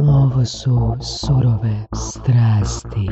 [0.00, 3.08] Ovo su surove strasti.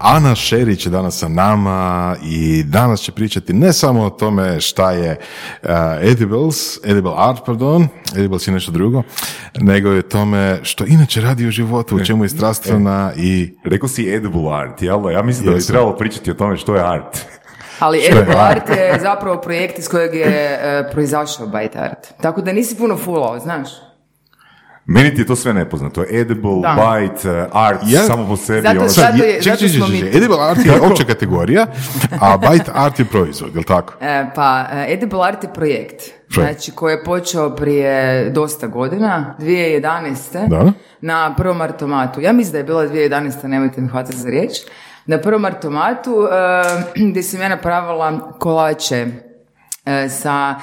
[0.00, 4.92] Ana Šerić je danas sa nama i danas će pričati ne samo o tome šta
[4.92, 5.18] je
[5.62, 5.68] uh,
[6.00, 9.02] edibles, edible art, pardon, edibles je nešto drugo,
[9.60, 13.54] nego je o tome što inače radi u životu, u čemu je strastvena i...
[13.64, 15.10] Rekao si edible art, jel?
[15.10, 17.18] Ja mislim da bi trebalo pričati o tome što je art.
[17.82, 20.26] Ali Edible Art je zapravo projekt iz kojeg je
[20.80, 22.06] uh, proizašao Byte Art.
[22.20, 23.68] Tako da nisi puno fulao, znaš?
[24.86, 26.04] Meni ti je to sve nepoznato.
[26.10, 26.76] Edible, Da.
[26.98, 28.60] bite, uh, art, Ja- samo po sebi.
[28.62, 31.66] Zato ono- Zato je- Ček, ček, smo ček, mi- edible art je opća kategorija,
[32.20, 33.94] a bite art je proizvod, jel tako?
[34.00, 36.02] E, pa, e, Edible Art je projekt.
[36.30, 37.94] Znači, koji je počeo prije
[38.30, 40.48] dosta godina, 2011.
[40.48, 40.72] Da.
[41.00, 42.20] Na prvom artomatu.
[42.20, 43.08] Ja mislim da je bila 2011.
[43.44, 44.52] nemojte mi hvatati za riječ.
[45.06, 46.28] Na prvom artomatu
[46.96, 49.06] e, gdje sam ja napravila kolače
[49.86, 50.54] e, sa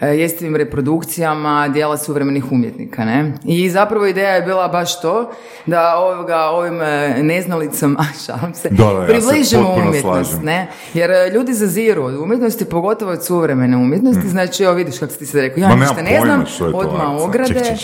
[0.00, 3.32] e, jestivim reprodukcijama dijela suvremenih umjetnika, ne?
[3.44, 5.30] I zapravo ideja je bila baš to
[5.66, 6.78] da ovoga, ovim
[7.22, 10.44] neznalicama, šalim se, Da, da, ja se približimo umjetnost, slažem.
[10.44, 10.66] ne?
[10.94, 15.40] Jer ljudi zaziru od umjetnosti, pogotovo od suvremene umjetnosti, znači evo vidiš kako ti se
[15.40, 16.44] rekao, ja ništa ne znam,
[16.74, 17.76] odmah ograde,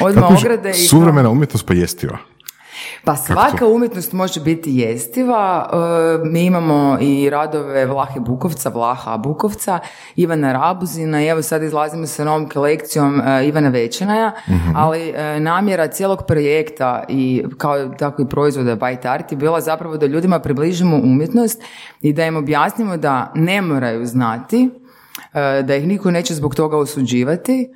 [0.00, 2.18] odmah ograde Suvremena umjetnost pa jestiva.
[3.06, 5.70] Pa svaka umjetnost može biti jestiva.
[5.72, 9.78] E, mi imamo i radove Vlahe Bukovca, Vlaha Bukovca,
[10.16, 11.22] Ivana Rabuzina.
[11.22, 14.32] I evo sad izlazimo sa novom kolekcijom e, Ivana Večenaja,
[14.74, 19.96] ali e, namjera cijelog projekta i kao tako i proizvoda Byte Art je bila zapravo
[19.96, 21.62] da ljudima približimo umjetnost
[22.00, 24.70] i da im objasnimo da ne moraju znati,
[25.62, 27.68] da ih niko neće zbog toga osuđivati,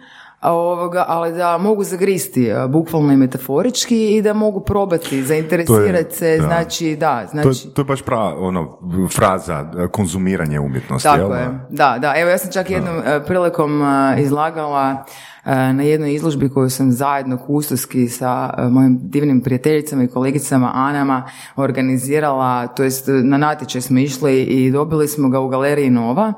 [0.49, 6.43] ovoga, ali da mogu zagristi bukvalno i metaforički i da mogu probati, zainteresirati se, da.
[6.43, 7.69] znači da, To znači...
[7.69, 8.79] je, to je baš prava ono,
[9.17, 11.09] fraza e, konzumiranje umjetnosti.
[11.09, 11.43] Tako jel?
[11.43, 12.15] je, da, da.
[12.17, 15.05] Evo ja sam čak jednom e, prilikom e, izlagala
[15.45, 22.67] na jednoj izložbi koju sam zajedno kustoski sa mojim divnim prijateljicama i kolegicama Anama organizirala,
[22.67, 26.33] to jest na natječaj smo išli i dobili smo ga u galeriji Nova.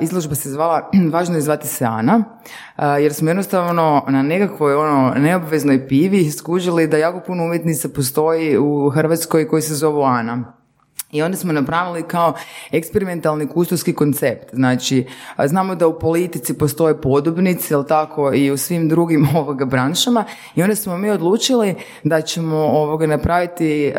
[0.00, 2.24] Izložba se zvala Važno je zvati se Ana,
[3.00, 8.90] jer smo jednostavno na nekakvoj ono neobveznoj pivi skužili da jako puno umjetnica postoji u
[8.90, 10.54] Hrvatskoj koji se zovu Ana.
[11.14, 12.34] I onda smo napravili kao
[12.72, 14.54] eksperimentalni kustovski koncept.
[14.54, 15.06] Znači,
[15.44, 20.24] znamo da u politici postoje podobnici, jel tako, i u svim drugim ovoga branšama.
[20.54, 23.92] I onda smo mi odlučili da ćemo ovoga napraviti e,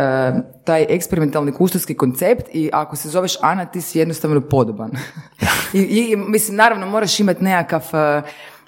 [0.64, 4.92] taj eksperimentalni kustovski koncept i ako se zoveš Ana, ti si jednostavno podoban.
[5.74, 7.84] I, I, mislim, naravno, moraš imati nekakav...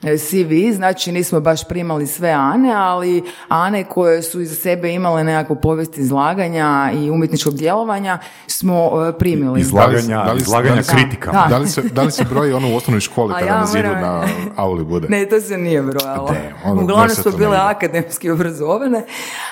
[0.03, 5.23] e, CV, znači nismo baš primali sve Ane, ali Ane koje su iza sebe imale
[5.23, 8.75] nekakvu povijest izlaganja i umjetničkog djelovanja smo
[9.09, 9.61] e, primili.
[9.61, 11.31] Izlaganja, Da li- izlaganja da li- kritika.
[11.31, 11.45] Da.
[11.49, 13.87] Da li se, da li se broji ono u osnovnoj školi kada ja na zidu
[13.87, 14.23] moram- na
[14.55, 15.07] auli bude?
[15.09, 16.35] Ne, to se nije brojalo.
[16.63, 19.05] Ono, Uglavnom to bile akademski obrazovane,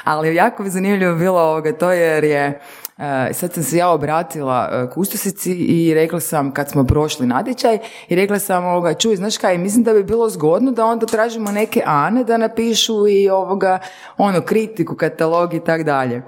[0.04, 2.60] ali jako bi zanimljivo bilo ovoga to jer je
[2.98, 7.80] e, sad sam se ja obratila e, kustosici i rekla sam kad smo prošli natječaj
[8.08, 11.52] i rekla sam ovoga, čuj, znaš kaj, mislim da bi bilo zgodno da onda tražimo
[11.52, 13.80] neke Ane da napišu i ovoga,
[14.18, 16.24] ono, kritiku, katalog i tak dalje.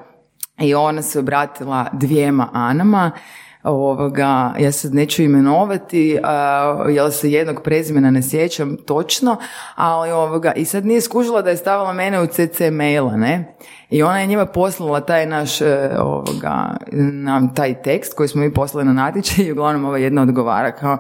[0.60, 3.12] I ona se obratila dvijema Anama,
[3.64, 9.38] ovoga, ja sad neću imenovati, a, jel se jednog prezimena ne sjećam točno,
[9.76, 13.56] ali ovoga, i sad nije skužila da je stavila mene u CC maila, ne?
[13.90, 16.78] I ona je njima poslala taj naš, e, ovoga,
[17.12, 20.98] nam taj tekst koji smo mi poslali na natječaj i uglavnom ova jedna odgovara kao,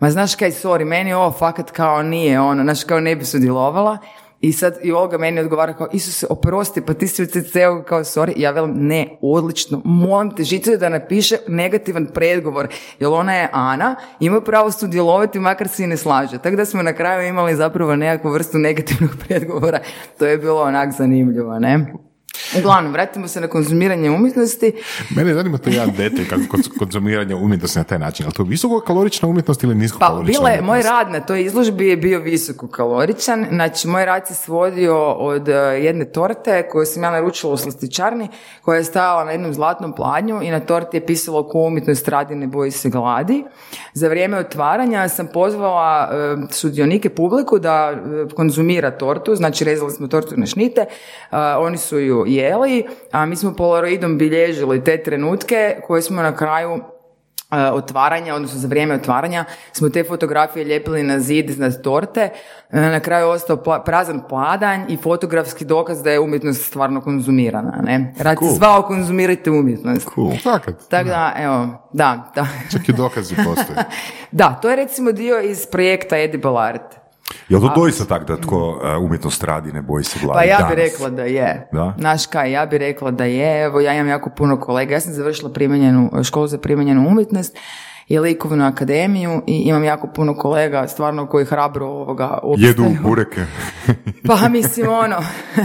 [0.00, 3.98] ma znaš kaj, sorry, meni ovo fakat kao nije ono, znaš kao ne bi sudjelovala.
[4.40, 7.26] I sad i Olga meni odgovara kao, Isuse, oprosti, pa ti si u
[7.86, 12.68] kao, sorry, ja velim, ne, odlično, molim te, žicu da napiše negativan predgovor,
[13.00, 16.38] jer ona je Ana, ima pravo sudjelovati, makar se i ne slaže.
[16.38, 19.80] Tako da smo na kraju imali zapravo nekakvu vrstu negativnog predgovora,
[20.18, 21.92] to je bilo onak zanimljivo, ne?
[22.58, 24.72] Uglavnom, vratimo se na konzumiranje umjetnosti.
[25.16, 28.26] Mene zanima to jedan detalj kako kod konzumiranja umjetnosti na taj način.
[28.26, 30.84] Ali to je visokokalorična umjetnost ili Pa niskokalorična bila je, umjetnost?
[30.84, 35.52] moj rad na toj izložbi je bio visokokaloričan, znači moj rad se svodio od e,
[35.52, 38.28] jedne torte koju sam ja naručila u slastičarni,
[38.62, 42.34] koja je stajala na jednom zlatnom pladnju i na torti je pisalo ko umjetnost radi
[42.34, 43.44] ne boji se gladi.
[43.92, 50.08] Za vrijeme otvaranja sam pozvala e, sudionike publiku da e, konzumira tortu, znači rezali smo
[50.08, 50.84] tortu na šnite,
[51.58, 52.82] oni su ju jeli,
[53.12, 56.80] a mi smo polaroidom bilježili te trenutke koje smo na kraju e,
[57.62, 62.28] otvaranja, odnosno za vrijeme otvaranja, smo te fotografije lijepili na zid iznad torte.
[62.70, 67.00] E, Na kraju je ostao pla- prazan pladanj i fotografski dokaz da je umjetnost stvarno
[67.00, 67.80] konzumirana.
[67.82, 68.14] Ne?
[68.18, 68.52] Rad se Cool.
[68.52, 70.08] zvao konzumirajte umjetnost.
[70.14, 70.32] Cool.
[70.88, 72.46] Tako da, evo, da, da.
[72.72, 73.78] Čak i dokazi postoje.
[74.32, 76.99] da, to je recimo dio iz projekta Edible Art.
[77.50, 80.68] Je to doista tako da tko e, umjetnost radi ne boji se glavi Pa ja
[80.68, 81.68] bih rekla da je.
[81.72, 81.94] Da?
[81.98, 83.64] Znaš kaj, ja bih rekla da je.
[83.64, 84.94] Evo, ja imam jako puno kolega.
[84.94, 85.50] Ja sam završila
[86.22, 87.56] školu za primenjenu umjetnost
[88.10, 93.02] i likovnu akademiju i imam jako puno kolega stvarno koji hrabro ovoga Jedu opstaju.
[93.02, 93.40] bureke.
[94.28, 95.16] Pa mislim ono,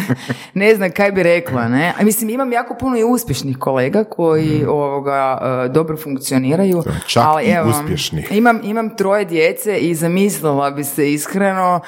[0.53, 1.93] ne znam kaj bi rekla, ne.
[1.99, 6.83] A mislim imam jako puno i uspješnih kolega koji ovoga e, dobro funkcioniraju.
[7.07, 8.27] čak ali, i evo, uspješnih.
[8.31, 11.79] Imam, imam troje djece i zamislila bi se iskreno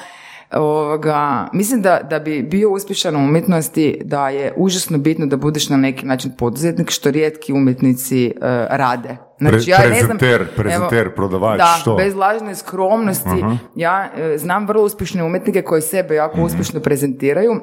[0.52, 5.68] Ovoga, mislim da, da bi bio uspješan u umjetnosti da je užasno bitno da budeš
[5.68, 8.32] na neki način poduzetnik što rijetki umjetnici e,
[8.70, 9.16] rade.
[9.38, 11.96] Znači, Pre- prezenter, prezenter, prodavač, da, što?
[11.96, 13.44] bez lažne skromnosti.
[13.74, 16.46] Ja e, znam vrlo uspješne umjetnike koji sebe jako Mhm.
[16.46, 17.60] uspješno prezentiraju,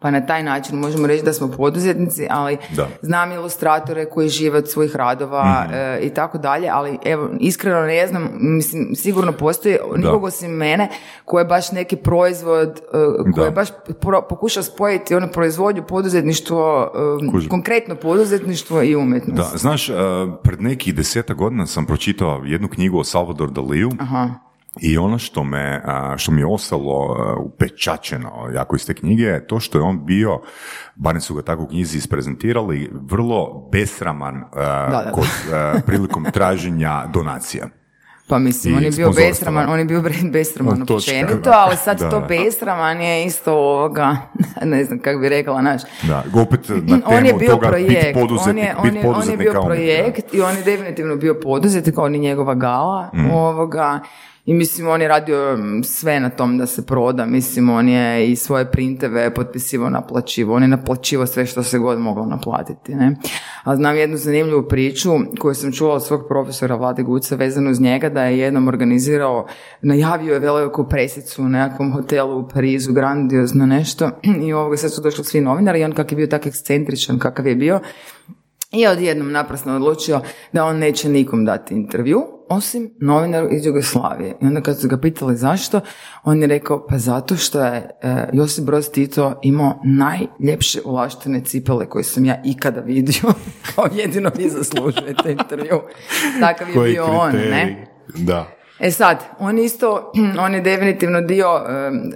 [0.00, 2.88] pa na taj način možemo reći da smo poduzetnici, ali Da.
[3.02, 5.74] znam ilustratore koji žive od svojih radova Mhm.
[5.74, 10.88] e, i tako dalje, ali evo, iskreno ne znam, mislim, sigurno postoji nikog osim mene
[11.24, 12.80] koji je baš neki proizvod,
[13.26, 13.68] e, koji je baš
[14.00, 16.90] pro- pokušao spojiti ono proizvodnju, poduzetništvo,
[17.44, 19.52] e, konkretno poduzetništvo i umjetnost.
[19.52, 19.90] Da, znaš,
[20.42, 24.30] pred nekih deseta godina sam pročitao jednu knjigu o Salvador Daliju Aha.
[24.80, 25.82] I ono što, me,
[26.16, 30.40] što mi je ostalo upečačeno jako iz te knjige je to što je on bio,
[30.96, 35.12] barem su ga tako u knjizi isprezentirali, vrlo besraman Da, da.
[35.12, 35.26] kod,
[35.86, 37.66] prilikom traženja donacija.
[38.28, 40.02] Pa mislim, on je bio besraman, on je bio
[40.32, 44.16] besraman općenito, ali sad Da, to besraman je isto ovoga,
[44.64, 45.82] ne znam kako bi rekla, naš.
[46.02, 49.08] Da, opet na temu on je bio toga projekt, biti poduzetnik, on je, on je,
[49.08, 53.30] on je bio projekt i on je definitivno bio poduzetnik, on je njegova gala Mhm.
[53.30, 54.00] ovoga.
[54.48, 57.26] I mislim, on je radio mm, sve na tom da se proda.
[57.26, 60.54] Mislim, on je i svoje printeve potpisivo naplaćivo.
[60.54, 62.94] On je naplaćivo sve što se god moglo naplatiti.
[62.94, 63.16] Ne?
[63.64, 67.80] A znam jednu zanimljivu priču koju sam čula od svog profesora Vlade Guca vezano uz
[67.80, 69.46] njega da je jednom organizirao,
[69.82, 74.10] najavio je veliku presicu u nekakvom hotelu u Parizu, grandiozno nešto.
[74.46, 77.46] I ovoga sad su došli svi novinari i on kak je bio tak ekscentričan kakav
[77.46, 77.80] je bio,
[78.72, 80.20] i odjednom naprasno odlučio
[80.52, 84.36] da on neće nikom dati intervju, osim novinaru iz Jugoslavije.
[84.42, 85.80] I onda kad su ga pitali zašto,
[86.24, 91.86] on je rekao, pa zato što je e, Josip Broz Tito imao najljepše ulaštene cipele
[91.86, 93.22] koje sam ja ikada vidio,
[93.74, 95.80] kao jedino vi zaslužujete intervju.
[96.40, 97.50] Takav je Koji bio on, kriterij?
[97.50, 97.86] ne?
[98.16, 98.46] Da.
[98.80, 100.12] E sad, on isto,
[100.44, 101.46] on je definitivno dio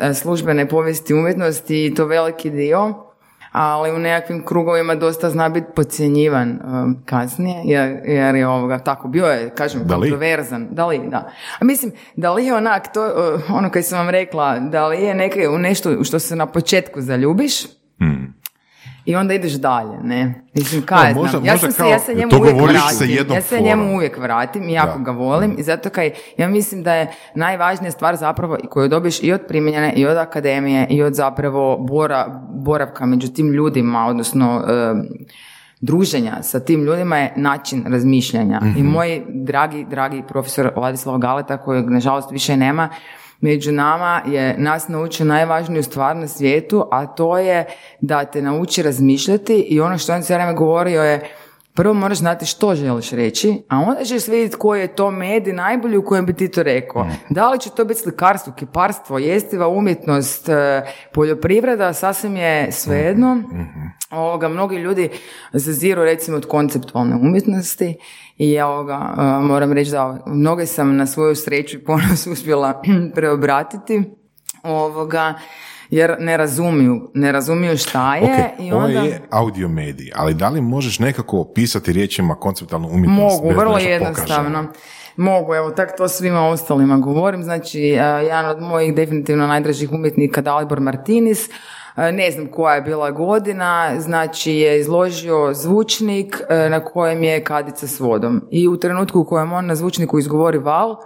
[0.00, 3.12] e, službene povijesti umjetnosti i to veliki dio,
[3.53, 6.59] ali u nekakvim krugovima dosta zna biti podcjenjivan e,
[7.05, 10.11] kasnije, jer, jer je ovoga, tako, bio je, kažem, Dali?
[10.11, 10.69] kontroverzan.
[10.71, 11.31] Da li, da.
[11.59, 15.03] A mislim, da li je onak, to, e, ono kaj sam vam rekla, da li
[15.03, 17.81] je neke, u nešto što se na početku zaljubiš,
[19.05, 20.35] i onda ideš dalje, ne?
[20.55, 21.45] Mislim, kaj Da, možda- znam.
[21.45, 23.11] Ja, možda sam se, ja se njemu to uvijek vratim.
[23.11, 23.95] jednom Ja se njemu forom.
[23.95, 25.05] uvijek vratim i jako Da.
[25.05, 25.55] ga volim.
[25.59, 29.93] I zato kaj, ja mislim da je najvažnija stvar zapravo koju dobiješ i od primjenjene
[29.93, 34.65] i od akademije i od zapravo bora, boravka među tim ljudima, odnosno
[35.81, 38.61] druženja sa tim ljudima je način razmišljanja.
[38.77, 42.89] I moj dragi, dragi profesor Vladislav Galeta, kojeg nažalost više nema,
[43.43, 47.67] među nama je nas naučio najvažniju stvar na svijetu, a to je
[48.00, 51.31] da te nauči razmišljati i ono što on cijelo vrijeme govorio je
[51.75, 55.97] Prvo moraš znati što želiš reći, a onda ćeš vidjeti koji je to medij najbolji
[55.97, 57.07] u kojem bi ti to rekao.
[57.31, 60.83] Da li će to biti slikarstvo, kiparstvo, jestiva umjetnost, e,
[61.13, 63.43] poljoprivreda, sasvim je svejedno.
[64.11, 65.08] Ovoga, mnogi ljudi
[65.53, 67.96] zaziru recimo od konceptualne umjetnosti
[68.37, 72.82] i ja ovoga, e, moram reći da mnoge sam na svoju sreću i ponos uspjela
[73.15, 74.03] preobratiti
[74.63, 75.35] ovoga,
[75.93, 79.01] jer ne razumiju, ne razumiju šta je Ok, i ovo onda...
[79.01, 83.37] je audio medij, ali da li možeš nekako opisati riječima konceptualnu umjetnost?
[83.37, 84.51] Mogu, bez vrlo jednostavno.
[84.51, 84.72] pokažemo?
[85.17, 87.43] Mogu, evo, tak to svima ostalima govorim.
[87.43, 91.49] Znači, e, jedan od mojih definitivno najdražih umjetnika, Dalibor Martinis,
[91.96, 97.44] e, ne znam koja je bila godina, znači je izložio zvučnik e, na kojem je
[97.44, 98.43] kadica s vodom.
[98.51, 100.96] I u trenutku u kojem on na zvučniku izgovori val,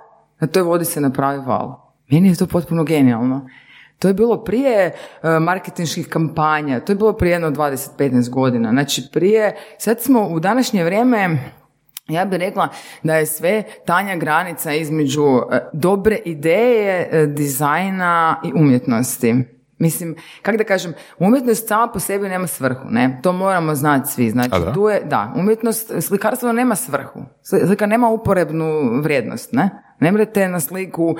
[0.40, 1.74] na toj vodi se napravi val.
[2.10, 3.46] Meni je to potpuno genijalno.
[3.98, 4.92] To je bilo prije e,
[5.30, 8.70] marketinških kampanja, to je bilo prije jedno 20-15 godina.
[8.70, 11.38] Znači prije, sad smo u današnje vrijeme,
[12.08, 12.68] ja bih rekla
[13.02, 15.22] da je sve tanja granica između
[15.52, 19.34] e, dobre ideje, e, dizajna i umjetnosti.
[19.78, 23.20] Mislim, kako da kažem, umjetnost sama po sebi nema svrhu, ne?
[23.22, 24.30] To moramo znati svi.
[24.30, 24.72] Znači, A da?
[24.72, 27.20] tu je, da, umjetnost, slikarstvo nema svrhu.
[27.42, 28.66] Sli- Slika nema uporebnu
[29.02, 29.70] vrijednost, ne?
[30.00, 31.16] Ne mrete na sliku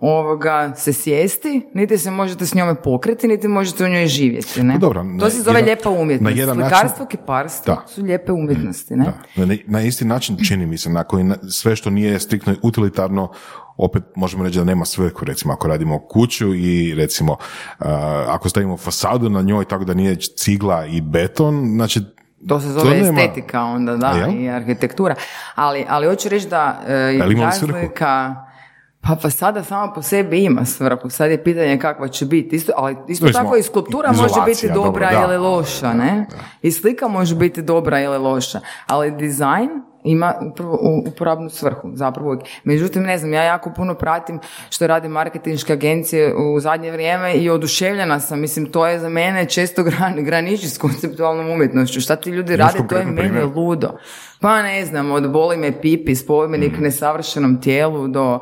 [0.00, 4.62] ovoga se sjesti, niti se možete s njome pokriti, niti možete u njoj živjeti.
[4.62, 4.74] Ne?
[4.74, 6.34] Pa dobro, to na se zove jedan- lijepa umjetnost.
[6.36, 7.86] na jedan način- Slikarstvo, kiparstvo Da.
[7.86, 8.96] su lijepe umjetnosti.
[8.96, 9.04] Ne?
[9.36, 9.44] Da.
[9.44, 13.32] Na, na isti način čini mi se, na koji sve što nije striktno utilitarno,
[13.76, 17.86] opet možemo reći da nema svrhu, recimo ako radimo kuću i recimo uh,
[18.28, 22.00] ako stavimo fasadu na njoj tako da nije cigla i beton, znači
[22.48, 25.14] To se zove nema- estetika onda, da, i arhitektura.
[25.54, 28.34] Ali, ali hoću reći da e, je razlika...
[29.06, 31.10] Pa fasada sama po sebi ima svrhu.
[31.10, 32.56] Sad je pitanje kakva će biti.
[32.56, 35.24] Isto, ali isto tako i skulptura može biti dobro, dobra da.
[35.28, 36.26] ili loša, ne?
[36.62, 38.60] I slika može biti dobra ili loša.
[38.86, 39.68] Ali dizajn
[40.04, 42.46] ima upravo uporabnu svrhu, zapravo uvijek.
[42.64, 47.50] Međutim, ne znam, ja jako puno pratim što rade marketinške agencije u zadnje vrijeme i
[47.50, 48.40] oduševljena sam.
[48.40, 52.00] Mislim, to je za mene često gran, graniči s konceptualnom umjetnošću.
[52.00, 53.90] Šta ti ljudi rade, to je meni ludo.
[54.40, 58.40] Pa ne znam, od boli me pipi, spomenik nesavršenom tijelu do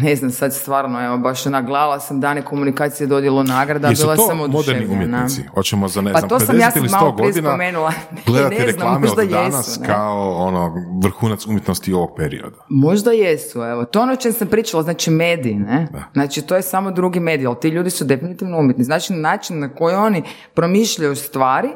[0.00, 4.16] ne znam, sad stvarno, evo, baš onak, gledala sam dane komunikacije dodjelo nagrada, jesu bila
[4.16, 5.42] to sam moderni umjetnici?
[5.54, 7.48] Hoćemo za ne Pa znam, to sam ja 50 sad ili malo 100 prije godina
[7.50, 7.92] spomenula.
[8.26, 9.86] gledati Ne znam, reklame možda od danas jesu, ne?
[9.86, 12.56] kao ono vrhunac umjetnosti ovog perioda.
[12.68, 13.84] Možda jesu, evo.
[13.84, 15.88] To ono o čem sam pričala, znači mediji, ne?
[16.12, 18.84] Znači, to je samo drugi medij, ali ti ljudi su definitivno umjetni.
[18.84, 20.22] Znači, način na koji oni
[20.54, 21.68] promišljaju stvari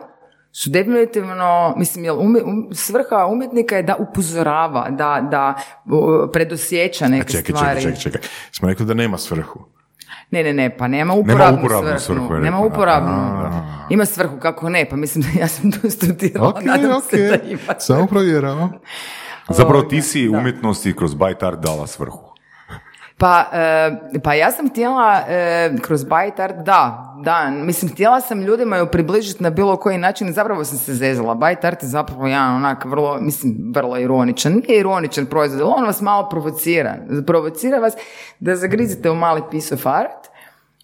[0.53, 5.55] su definitivno, mislim, jel um- svrha umjetnika je da upozorava, da, da
[5.85, 7.83] uh, predosjeća A neke čekaj, stvari.
[7.83, 8.29] čekaj, čekaj, čekaj.
[8.53, 9.61] Smo rekli da nema svrhu.
[10.31, 12.27] Ne, ne, ne, pa nema uporabnu, uporabnu svrhu.
[12.27, 13.13] svrhu, nema uporabnu.
[13.13, 13.87] A.
[13.91, 17.17] Ima svrhu, kako ne, pa mislim da ja sam to studirala, Ok, nadam ok, se
[17.19, 17.75] da ima.
[17.79, 18.73] samo provjeravam.
[19.49, 22.32] Zapravo ti si umjetnosti kroz art dala svrhu.
[23.19, 26.05] Pa, e, pa ja sam htjela e, kroz
[26.39, 30.65] Art, da, da, mislim, htjela sam ljudima ju približiti na bilo koji način i zapravo
[30.65, 31.35] sam se zezala.
[31.35, 34.53] Byte Art je zapravo jedan onak vrlo, mislim, vrlo ironičan.
[34.53, 36.97] Nije ironičan proizvod, on vas malo provocira.
[37.27, 37.95] Provocira vas
[38.41, 40.32] da zagrizite u mali piece of art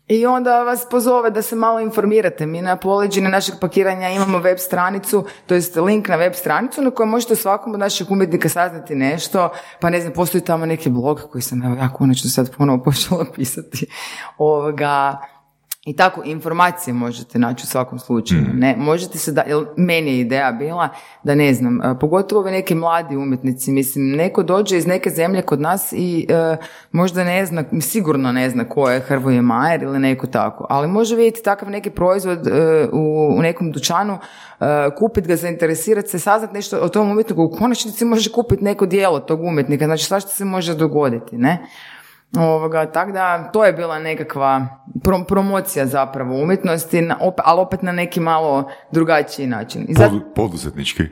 [0.09, 2.47] i onda vas pozove da se malo informirate.
[2.47, 6.91] Mi na poleđini našeg pakiranja imamo web stranicu, to jest link na web stranicu na
[6.91, 9.50] kojoj možete svakom od naših umjetnika saznati nešto,
[9.81, 13.27] pa ne znam, postoji tamo neki blog koji sam evo, ja konačno sad ponovo počela
[13.35, 13.87] pisati.
[14.38, 15.19] Ovoga,
[15.88, 18.45] i tako, informacije možete naći u svakom slučaju.
[18.54, 20.88] Ne, možete se da, jer meni je ideja bila
[21.23, 25.42] da ne znam, e, pogotovo ovi neki mladi umjetnici, mislim, neko dođe iz neke zemlje
[25.42, 26.57] kod nas i e,
[26.92, 31.16] možda ne zna, sigurno ne zna ko je Hrvoje Majer ili neko tako, ali može
[31.16, 34.18] vidjeti takav neki proizvod e, u, u nekom dućanu,
[34.61, 34.64] e,
[34.99, 39.21] kupiti ga, zainteresirati se, saznati nešto o tom umjetniku, u konačnici može kupiti neko dijelo
[39.21, 41.66] tog umjetnika, znači svašta se može dogoditi, ne?
[42.37, 44.66] Ovoga, tako da to je bila nekakva
[45.02, 49.87] pro- promocija zapravo umjetnosti, na, op- ali opet na neki malo drugačiji način.
[49.88, 51.02] I zato, Podu- poduzetnički.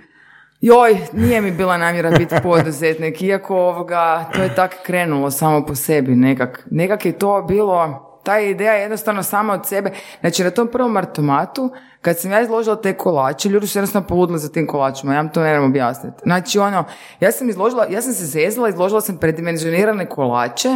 [0.60, 5.74] joj, nije mi bila namjera biti poduzetnik, iako ovoga, to je tako krenulo samo po
[5.74, 6.66] sebi nekak.
[6.70, 9.90] Nekak je to bilo, ta ideja je jednostavno sama od sebe.
[10.20, 11.70] Znači na tom prvom martomatu,
[12.00, 15.28] kad sam ja izložila te kolače, ljudi su jednostavno poludili za tim kolačima, ja vam
[15.28, 16.16] to ne moram objasniti.
[16.22, 16.84] Znači ono,
[17.20, 20.68] ja sam izložila, ja sam se zezala, izložila sam predimenzionirane kolače,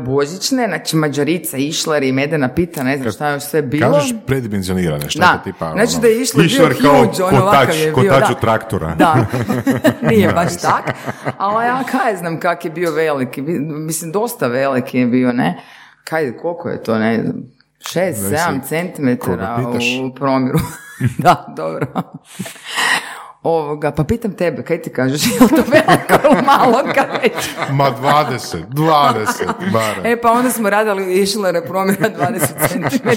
[0.00, 3.92] božićne, znači mađarica, išleri, medena pita, ne znam šta je još sve bilo.
[3.92, 5.72] Kažeš predimenzionirane, šta je Da, tipa?
[5.72, 8.34] znači ono, da je Išler bio kao huge, ono kotač, je bio, kotač da.
[8.40, 8.94] traktora.
[8.94, 9.26] Da,
[10.10, 10.94] nije baš tak,
[11.38, 15.62] ali ja kaj znam kak je bio veliki, mislim dosta veliki je bio, ne,
[16.04, 17.36] kaj, koliko je to, ne znam,
[17.80, 19.84] šest, Zavisi sedam centimetara koga pitaš.
[20.04, 20.58] u promiru,
[21.24, 21.86] da, dobro.
[23.42, 27.50] Ovoga, pa pitam tebe, kaj ti kažeš, je li to veliko ili malo, kad već?
[27.72, 30.06] Ma 20, 20, barem.
[30.06, 33.08] E pa onda smo radili išlere promjera 20 cm.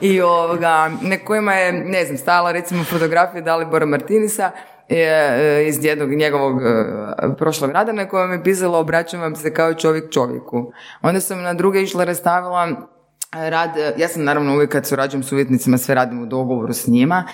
[0.00, 4.50] I ovoga, na kojima je, ne znam, stala recimo fotografija Dalibora Martinisa
[4.88, 9.74] e, e, iz jednog njegovog e, prošlog rada na kojem je pisalo obraćam se kao
[9.74, 10.72] čovjek čovjeku.
[11.02, 15.32] Onda sam na druge išlere stavila e, rad, ja sam naravno uvijek kad surađujem s
[15.32, 17.24] uvjetnicima sve radim u dogovoru s njima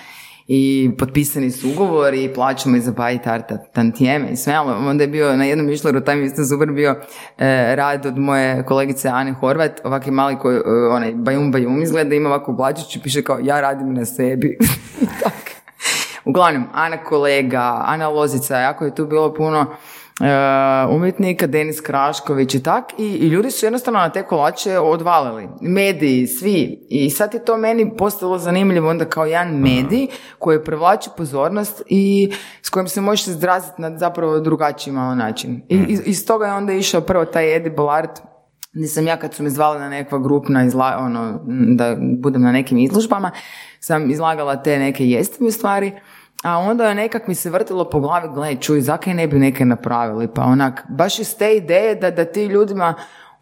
[0.47, 5.03] i potpisani su ugovori i plaćamo i za bajt arta tantijeme i sve, ali onda
[5.03, 6.95] je bio na jednom mišleru, taj mi isto super bio
[7.37, 10.61] e, rad od moje kolegice Ane Horvat, ovakvi mali koji, e,
[10.91, 14.57] onaj bajum bajum izgleda, ima ovako blačić i piše kao ja radim na sebi.
[16.25, 19.65] Uglavnom, Ana kolega, Ana Lozica, jako je tu bilo puno
[20.89, 25.49] umjetnika, Denis Krašković i tak, i, i ljudi su jednostavno na te kolače odvalili.
[25.61, 26.87] Mediji, svi.
[26.89, 30.07] I sad je to meni postalo zanimljivo onda kao jedan medij
[30.39, 32.31] koji privlači pozornost i
[32.61, 35.61] s kojim se možeš izraziti na zapravo drugačiji malo način.
[35.69, 38.21] I iz, iz toga je onda išao prvo taj edible art,
[38.73, 41.39] gdje sam ja kad su me zvali na nekakva grupna izla, ono,
[41.75, 43.31] da budem na nekim izložbama,
[43.79, 45.91] sam izlagala te neke jestive stvari
[46.43, 49.65] a onda je nekak mi se vrtilo po glavi, gle, čuj, zakaj ne bi neke
[49.65, 52.93] napravili, pa onak, baš iz te ideje da, da ti ljudima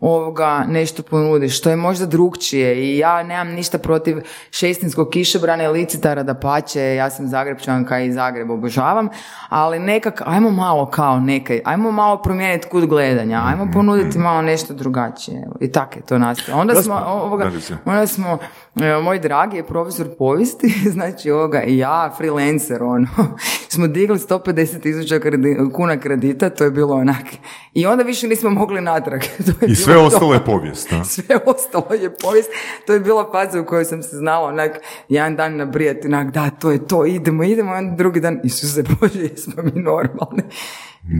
[0.03, 4.17] ovoga nešto ponudi, što je možda drugčije i ja nemam ništa protiv
[4.51, 9.09] šestinskog kišobrana i licitara da pače, ja sam Zagrebčanka i Zagreb obožavam,
[9.49, 14.73] ali nekak, ajmo malo kao nekaj, ajmo malo promijeniti kut gledanja, ajmo ponuditi malo nešto
[14.73, 16.61] drugačije i tako je to nastalo.
[16.61, 17.51] Onda smo, ovoga,
[17.85, 18.37] onda smo,
[18.75, 23.07] evo, moj dragi je profesor povijesti, znači ovoga, i ja, freelancer, ono,
[23.73, 25.19] smo digli 150 tisuća
[25.73, 27.25] kuna kredita, to je bilo onak.
[27.73, 29.21] I onda više nismo mogli natrag.
[29.45, 30.03] To je I sve to.
[30.05, 30.93] ostalo je povijest.
[30.93, 31.03] a?
[31.13, 32.49] Sve ostalo je povijest.
[32.87, 34.71] To je bila faza u kojoj sam se znala onak
[35.09, 38.83] jedan dan nabrijati, onak da, to je to, idemo, idemo, a onda drugi dan, Isuse
[38.83, 40.43] Bože, jesmo mi normalni.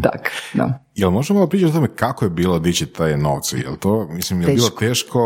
[0.03, 0.83] Tak, da.
[0.95, 3.57] Jel možemo malo pričati o tome kako je bilo dići te novce?
[3.57, 5.19] Jel to, mislim, je bilo Teško.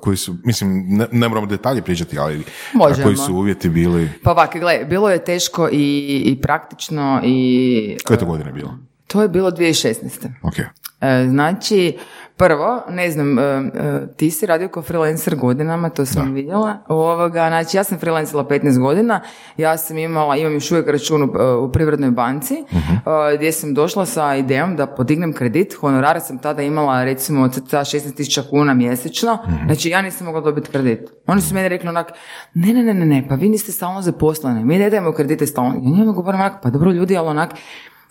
[0.00, 3.04] koji su, mislim, ne, ne moramo detalje pričati, ali Možemo.
[3.04, 7.96] koji su uvjeti bili, Pa ovak, gle, bilo je teško i, i praktično i...
[8.04, 8.78] koje to godine bilo?
[9.14, 10.28] To je bilo 2016.
[10.42, 10.58] Ok.
[11.00, 11.98] E, Znači,
[12.36, 16.78] prvo, ne znam, e, e, ti si radio kao freelancer godinama, to sam vidjela.
[16.88, 19.20] Ovoga, znači, ja sam freelancila 15 godina,
[19.56, 23.74] ja sam imala, imam još uvijek račun u, e, u Privrednoj banci, e, gdje sam
[23.74, 29.38] došla sa idejom da podignem kredit, honorare sam tada imala recimo cca 16.000 kuna mjesečno,
[29.66, 31.10] znači ja nisam mogla dobiti kredit.
[31.26, 32.12] Oni su meni rekli onak,
[32.54, 35.74] ne, ne, ne, ne, ne, pa vi niste stalno zaposleni, mi ne dajemo kredite stalno.
[35.74, 37.50] Ja njima govorim onak, pa dobro ljudi, ali onak,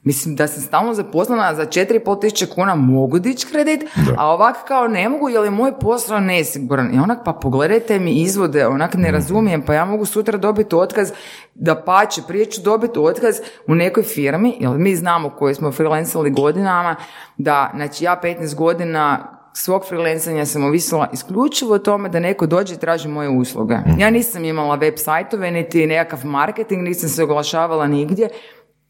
[0.03, 3.83] Mislim da sam stalno zaposlena za 4,5 tisuće kuna mogu dići kredit,
[4.17, 6.95] a ovak kao ne mogu jer je moj posao nesiguran.
[6.95, 11.12] I onak pa pogledajte mi izvode, onak ne razumijem, pa ja mogu sutra dobiti otkaz,
[11.55, 13.36] da pače, prije ću dobiti otkaz
[13.67, 16.95] u nekoj firmi, jer mi znamo koji smo freelancali godinama,
[17.38, 22.74] da znači ja 15 godina svog freelancanja sam ovisila isključivo o tome da neko dođe
[22.74, 23.75] i traži moje usluge.
[23.98, 28.29] Ja nisam imala web sajtove, niti nekakav marketing, nisam se oglašavala nigdje,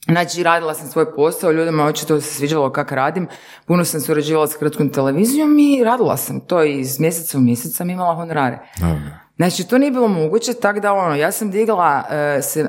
[0.07, 3.27] Znači, radila sam svoj posao, ljudima očito se sviđalo kako radim,
[3.65, 7.75] puno sam surađivala s hrvatskom televizijom i radila sam to i iz mjeseca u mjesec
[7.75, 8.60] sam imala honorare.
[8.79, 9.00] Da.
[9.36, 12.65] Znači, to nije bilo moguće, tako da ono, ja sam digla e, se, e,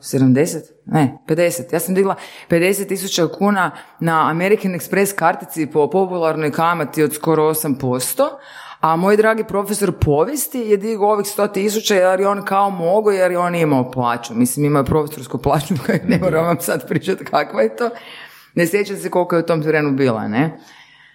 [0.00, 2.14] 70, ne, 50, ja sam digla
[2.48, 3.70] 50 tisuća kuna
[4.00, 8.22] na American Express kartici po popularnoj kamati od skoro 8%,
[8.80, 13.10] a moj dragi profesor povijesti je digao ovih 100 tisuća jer je on kao mogo
[13.10, 14.34] jer je on imao plaću.
[14.34, 15.74] Mislim, imao je profesorsku plaću,
[16.08, 17.90] ne moram vam sad pričati kakva je to.
[18.54, 20.58] Ne sjećam se koliko je u tom terenu bila, ne?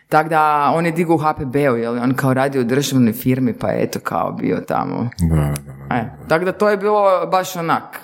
[0.09, 3.53] Tako da on je digao u HPB-u, jer je on kao radio u državnoj firmi,
[3.53, 5.09] pa je eto kao bio tamo.
[5.19, 5.95] Da, da, da.
[5.95, 7.99] E, tako da to je bilo baš onak,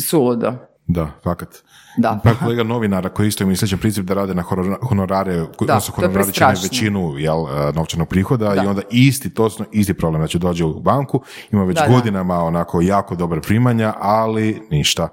[0.00, 0.52] suludo.
[0.86, 1.64] Da, fakat.
[1.98, 2.20] Da.
[2.24, 4.42] Pa kolega novinara koji isto ima sličan princip da rade na
[4.88, 8.62] honorare, Da, odnosno honorari čine većinu jel, e, novčanog prihoda Da.
[8.62, 10.20] i onda isti, točno isti problem.
[10.20, 11.92] Znači dođe u banku, ima već Da, da.
[11.92, 15.08] godinama onako jako dobre primanja, ali ništa.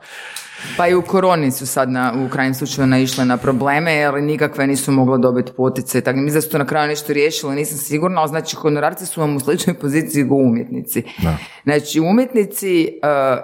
[0.77, 4.67] Pa i u koroni su sad na, u krajnjem slučaju naišle na probleme, jer nikakve
[4.67, 6.01] nisu mogle dobiti potice.
[6.01, 9.21] Tako mi da su to na kraju nešto riješili, nisam sigurna, ali znači honorarci su
[9.21, 11.03] vam u sličnoj poziciji kao umjetnici.
[11.23, 11.37] Da.
[11.63, 12.89] Znači umjetnici e,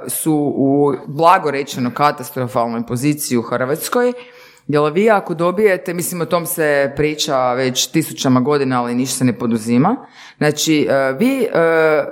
[0.09, 4.13] su u blago rečeno katastrofalnoj poziciji u Hrvatskoj,
[4.67, 9.25] jer vi ako dobijete, mislim o tom se priča već tisućama godina, ali ništa se
[9.25, 9.95] ne poduzima.
[10.37, 12.05] Znači, e, vi, e,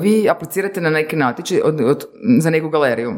[0.00, 2.04] vi aplicirate na neki natječaj od, od-
[2.40, 3.12] za neku galeriju.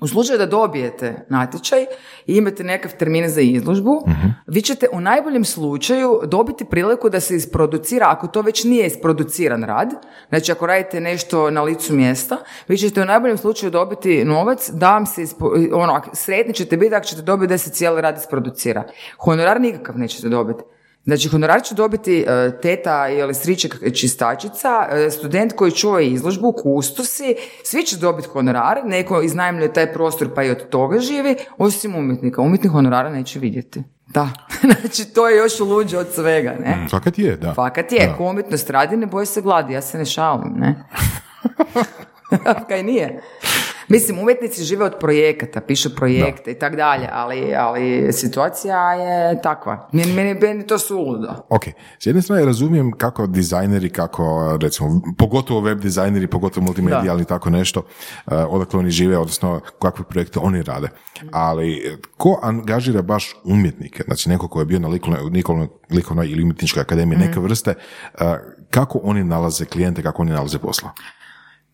[0.00, 1.86] U slučaju da dobijete natječaj
[2.26, 4.02] i imate nekakav termin za izložbu,
[4.46, 9.62] vi ćete u najboljem slučaju dobiti priliku da se isproducira, ako to već nije isproduciran
[9.62, 9.90] rad,
[10.28, 12.36] znači ako radite nešto na licu mjesta,
[12.68, 16.94] vi ćete u najboljem slučaju dobiti novac da vam se, ispo- ono, sretni ćete biti
[16.94, 18.84] ako ćete dobiti da se cijeli rad isproducira.
[19.18, 20.62] Honorar nikakav nećete dobiti.
[21.10, 27.36] Znači, honorar će dobiti e, teta ili striček čistačica, e, student koji čuva izložbu, kustosi,
[27.64, 32.42] svi će dobiti honorar, neko iznajmljuje taj prostor pa i od toga živi, osim umjetnika.
[32.42, 33.82] Umjetnik honorara neće vidjeti.
[34.06, 34.30] Da,
[34.80, 36.86] znači to je još luđe od svega, ne?
[36.90, 37.54] Fakat je, da.
[37.54, 40.84] Fakat je, ko umjetnost radi, ne boji se gladi, ja se ne šalim, ne?
[42.68, 43.20] Kaj nije?
[43.90, 49.88] Mislim, umjetnici žive od projekata, pišu projekte i tak dalje, ali, ali situacija je takva.
[49.92, 51.28] Meni, meni, meni to suludo.
[51.48, 51.62] Ok,
[51.98, 57.80] s jedne strane razumijem kako dizajneri, kako recimo, pogotovo web dizajneri, pogotovo multimedijalni, tako nešto,
[57.80, 60.88] uh, odakle oni žive, odnosno kakve projekte oni rade.
[61.32, 66.42] Ali eh, ko angažira baš umjetnike, znači neko ko je bio na likovnoj, likovnoj, ili
[66.42, 67.74] umjetničkoj akademiji neke vrste,
[68.14, 68.20] uh,
[68.70, 70.90] kako oni nalaze klijente, kako oni nalaze posla?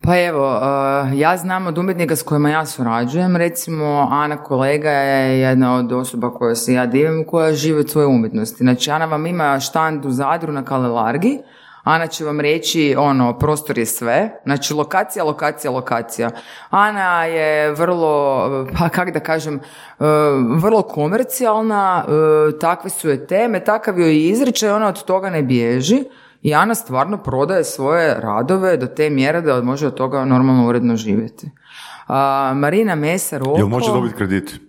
[0.01, 5.39] Pa evo, uh, ja znam od umjetnika s kojima ja surađujem, recimo Ana kolega je
[5.39, 8.57] jedna od osoba koja se ja divim, koja živi od svoje umjetnosti.
[8.57, 11.39] Znači Ana vam ima štand u Zadru na Kalelargi,
[11.87, 16.29] Ana će vam reći, ono, prostor je sve, znači lokacija, lokacija, lokacija.
[16.69, 19.59] Ana je vrlo, pa kak da kažem, e,
[20.49, 25.43] vrlo komercijalna, e, takve su je teme, takav joj je izričaj, ona od toga ne
[25.43, 26.03] bježi.
[26.41, 30.95] I Ana stvarno prodaje svoje radove do te mjere da može od toga normalno uredno
[30.95, 31.51] živjeti.
[32.07, 33.57] A, Marina Mesar oko...
[33.57, 34.66] Jel može dobiti kredit?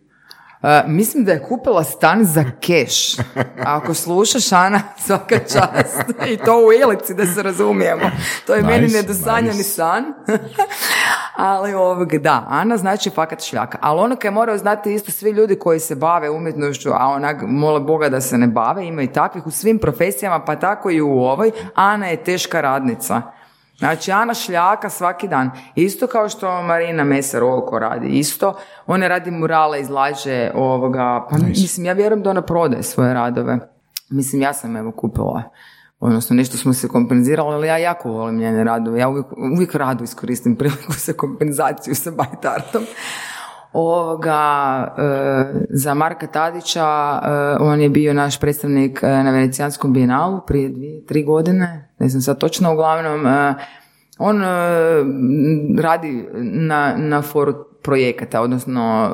[0.63, 3.17] A, mislim da je kupila stan za keš.
[3.65, 6.05] Ako slušaš, Ana, svaka čast.
[6.29, 8.11] I to u Ilici, da se razumijemo.
[8.47, 9.63] To je meni Nice, nedosanjani nice.
[9.63, 10.05] san.
[11.37, 13.79] Ali ovog, da, Ana znači fakat šljaka.
[13.81, 17.81] Ali ono kaj moraju znati isto svi ljudi koji se bave umjetnošću, a onak mole
[17.81, 21.19] Boga da se ne bave, ima i takvih u svim profesijama, pa tako i u
[21.19, 21.51] ovoj.
[21.75, 23.23] Ana je teška radnica.
[23.79, 25.51] Znači, Ana šljaka svaki dan.
[25.75, 28.09] Isto kao što Marina Mesar oko radi.
[28.09, 31.27] Isto, ona radi murale, izlaže ovoga.
[31.31, 33.59] Pa, mislim, ja vjerujem da ona prodaje svoje radove.
[34.11, 35.43] Mislim, ja sam evo kupila
[36.01, 39.01] odnosno nešto smo se kompenzirali, ali ja jako volim njene radove.
[39.01, 42.83] Ja uvijek, uvijek rado iskoristim priliku za kompenzaciju sa bajtartom.
[43.73, 47.29] Ovoga, e, za Marka Tadića, e,
[47.61, 52.23] on je bio naš predstavnik e, na Venecijanskom bijenalu prije dvije, tri godine, ne znam
[52.23, 53.55] sad točno, uglavnom, e,
[54.19, 54.47] on e,
[55.83, 59.11] radi na, na foru projekata, odnosno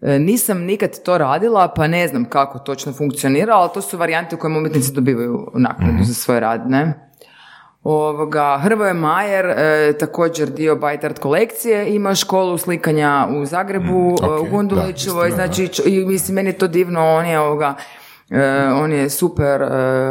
[0.00, 4.38] nisam nikad to radila, pa ne znam kako točno funkcionira, ali to su varijante u
[4.38, 7.05] kojima umjetnici dobivaju naknadu za svoj rad, ne?
[7.88, 14.22] Ovoga, Hrvoje Majer, e, također dio Bite Art kolekcije, ima školu slikanja u Zagrebu, ok,
[14.22, 17.74] e, u Gundulićevoj, znači, č- i mislim, meni je to divno, on je ovoga,
[18.30, 19.68] e, on je super e,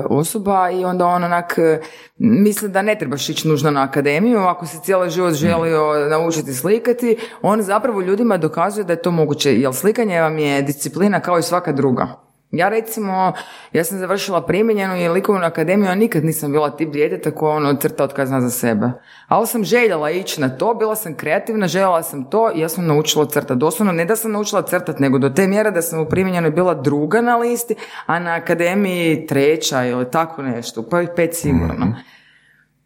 [0.10, 1.80] osoba i onda on onak e,
[2.18, 7.18] misli da ne trebaš ići nužno na akademiju, ako se cijeli život želio naučiti slikati,
[7.42, 11.44] on zapravo ljudima dokazuje da je to moguće, jer slikanje vam je disciplina kao i
[11.44, 12.25] svaka druga.
[12.56, 13.34] Ja recimo,
[13.74, 17.74] ja sam završila primijenjenu i likovnu akademiju, a nikad nisam bila tip djeteta koja ono
[17.74, 18.92] crta od kad zna za sebe.
[19.28, 22.88] Ali sam željela ići na to, bila sam kreativna, željela sam to i ja sam
[22.88, 23.60] naučila crtati.
[23.60, 26.74] Doslovno ne da sam naučila crtati, nego do te mjere da sam u primjenjenoj bila
[26.74, 31.96] druga na listi, a na akademiji treća ili tako nešto, pa i pet sigurno.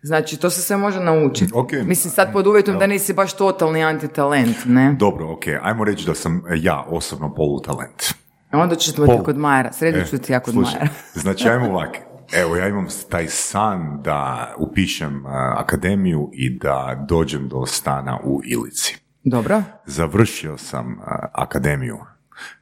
[0.01, 1.51] Znači, to se sve može naučiti.
[1.55, 1.71] Ok.
[1.71, 4.95] Mislim, sad pod uvjetom da nisi baš totalni antitalent, ne?
[4.99, 8.03] Dobro, ok, ajmo reći da sam ja osobno polutalent.
[8.51, 9.23] Onda ću Pol.
[9.23, 10.87] kod Majera, sredit ću ti ja kod Majera.
[11.23, 11.97] znači ajmo ovak.
[12.33, 15.25] Evo, ja imam taj san da upišem
[15.57, 18.97] akademiju i da dođem do stana u Ilici.
[19.23, 19.63] Dobro.
[19.85, 20.99] Završio sam
[21.33, 21.97] akademiju.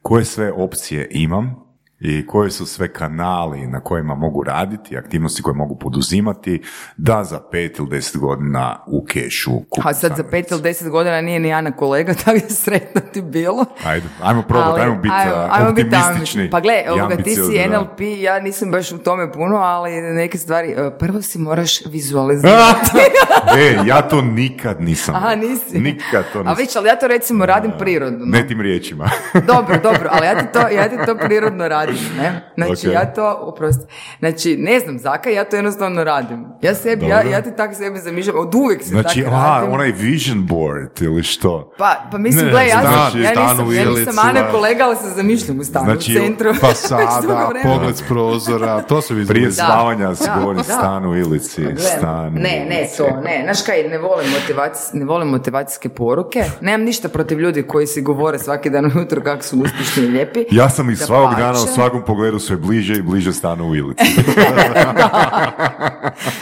[0.02, 1.67] Koje sve opcije imam
[2.00, 6.62] i koji su sve kanali na kojima mogu raditi, aktivnosti koje mogu poduzimati,
[6.96, 9.50] da za pet ili deset godina u kešu
[9.84, 13.22] A sad za pet ili deset godina nije ni Ana kolega, tako je sretno ti
[13.22, 13.64] bilo.
[13.84, 16.42] Ajde, ajmo probati, ajmo biti ajmo- ajmo biti optimistični.
[16.42, 16.50] ambiciozni.
[16.50, 17.78] Pa gle, ovoga, ti si da.
[17.78, 22.90] NLP, ja nisam baš u tome puno, ali neke stvari, e, prvo si moraš vizualizirati.
[23.58, 25.14] e, ja to nikad nisam.
[25.14, 25.78] Aha, nisi.
[25.78, 26.56] Nikad to A nisam.
[26.58, 28.24] viš, ali ja to recimo radim prirodno.
[28.26, 29.10] Ne tim riječima.
[29.34, 31.87] Dobro, dobro, ali ja ti to, ja ti to prirodno radim,
[32.18, 32.50] ne?
[32.56, 32.94] Znači, Ok.
[32.94, 33.84] ja to, oprosti,
[34.18, 36.46] znači, ne znam, zakaj, ja to jednostavno radim.
[36.62, 39.72] Ja sebi, ja, ja ti tak sebi zamišljam, od uvijek se Znači, tako aha, radim.
[39.72, 41.72] onaj vision board ili što?
[41.78, 44.96] Pa, pa mislim, Ne, gle, ja, sam, ja nisam, ja nisam Ilici, Ana kolega, ali
[44.96, 46.54] se zamišljam u stanu Znači, u centru.
[46.60, 49.66] Fasada, pogled s prozora, to se Prije vizualizira.
[49.66, 53.40] spavanja se govori stan u Ilici, stan Ne, ne, to, ne.
[53.44, 56.44] Znaš kaj, ne volim, motivac, ne volim motivacijske poruke.
[56.60, 60.44] Nemam ništa protiv ljudi koji si govore svaki dan ujutro kako su uspješni i lijepi.
[60.50, 61.66] Ja sam iz svakog dana u.
[61.78, 64.04] svakom pogledu sve bliže i bliže stanu u Ilici.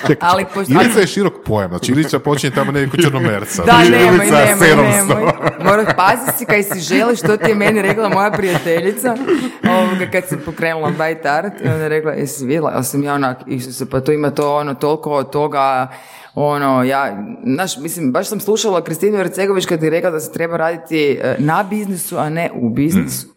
[0.00, 3.64] Čekaj, Ali pošto- Ilica je širok pojam, znači Ilica počinje tamo nekako črnomerca.
[3.64, 4.96] Da, Ili nemoj, nemoj, 700.
[4.96, 5.32] nemoj.
[5.60, 9.16] Moraš pazi si kaj si želiš, što ti je meni rekla moja prijateljica,
[9.70, 13.14] ovoga, kad sam pokrenula Bite Art, i ona je rekla, jesi vidjela, ja sam ja
[13.14, 15.88] onak, Isuse, pa to ima to, ono, toliko od toga,
[16.34, 20.56] ono, ja, znaš, mislim, baš sam slušala Kristinu Ercegović kad je rekla da se treba
[20.56, 23.26] raditi e, na biznisu, a ne u biznisu.
[23.26, 23.36] I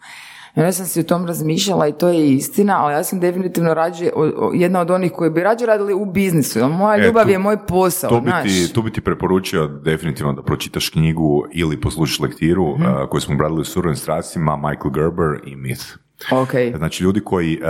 [0.55, 4.09] onda sam si o tom razmišljala i to je istina, ali ja sam definitivno rađe,
[4.53, 7.57] jedna od onih koji bi rađe radili u biznisu, moja E, ljubav tu- je moj
[7.59, 11.19] posao, To bi, ti, tu bi ti preporučio definitivno da pročitaš knjigu
[11.51, 12.83] ili poslušaš lektiru Mhm.
[12.83, 15.97] uh, koju smo obradili u surovim strastima, Michael Gerber i Myth.
[16.31, 16.49] Ok.
[16.77, 17.67] Znači ljudi koji uh,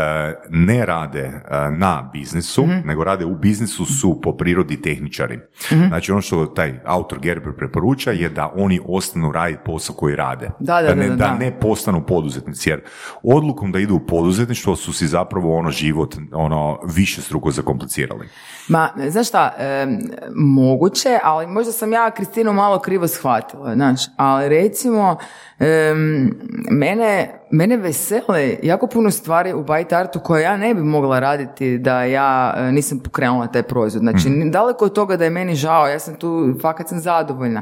[0.49, 2.87] ne rade uh, na biznisu, Mhm.
[2.87, 5.39] nego rade u biznisu su po prirodi tehničari.
[5.71, 5.87] Mhm.
[5.87, 10.49] Znači ono što taj autor Gerber preporuča je da oni ostanu raditi posao koji rade.
[10.59, 11.35] Da, da, ne, da, da.
[11.35, 12.81] ne postanu poduzetnici, jer
[13.23, 18.27] odlukom da idu u poduzetništvo su si zapravo ono život ono više struko zakomplicirali.
[18.67, 19.99] Ma, znaš šta, em,
[20.35, 25.17] moguće, ali možda sam ja Kristinu malo krivo shvatila, znaš, ali recimo,
[25.59, 26.31] em,
[26.71, 31.77] mene mene vesele jako puno stvari u Byte Artu koje ja ne bi mogla raditi
[31.77, 34.01] da ja e, nisam pokrenula taj proizvod.
[34.01, 34.49] Znači, Mhm.
[34.49, 37.61] daleko od toga da je meni žao, ja sam tu, fakat sam zadovoljna.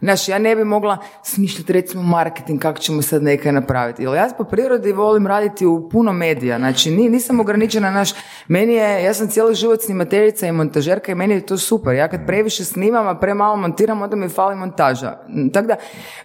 [0.00, 4.02] Znaš, ja ne bi mogla smišljati recimo marketing kako ćemo sad nekaj napraviti.
[4.02, 6.58] Jer ja po prirodi volim raditi u puno medija.
[6.58, 8.10] Znači, ni- nisam ograničena, naš,
[8.48, 11.94] meni je, ja sam cijeli život snimateljica i montažerka i meni je to super.
[11.94, 15.16] Ja kad previše snimam, a premalo montiram, onda mi fali montaža.
[15.28, 15.76] Mm, Tako da,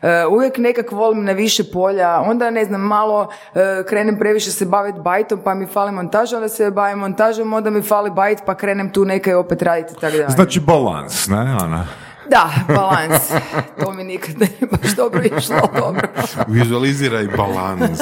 [0.02, 4.66] e, uvijek nekak volim na više polja, onda ne znam, malo e, krenem previše se
[4.66, 8.56] baviti bajtom, pa mi fali montaža, onda se bavim montažom, onda mi fali bajt, pa
[8.56, 10.30] krenem tu nekaj opet raditi, tako da.
[10.30, 11.88] Znači balans, ne, Ana?
[12.30, 13.32] Da, balans.
[13.80, 16.08] To mi nikad ne baš dobro išlo, ali dobro.
[16.48, 18.00] Vizualiziraj balans.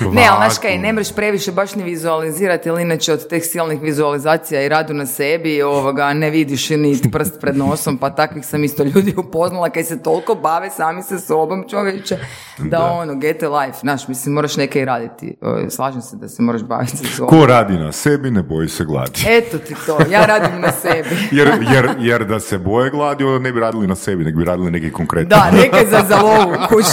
[0.00, 3.82] Ne, ali znaš kaj, ne mreš previše baš ni vizualizirati, jer inače od teh silnih
[3.82, 8.64] vizualizacija i radu na sebi ovoga, ne vidiš niti prst pred nosom, pa takvih sam
[8.64, 12.18] isto ljudi upoznala kaj se toliko bave sami sa sobom čovječe,
[12.58, 15.36] da, ono, get a life, znaš, mislim, moraš neke i raditi.
[15.70, 17.40] Slažem se da se moraš baviti sa sobom.
[17.40, 19.24] Ko radi na sebi, ne boji se gladi.
[19.28, 21.16] Eto ti to, ja radim na sebi.
[21.30, 24.44] Jer, jer, jer da se boje gladi, onda ne bi radili na sebi, nego bi
[24.44, 25.28] radili neki konkretni.
[25.28, 26.86] Da, nekaj za za lovu, kuš.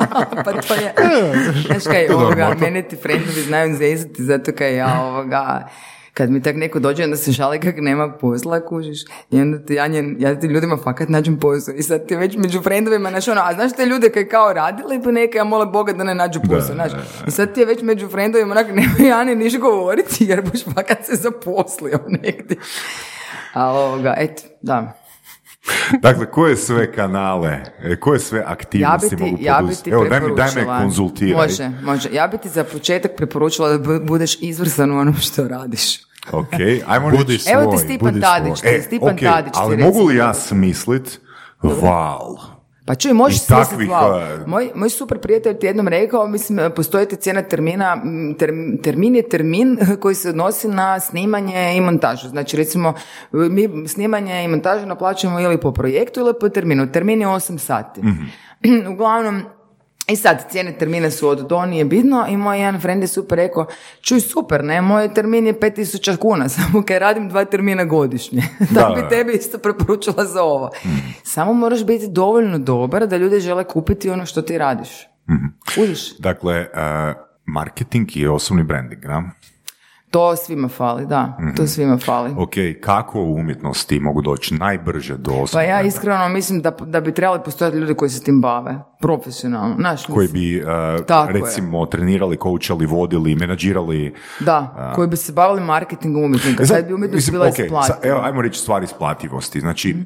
[0.44, 0.94] pa to je,
[1.66, 5.68] znaš kaj, ovoga, mene ti friendovi znaju zezati, zato kaj ja ovoga,
[6.14, 9.00] kad mi tak neko dođe, onda se žali kak nema posla, kužiš,
[9.30, 12.36] i onda ti ja, njen, ja ti ljudima fakat nađem posao, i sad ti već
[12.36, 15.66] među frendovima, znaš ono, a znaš te ljude kaj kao radili, pa neka, ja mole
[15.66, 16.92] Boga da ne nađu posao, znaš,
[17.26, 20.64] i sad ti je već među frendovima, onak, nemoj ja ni niš govoriti, jer boš
[20.74, 22.56] fakat se zaposlio negdje.
[23.52, 25.00] A ovoga, eto, da.
[26.02, 29.84] Dakle, koje sve kanale, e, koje sve Ja bi aktivnosti ti, mogu ja bi poduzeti?
[29.84, 31.34] ti Evo, daj, mi, daj me konzultiraj.
[31.38, 32.08] Može, može.
[32.12, 35.98] Ja bi ti za početak preporučila da bu- budeš izvrstan u onom što radiš.
[36.32, 36.52] Ok,
[36.86, 38.60] ajmo Budi svoj, Evo ti Stipan Tadić.
[38.64, 39.92] E, Stipan ok, Tadić ali recimo.
[39.92, 41.20] mogu li ja smislit
[41.62, 42.36] val?
[42.84, 44.42] Pa čuj, možeš takvih, wow.
[44.42, 48.82] eh, Moj, moj super prijatelj ti jednom rekao, mislim, postoji ti cijena termina, m, term-
[48.82, 52.28] termin je termin koji se odnosi na snimanje i montažu.
[52.28, 52.94] Znači, recimo,
[53.32, 56.92] mi snimanje i montažu naplaćujemo ili po projektu ili po terminu.
[56.92, 58.00] Termin je 8 sati.
[58.92, 59.42] Uglavnom,
[60.10, 63.36] i sad, cijene termina su od do, nije bitno i moj jedan friend je super
[63.36, 63.66] rekao,
[64.00, 68.42] čuj super, ne, moj termin je 5000 kuna, samo kaj radim dva termina godišnje.
[68.70, 69.08] da, Da, bi da.
[69.08, 70.70] tebi isto preporučila za ovo.
[71.22, 74.88] Samo moraš biti dovoljno dobar da ljudi žele kupiti ono što ti radiš.
[75.74, 76.18] Kužiš?
[76.18, 76.66] Dakle, e,
[77.46, 79.30] marketing i osobni branding, na?
[80.10, 81.36] To svima fali, da.
[81.40, 81.54] Mhm.
[81.54, 82.30] To svima fali.
[82.32, 87.00] Ok, kako u umjetnosti mogu doći najbrže do osobnog Pa ja iskreno mislim da, da
[87.00, 88.78] bi trebali postojati ljudi koji se tim bave.
[89.00, 89.74] Profesionalno.
[89.76, 90.62] Znaš, koji bi, e,
[91.06, 91.40] Tako je.
[91.40, 94.14] recimo, trenirali, koučali, vodili, menadžirali.
[94.40, 96.62] Da, koji bi se bavili marketingom umjetnika.
[96.62, 97.98] E sad, Sad bi umjetnost mislim, bila ok, isplativa.
[98.04, 99.60] evo, ajmo reći stvari isplativosti.
[99.60, 100.00] Znači, Mhm.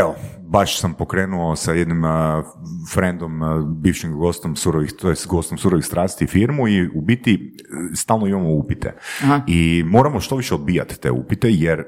[0.00, 2.10] Evo, baš sam pokrenuo sa jednim uh,
[2.94, 7.90] friendom, uh, bivšim gostom surovih, to je gostom surovih strasti firmu i u biti uh,
[7.94, 8.94] stalno imamo upite.
[9.22, 9.40] Aha.
[9.46, 11.86] I moramo što više odbijati te upite jer uh,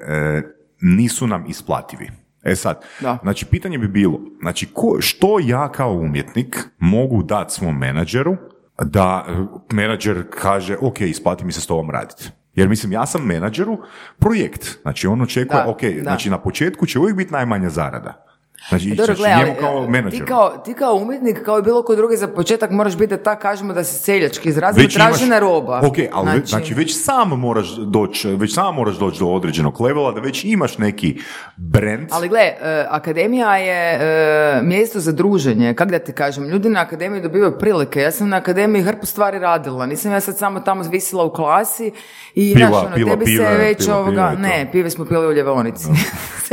[0.80, 2.10] nisu nam isplativi.
[2.44, 3.18] E sad, Da.
[3.22, 8.36] znači pitanje bi bilo, znači ko, što ja kao umjetnik mogu dati svom menadžeru
[8.84, 12.30] da uh, menadžer kaže ok, isplati mi se s tobom raditi.
[12.56, 13.78] Jer mislim, ja sam menadžeru
[14.18, 14.78] projekt.
[14.82, 16.02] Znači on očekuje, Da, ok, da.
[16.02, 18.25] znači na početku će uvijek biti najmanja zarada.
[18.68, 20.24] Znači, Dobro, znači gle, ali, njemu kao menadžeru.
[20.24, 23.22] Ti kao, ti kao umjetnik, kao i bilo ko drugi za početak moraš biti da
[23.22, 25.80] tak kažemo da se seljački imaš- tražena roba.
[25.84, 30.12] Ok, ali znači, znači već sam moraš doći, već sam moraš doći do određenog levela,
[30.12, 31.20] da već imaš neki
[31.56, 32.08] brand.
[32.10, 36.80] Ali gle, e, akademija je e, mjesto za druženje, kak da ti kažem, ljudi na
[36.80, 40.82] akademiji dobivaju prilike, ja sam na akademiji hrpu stvari radila, nisam ja sad samo tamo
[40.82, 41.92] visila u klasi
[42.34, 45.26] i Pila, znaš, ono, pila tebi pive, se već pila ovoga, ne, pive smo pili
[45.26, 45.88] u ljevaonici.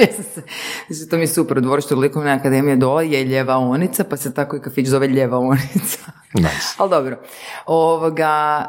[0.87, 4.55] Znači, to mi je super, u dvorištu likovne akademije dole je ljevaonica, pa se tako
[4.55, 5.99] i kafić zove ljevaonica.
[6.33, 6.75] Nice.
[6.77, 7.17] Ali dobro.
[7.67, 8.65] Ovoga,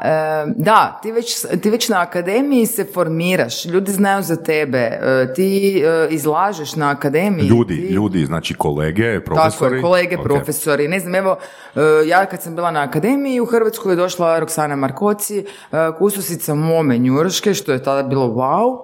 [0.47, 1.25] da, ti već,
[1.61, 4.99] ti već na akademiji se formiraš, ljudi znaju za tebe, e,
[5.35, 5.47] ti
[5.79, 7.47] e, izlažeš na akademiji.
[7.47, 9.75] Ljudi, ti- ljudi, znači kolege, Tako profesori.
[9.75, 10.23] je, kolege, Ok.
[10.23, 10.87] profesori.
[10.87, 11.37] Ne znam, evo,
[11.75, 15.45] e, ja kad sam bila na akademiji u Hrvatskoj je došla Roksana Markoci,
[15.99, 18.77] kustusica mome Njurške, što je tada bilo wow.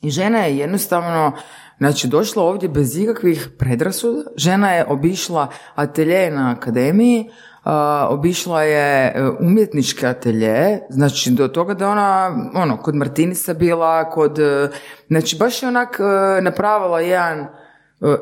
[0.00, 1.32] I žena je jednostavno,
[1.78, 4.22] znači, došla ovdje bez ikakvih predrasuda.
[4.36, 7.30] Žena je obišla atelje na akademiji,
[7.64, 14.10] a, obišla je e, umjetničke atelje, znači do toga da ona, ono, kod Martinisa bila,
[14.10, 14.68] kod, e,
[15.08, 17.46] znači baš je onak e, napravila jedan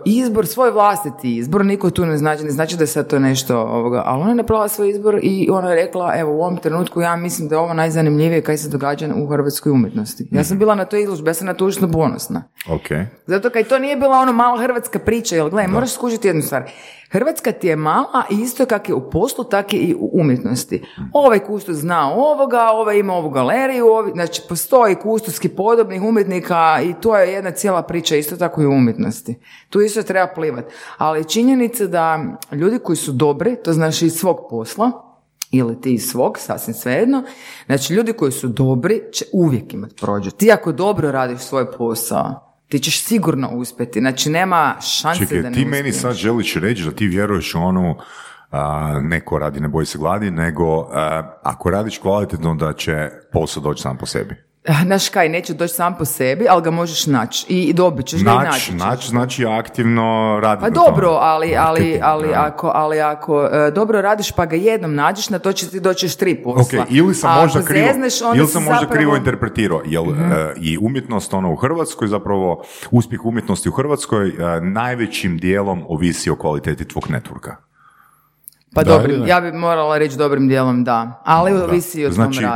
[0.04, 3.58] izbor, svoj vlastiti izbor, niko tu ne znači, ne znači da je sad to nešto
[3.58, 7.00] ovoga, ali ona je napravila svoj izbor i ona je rekla, evo u ovom trenutku
[7.00, 10.28] ja mislim da je ovo najzanimljivije kaj se događa u hrvatskoj umjetnosti.
[10.30, 12.42] Ja sam bila na toj izložbi, ja sam na to užasno ponosna.
[12.70, 13.06] Ok.
[13.26, 16.70] Zato kaj to nije bila ono mala hrvatska priča, jer gledaj, moraš skužiti jednu stvar.
[17.12, 20.82] Hrvatska ti je mala i isto kak je u poslu, tak je i u umjetnosti.
[21.12, 26.94] Ovaj kustos zna ovoga, ovaj ima ovu galeriju, ovi, znači postoji kustoski podobnih umjetnika i
[27.02, 29.38] to je jedna cijela priča isto tako i u umjetnosti.
[29.70, 30.74] Tu isto treba plivati.
[30.98, 32.20] Ali činjenica da
[32.52, 34.90] ljudi koji su dobri, to znači iz svog posla,
[35.50, 37.22] ili ti iz svog, sasvim svejedno.
[37.66, 40.30] Znači, ljudi koji su dobri će uvijek imati prođu.
[40.30, 44.00] Ti ako dobro radiš svoj posao, ti ćeš sigurno uspjeti.
[44.00, 45.96] Znači, nema šanse da Čekaj, ne ti meni uspiješ.
[45.96, 47.96] sad želiš reći da ti vjeruješ u onu
[48.50, 53.62] a, neko radi ne boji se gladi, nego a, ako radiš kvalitetno da će posao
[53.62, 54.51] doći sam po sebi.
[54.86, 57.46] Znaš kaj, neće doći sam po sebi, ali ga možeš naći.
[57.48, 59.08] I dobit ćeš ga i Naći, ćeš.
[59.08, 60.64] znači aktivno raditi.
[60.64, 62.44] Pa dobro, ali, ali, ali, da.
[62.46, 66.06] ako, ali ako e, dobro radiš pa ga jednom nađeš, na to će ti doći
[66.06, 66.80] još tri posla.
[66.82, 70.02] Ok, ili sam možda ako krivo, zezneš, onda ili sam možda zapravo- krivo interpretirao, jer
[70.02, 76.30] e, i umjetnost ono u Hrvatskoj zapravo, uspjeh umjetnosti u Hrvatskoj e, najvećim dijelom ovisi
[76.30, 77.71] o kvaliteti tvog networka.
[78.74, 79.26] Pa Da, dobrim, da.
[79.26, 82.14] ja bi morala reći dobrim dijelom da, ali ovisi i o radu.
[82.14, 82.46] Znači,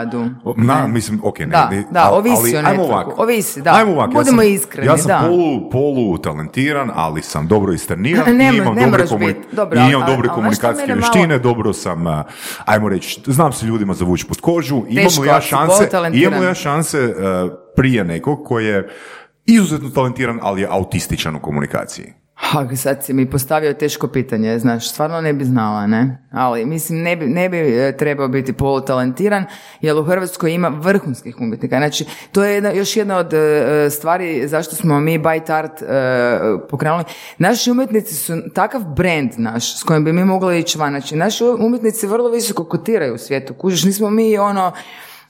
[0.45, 3.15] o- Na, mislim, ok, ne, Da, ne, da, al- ovisi ali o ovako.
[3.19, 3.75] ovisi, da.
[3.75, 5.21] Ajmo ovako, Budemo ja sam, iskreni, Ja sam da.
[5.21, 9.35] polu, polu talentiran, ali sam dobro istreniran Ne i imam ne dobre, komu-.
[9.53, 12.05] Dobro, i ali- imam ali- dobre ali komunikacijske vještine, malo- dobro sam,
[12.65, 17.13] ajmo reći, znam se ljudima zavući pod kožu, imamo ja šanse, imamo ja šanse e,
[17.77, 18.89] prije nekog koji je
[19.47, 22.13] izuzetno talentiran, ali je autističan u komunikaciji.
[22.39, 26.19] Ha, sad si mi postavio teško pitanje, znaš, stvarno ne bi znala, ne?
[26.33, 29.45] Ali, mislim, ne bi, ne bi e, trebao biti polutalentiran,
[29.81, 31.77] jer u Hrvatskoj ima vrhunskih umjetnika.
[31.77, 35.87] Znači, to je jedna, još jedna od e, stvari zašto smo mi Byte Art e,
[36.71, 37.05] pokrenuli.
[37.39, 40.91] Naši umjetnici su takav brand naš, s kojim bi mi mogli ići van.
[40.91, 43.55] Znači, naši umjetnici vrlo visoko kotiraju u svijetu.
[43.55, 44.73] Kužiš, nismo mi ono,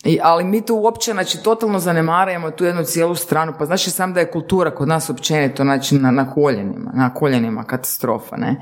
[0.07, 3.53] i, ali mi tu uopće, znači, totalno zanemarujemo tu jednu cijelu stranu.
[3.59, 7.14] Pa znaš i sam da je kultura kod nas općenito, znači, na, na koljenima, na
[7.14, 8.61] koljenima katastrofa, ne?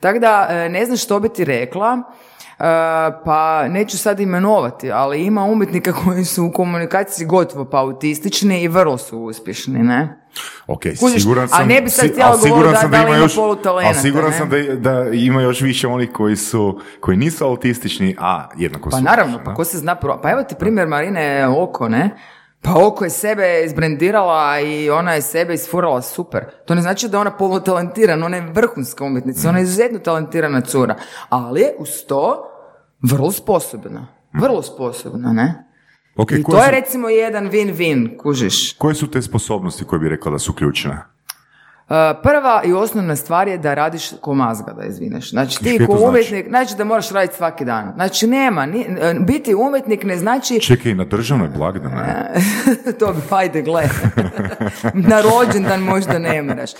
[0.00, 2.02] Tako da, e, ne znam što bi ti rekla,
[3.24, 8.68] pa neću sad imenovati, ali ima umjetnika koji su u komunikaciji gotovo pa autistični i
[8.68, 10.20] vrlo su uspješni, ne?
[10.66, 12.98] Ok, Kužiš, siguran a sam, ne bi sad si- htjela ali siguran govoriti sam da-
[12.98, 14.36] da ima još, ali siguran ne?
[14.36, 14.58] sam da,
[14.92, 19.02] da ima još više onih koji su, koji nisu autistični, a jednako Pa su.
[19.02, 19.54] naravno, pa da?
[19.54, 20.20] ko se zna pro...
[20.22, 22.10] Pa evo ti primjer Marine Oko, ne?
[22.62, 26.44] Pa Oko je sebe izbrendirala i ona je sebe isfurala super.
[26.64, 30.60] To ne znači da je ona polutalentirana, ona je vrhunska umjetnica, ona je izuzetno talentirana
[30.60, 30.96] cura.
[31.28, 32.44] Ali je uz to
[33.02, 34.06] vrlo sposobna.
[34.34, 35.64] Vrlo sposobna, ne?
[36.16, 38.72] Ok, I to je su- recimo jedan win-win, kužiš.
[38.72, 40.98] Koje su te sposobnosti koje bi rekla da su ključne?
[41.88, 45.30] Uh, prva i osnovna stvar je da radiš ko mazga, da izvineš.
[45.30, 46.10] Znači ti ko to znači?
[46.10, 47.92] umjetnik, znači da moraš raditi svaki dan.
[47.94, 52.32] Znači nema, ni- e, biti umjetnik ne znači Čekaj, na državnoj blagdane.
[53.00, 53.82] to bi, ajde, gle.
[55.10, 56.70] Na rođendan možda ne moraš.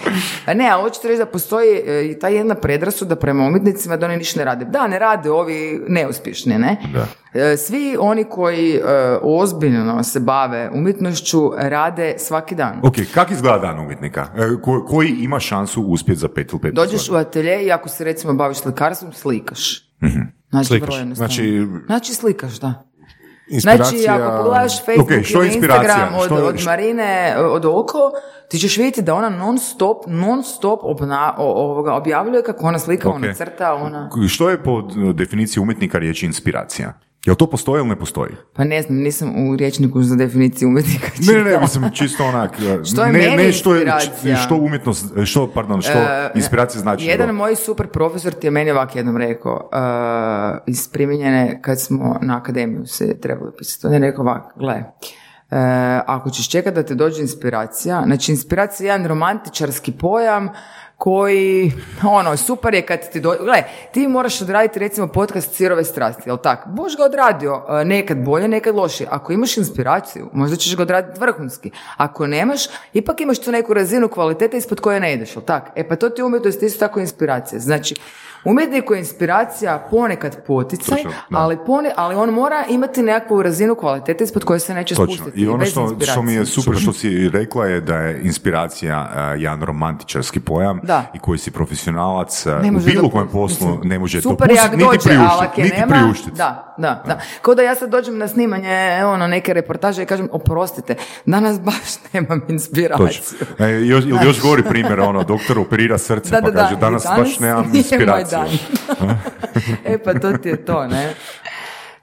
[0.47, 1.79] A ne, ali hoćete reći da postoji
[2.11, 4.65] i ta jedna predrasuda prema umjetnicima da oni ništa ne rade.
[4.65, 6.77] Da, ne rade ovi neuspješni, ne?
[6.93, 7.07] Da.
[7.37, 8.81] E, Svi oni koji e,
[9.23, 12.81] ozbiljno se bave umjetnošću rade svaki dan.
[12.83, 14.27] Ok, kak izgleda dan umjetnika?
[14.37, 17.89] E, ko- koji ima šansu uspjeti za pet ili pet Dođeš u atelje i ako
[17.89, 19.91] se recimo baviš slikarstvom, slikaš.
[20.51, 20.95] Znači, Slikaš.
[21.13, 22.83] Znači- znači slikaš, da.
[23.49, 24.01] Inspiracija...
[24.03, 25.57] Znači, ako pogledaš Facebook Ok, što je ili?
[25.57, 27.99] Instagram od, Što je- od Marine, od oko,
[28.51, 32.79] ti ćeš vidjeti da ona non stop, non stop obna, o- ovoga, objavljuje kako ona
[32.79, 33.37] slika, ona Ok.
[33.37, 34.11] crta, ona...
[34.29, 34.83] Što je po
[35.15, 36.93] definiciji umjetnika riječi inspiracija?
[37.27, 38.31] Jel to postoji ili ne postoji?
[38.53, 42.57] Pa ne znam, nisam u rječniku za definiciju umjetnika Ne, ne, mislim čisto onak.
[42.93, 44.37] Što je ne, meni ne, što je, inspiracija?
[44.37, 47.05] što umjetnost, što, pardon, što E, inspiracija znači?
[47.05, 52.19] Jedan moj super profesor ti je meni ovak jednom rekao, uh, iz primjenjene kad smo
[52.23, 54.85] na akademiju se trebali pisati, on je rekao ovak, gle, e,
[56.07, 60.49] ako ćeš čekati da te dođe inspiracija, znači inspiracija je jedan romantičarski pojam
[60.97, 61.73] koji,
[62.05, 66.37] ono, super je kad ti dođe, gle, ti moraš odraditi recimo podcast Sirove strasti, jel
[66.37, 66.67] tak?
[66.67, 69.09] Boš ga odradio, e, nekad bolje, nekad lošije.
[69.11, 71.71] Ako imaš inspiraciju, možda ćeš ga odraditi vrhunski.
[71.97, 72.61] Ako nemaš,
[72.93, 75.71] ipak imaš tu neku razinu kvalitete ispod koje ne ideš, jel tak?
[75.75, 77.61] E pa to ti je umjetnost isto tako inspiracija.
[77.61, 77.95] Znači,
[78.47, 84.25] umjetniku je inspiracija ponekad poticaj, Točno, ali, pone, ali on mora imati nekakvu razinu kvalitete
[84.25, 85.15] ispod koje se neće Točno.
[85.17, 85.41] spustiti.
[85.41, 89.43] I ono što, što mi je super što si rekla je da je inspiracija uh,
[89.43, 91.05] jedan romantičarski pojam Da.
[91.15, 94.93] i koji si profesionalac Ne u bilo kojem poslu Mislim, ne može Super dopustiti, jak
[94.93, 95.63] niti priuštiti.
[95.63, 96.13] niti nema.
[96.37, 97.21] Da, da, da.
[97.43, 100.95] Kao da ja sad dođem na snimanje ono, neke reportaže i kažem, oprostite,
[101.27, 101.75] danas baš
[102.13, 103.07] nemam inspiraciju.
[103.07, 103.67] Točno.
[103.67, 106.79] E, još, ili još gori primjer, ono, doktor operira srce, Da, pa da, kaže, I
[106.79, 108.36] danas, baš nemam inspiraciju.
[108.37, 108.49] Dan.
[109.95, 111.15] e pa to ti je to, ne?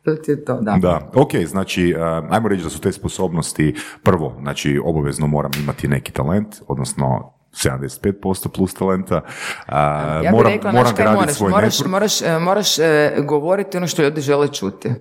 [0.05, 0.78] To ti je to, da.
[0.78, 5.88] Da, ok, znači, uh, ajmo reći da su te sposobnosti, prvo, znači, obavezno moram imati
[5.88, 8.14] neki talent, odnosno 75%
[8.49, 9.24] plus talenta, uh,
[9.68, 11.88] Ja bih moram, rekla, moram kaj moraš, svoj moraš, network.
[11.88, 12.84] moraš, e, moraš e,
[13.20, 14.91] govoriti ono što ljudi žele čuti.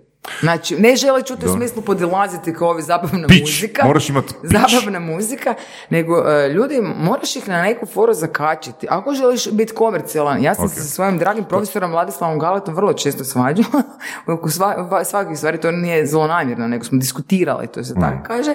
[0.41, 1.53] Znači, ne žele čuti u Dobro.
[1.55, 3.85] smislu podilaziti kao ovi zabavna Pitch, muzika.
[3.85, 4.57] moraš imat pitch.
[4.73, 5.55] Zabavna muzika,
[5.91, 8.87] nego e, ljudi, moraš ih na neku foru zakačiti.
[8.91, 10.71] Ako želiš biti komercijalan, ja sam Ok.
[10.71, 13.83] se sa svojim dragim profesorom Vladislavom Galetom vrlo često svađala.
[14.29, 18.01] Oko sva, va- svakih stvari, to nije zlonamjerno, nego smo diskutirali, to se Mm.
[18.01, 18.55] tako kaže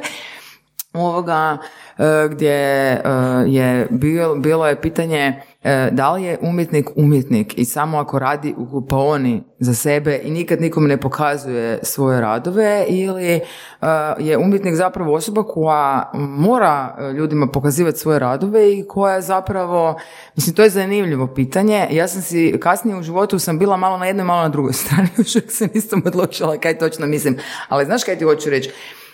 [0.93, 1.57] ovoga
[1.97, 3.01] e, gdje e,
[3.45, 8.53] je bilo, bilo je pitanje e, da li je umjetnik umjetnik i samo ako radi
[8.57, 13.39] u kupaoni za sebe i nikad nikom ne pokazuje svoje radove ili
[14.19, 19.99] je umjetnik zapravo osoba koja mora ljudima pokazivati svoje radove i koja zapravo,
[20.35, 24.05] mislim to je zanimljivo pitanje, ja sam si kasnije u životu sam bila malo na
[24.05, 28.17] jednoj, malo na drugoj strani, još se nisam odlučila kaj točno mislim, ali znaš kaj
[28.17, 28.71] ti hoću reći?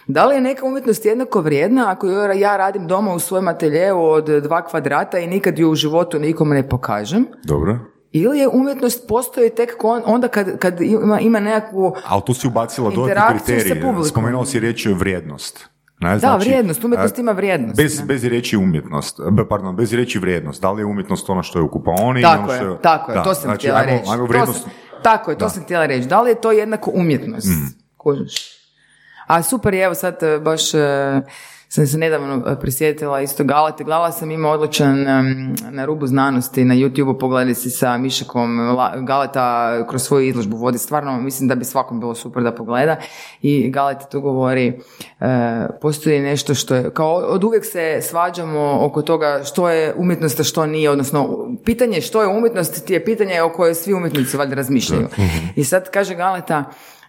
[0.07, 4.25] Da li je neka umjetnost jednako vrijedna ako ja radim doma u svojem ateljeu od
[4.43, 7.25] dva kvadrata i nikad ju u životu nikom ne pokažem?
[7.43, 7.79] Dobro.
[8.11, 9.69] Ili je umjetnost postoji tek
[10.05, 11.95] onda kad, kad ima, ima nekakvu...
[12.05, 13.81] Ali tu si ubacila dodatni Interakciju sa kriterij.
[13.81, 14.05] publikom.
[14.05, 15.69] Spomenuo si riječ vrijednost.
[15.99, 18.05] Ne, Da, vrijednost, umjetnost ima vrijednost, Bez, ne?
[18.05, 20.61] bez riječi umjetnost, pardon, bez riječi vrijednost.
[20.61, 22.21] Da li je umjetnost ono što je u kupaoni?
[22.21, 22.77] Tako ono je, što je...
[22.81, 24.09] tako je, Da, to sam znači, htjela ajmo, reći.
[24.11, 24.61] Ajmo To vrijednost...
[24.61, 24.71] sam-
[25.03, 25.49] tako je, to Da.
[25.49, 26.07] sam htjela reći.
[26.07, 27.47] Da li je to jednako umjetnost?
[27.97, 28.52] Kužiš?
[29.33, 31.21] A super je, evo sad e, baš e,
[31.69, 33.83] sam se nedavno e, prisjetila isto Galate.
[33.83, 35.05] Gledala sam ima odličan
[35.71, 40.77] na rubu znanosti na YouTube-u, pogledaj si sa Mišakom La- Galeta kroz svoju izložbu vodi.
[40.77, 42.95] Stvarno mislim da bi svakom bilo super da pogleda.
[43.41, 44.79] I Galeta tu govori,
[45.81, 50.43] postoji nešto što je, kao od uvijek se svađamo oko toga što je umjetnost, a
[50.43, 54.55] što nije, odnosno pitanje što je umjetnost ti je pitanje o kojoj svi umjetnici valjda
[54.55, 55.07] razmišljaju.
[55.55, 56.63] I sad kaže Galeta,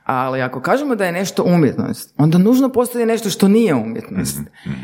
[0.04, 4.38] ali ako kažemo da je nešto umjetnost, onda nužno postoji nešto što nije umjetnost.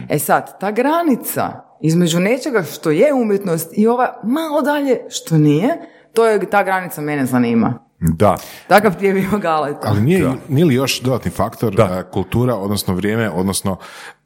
[0.08, 5.68] E sad, ta granica između nečega što je umjetnost i ova malo dalje što nije,
[6.14, 7.89] to je ta granica mene zanima.
[8.00, 8.36] Da.
[8.68, 9.88] Takav ti je bio Galeta.
[9.88, 13.76] Ali nije, nije li još dodatni faktor e, kultura, odnosno vrijeme, odnosno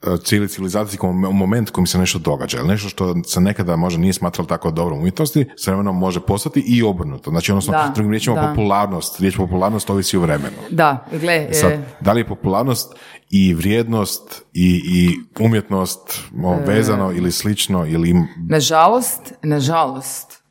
[0.02, 2.58] e, cijeli civilizacijski mom- moment u kojem se nešto događa.
[2.58, 6.64] Ili nešto što se nekada možda nije smatralo tako dobro umjetnosti, s vremenom može postati
[6.66, 7.30] i obrnuto.
[7.30, 8.48] Znači, odnosno, Da, drugim riječima, da.
[8.48, 9.20] popularnost.
[9.20, 10.56] Riječ popularnost ovisi o vremenu.
[10.70, 12.94] Da, gle, e, Sad, da li je popularnost
[13.30, 15.10] i vrijednost i, i
[15.44, 16.20] umjetnost
[16.66, 18.14] vezano ili slično ili
[18.48, 20.43] Nažalost, nažalost,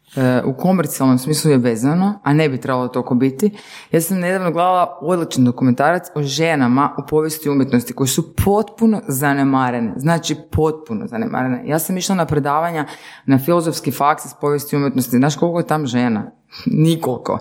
[0.46, 3.52] u komercijalnom smislu je vezano, a ne bi trebalo toliko biti.
[3.92, 9.94] Ja sam nedavno gledala odličan dokumentarac o ženama u povijesti umjetnosti koje su potpuno zanemarene.
[9.98, 11.64] Znači, potpuno zanemarene.
[11.66, 12.86] Ja sam išla na predavanja
[13.26, 15.18] na filozofski faks iz povijesti umjetnosti.
[15.18, 16.32] Znaš koliko je tam žena?
[16.66, 17.40] Nikoliko.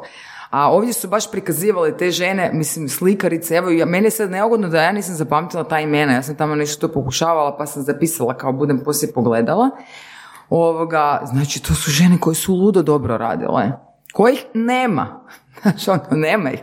[0.50, 4.68] A ovdje su baš prikazivale te žene, mislim, slikarice, evo, ja, meni je sad neugodno
[4.68, 8.36] da ja nisam zapamtila ta imena, ja sam tamo nešto to pokušavala, pa sam zapisala
[8.36, 9.70] kao budem poslije pogledala.
[10.54, 13.72] Ovoga, znači, to su žene koje su ludo dobro radile,
[14.12, 15.06] kojih nema.
[15.62, 16.60] Znači, ono, nema ih.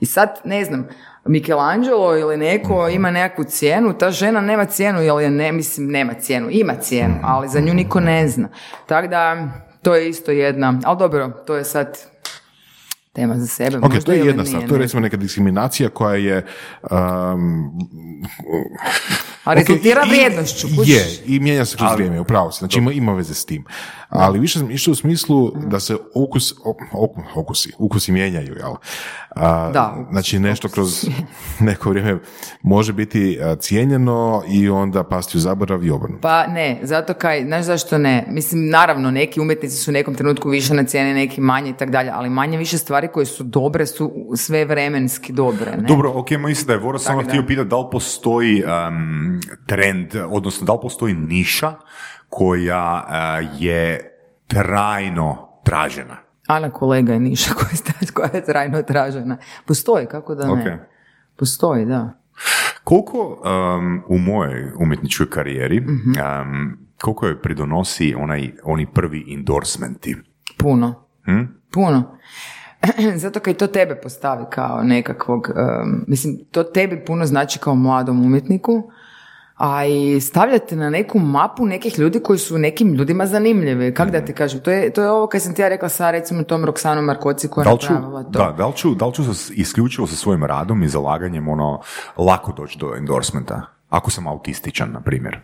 [0.00, 0.88] I sad, ne znam,
[1.24, 6.14] Michelangelo ili neko ima nekakvu cijenu, ta žena nema cijenu, jer je ne, mislim, nema
[6.14, 8.48] cijenu, ima cijenu, ali za nju niko ne zna.
[8.86, 9.48] Tako da,
[9.82, 11.98] to je isto jedna, ali dobro, to je sad
[13.12, 13.76] tema za sebe.
[13.76, 14.68] Ok, možda to je jedna stvar.
[14.68, 16.46] To je recimo neka diskriminacija koja je...
[16.90, 17.70] um,
[19.44, 20.68] A rezultira Ok, i- vrijednošću.
[20.76, 20.94] kužiš?
[20.94, 22.58] Je, i mijenja se kroz vrijeme, upravo se.
[22.58, 23.64] Znači ima, ima veze s tim.
[24.14, 26.38] Ali više sam išao u smislu da se oku-
[27.34, 28.72] okusi, ukusi mijenjaju, jel?
[29.36, 31.08] A, Da, Znači nešto kroz
[31.60, 32.18] neko vrijeme
[32.62, 36.20] može biti cijenjeno i onda pasti u zaborav i obrnuto.
[36.20, 38.24] Pa ne, zato kaj, znaš zašto ne?
[38.28, 41.90] Mislim, naravno, neki umjetnici su u nekom trenutku više na cijene, neki manje i tak
[41.90, 45.82] dalje, ali manje više stvari koje su dobre su sve vremenski dobre, ne?
[45.88, 50.08] Dobro, ok, mislim da je Voro samo Tako htio pitati da li postoji um, trend,
[50.30, 51.74] odnosno da li postoji niša
[52.34, 54.10] koja uh, je
[54.46, 56.16] trajno tražena.
[56.46, 57.54] Ana kolega je niša
[58.14, 59.36] koja je, trajno tražena.
[59.66, 60.52] Postoji, kako da ne?
[60.52, 60.80] Ok.
[61.36, 62.10] Postoji, da.
[62.84, 70.16] Koliko um, u mojoj umjetničkoj karijeri, um, koliko je pridonosi onaj, oni prvi endorsementi?
[70.58, 70.94] Puno.
[71.24, 71.42] Hm?
[71.72, 72.18] Puno.
[73.22, 78.24] Zato kaj to tebe postavi kao nekakvog, em, mislim, to tebi puno znači kao mladom
[78.24, 78.90] umjetniku,
[79.64, 83.94] a i stavljate na neku mapu nekih ljudi koji su nekim ljudima zanimljivi.
[83.94, 86.10] Kako da ti kažem, to je, to je ovo kad sam ti ja rekla sa
[86.10, 88.28] recimo tom Roksanom Markoci koja Da je napravila to.
[88.30, 91.80] da, da, li ću, da li ću sa- isključivo sa svojim radom i zalaganjem ono,
[92.18, 93.62] lako doći do endorsementa?
[93.90, 95.40] Ako sam autističan, na primjer.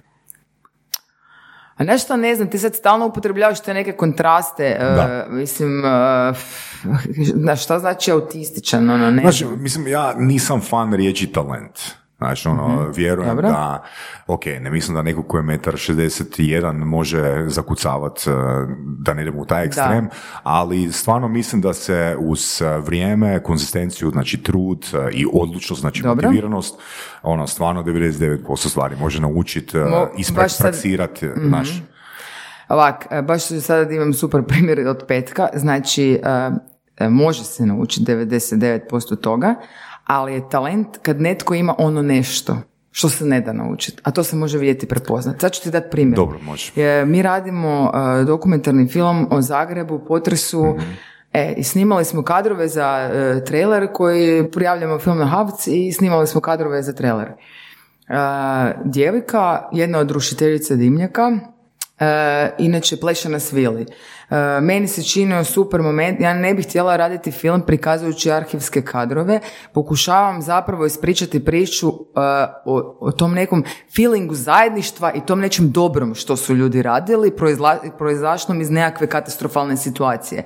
[1.76, 5.26] A nešto ne znam, ti sad stalno upotrebljavaš te neke kontraste, Da.
[5.30, 5.82] mislim,
[7.46, 9.62] na šta znači autističan, ono, ne Znači, znam.
[9.62, 11.78] mislim, ja nisam fan riječi talent.
[12.18, 13.48] Znači, ono, vjerujem Dobro.
[13.48, 13.84] da,
[14.26, 18.30] ok, ne mislim da neko ko je metar 61 može zakucavat, eh,
[18.98, 20.08] da ne idemo u taj ekstrem,
[20.42, 26.02] ali stvarno mislim da se uz eh, vrijeme, konzistenciju, znači trud eh, i odlučnost, znači
[26.02, 26.26] Dobro.
[26.28, 26.80] motiviranost,
[27.22, 31.82] ono, stvarno 99% stvari može naučiti, Mo- baš sad- ispraksirati, znaš.
[32.68, 36.20] Ovak, e, baš sada imam super primjer od petka, znači
[37.10, 39.54] može se naučiti 99% toga,
[40.08, 42.56] ali je talent kad netko ima ono nešto
[42.90, 45.40] što se ne da naučiti, a to se može vidjeti i prepoznati.
[45.40, 46.16] Sad ću ti dati primjer.
[46.16, 46.72] Dobro, može.
[47.06, 50.76] Mi radimo e, dokumentarni film o Zagrebu, potresu,
[51.32, 56.26] E, i snimali smo kadrove za e, trailer koji prijavljamo film na Havc i snimali
[56.26, 57.28] smo kadrove za trailer.
[57.28, 57.34] E,
[58.84, 61.38] djevojka, jedna od rušiteljica dimnjaka,
[62.00, 63.86] e, inače pleše na svili.
[64.30, 69.40] E, meni se činio super moment, ja ne bih htjela raditi film prikazujući arhivske kadrove,
[69.72, 71.92] pokušavam zapravo ispričati priču e,
[72.64, 73.64] o, o tom nekom
[73.96, 79.76] feelingu zajedništva i tom nečem dobrom što su ljudi radili, proizla, proizašlom iz nekakve katastrofalne
[79.76, 80.44] situacije.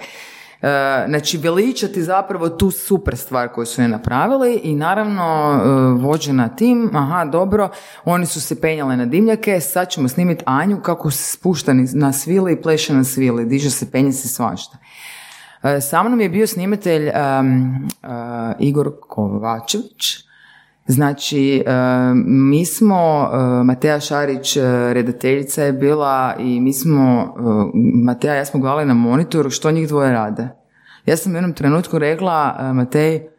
[0.62, 5.68] E, znači veličati zapravo tu super stvar koju su je napravili i naravno e,
[6.02, 7.68] vođena tim, aha dobro,
[8.04, 12.52] oni su se penjale na dimnjake, sad ćemo snimiti Anju kako se spušta na svili
[12.52, 14.78] i pleše na svili, diže se, penje se svašta.
[15.62, 18.08] E, Sa mnom je bio snimatelj em, e,
[18.58, 20.31] Igor Kovačević.
[20.86, 21.72] Znači, e,
[22.24, 24.62] mi smo, e, Mateja Šarić, e,
[24.92, 27.34] redateljica je bila i mi smo,
[28.04, 30.48] Mateja ja smo gledali na monitoru što njih dvoje rade.
[31.06, 33.32] Ja sam u jednom trenutku rekla, Matej,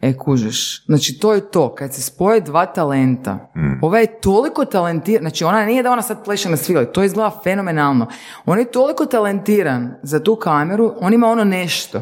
[0.00, 0.84] E, kužeš.
[0.86, 1.74] Znači, to je to.
[1.74, 3.50] Kad se spoje dva talenta,
[3.82, 7.40] ova je toliko talentiran, znači ona nije da ona sad pleše na svile, to izgleda
[7.44, 8.06] fenomenalno.
[8.46, 12.00] On je toliko talentiran za tu kameru, on ima ono nešto.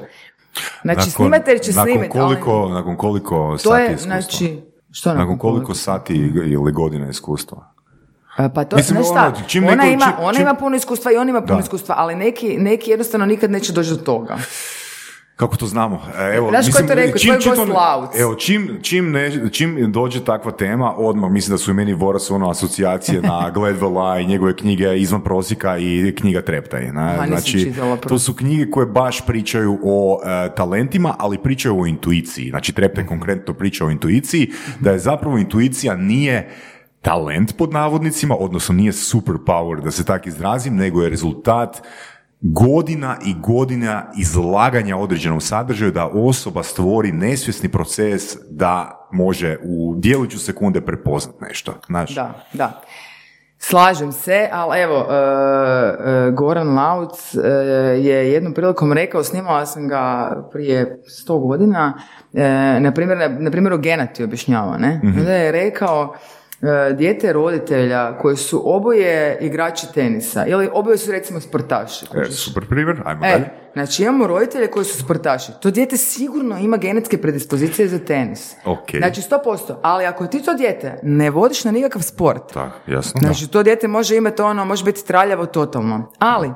[0.82, 4.20] Znači, snimatelj će nakon snimati, koliko, ali nakon koliko to sati je, iskustva?
[4.20, 4.62] znači,
[4.97, 6.14] što nakon koliko sati
[6.47, 7.64] ili godina iskustva?
[8.38, 10.55] E, Pa to, Mislim, znaš šta, ono, čim ona, neko- ima, čim- ona čim- ima
[10.55, 11.61] puno iskustva i on ima puno Da.
[11.61, 14.36] iskustva, ali neki, neki jednostavno nikad neće doći do toga.
[15.37, 16.01] Kako to znamo?
[16.18, 17.18] E, Evo, Znaš ko je mislim, to rekao?
[17.18, 18.20] čim- čim.
[18.20, 22.30] Evo, čim, čim, ne, čim dođe takva tema, odmah mislim da su i meni Voras
[22.30, 26.93] ono asocijacije na Gladwella i njegove knjige Izvan prosjeka i knjiga Treptaj.
[26.93, 27.72] Na, znači,
[28.09, 32.51] to su knjige koje baš pričaju o e, talentima, ali pričaju o intuiciji.
[32.51, 36.51] Znači, Treptaj konkretno priča o intuiciji, da je zapravo intuicija nije
[37.03, 41.82] talent pod navodnicima, odnosno nije superpower da se tak izrazim, nego je rezultat
[42.41, 50.39] godina i godina izlaganja određenom sadržaju da osoba stvori nesvjesni proces da može u djelujuću
[50.39, 51.74] sekunde prepoznat nešto.
[51.87, 52.14] Znaš?
[52.14, 52.82] Da, da.
[53.59, 57.49] Slažem se, ali evo, e, e, Goran Lauc e,
[57.99, 61.99] je jednom prilikom rekao, snimala sam ga prije sto godina,
[62.34, 65.01] e, na primjer, na, na primjeru Gena ti objašnjava, ne?
[65.05, 66.14] Onda je rekao,
[66.97, 72.07] dijete roditelja koji su oboje igrači tenisa, ili oboje su recimo sportaši.
[72.14, 73.45] E, super primjer, ajmo dalje.
[73.45, 75.53] E, znači imamo roditelje koji su sportaši.
[75.62, 78.55] To dijete sigurno ima genetske predispozicije za tenis.
[78.64, 78.91] Ok.
[78.99, 79.75] Znači 100%.
[79.83, 83.21] Ali ako ti to dijete ne vodiš na nikakav sport, Da, jasno.
[83.21, 86.12] Znači, to dijete može imati ono, može biti traljavo totalno.
[86.19, 86.51] Ali,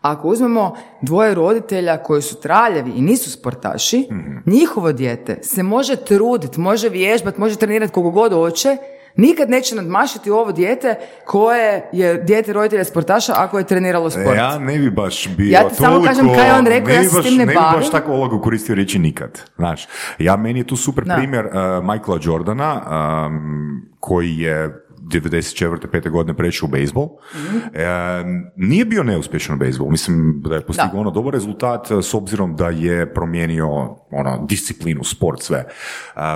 [0.00, 4.08] ako uzmemo dvoje roditelja koji su traljavi i nisu sportaši,
[4.46, 8.76] njihovo dijete se može truditi, može vježbati, može trenirati koliko god hoće,
[9.16, 10.94] nikad neće nadmašiti ovo dijete
[11.24, 14.36] koje je dijete roditelja sportaša ako je treniralo E, sport.
[14.36, 17.00] ja ne bi baš bio Ja ti samo toliko, kažem kaj on rekao, ne ja
[17.00, 17.80] bi se s tim ne bi bavim.
[17.80, 19.40] baš tako ologu koristio riječi nikad.
[19.56, 19.88] Znaš,
[20.18, 21.14] ja, meni je tu super Da.
[21.14, 21.52] primjer uh,
[21.84, 22.82] Michaela Jordana,
[23.26, 25.76] um, koji je 94.
[25.86, 26.10] 5.
[26.10, 27.08] godine prešao u bejsbol.
[27.36, 27.56] Mhm.
[27.74, 27.84] E,
[28.56, 29.90] nije bio neuspješan u bejsbolu.
[29.90, 30.98] Mislim da je postigao Da.
[30.98, 33.68] ono dobar rezultat e, s obzirom da je promijenio
[34.10, 35.58] ono, disciplinu, sport, sve.
[35.58, 35.66] E,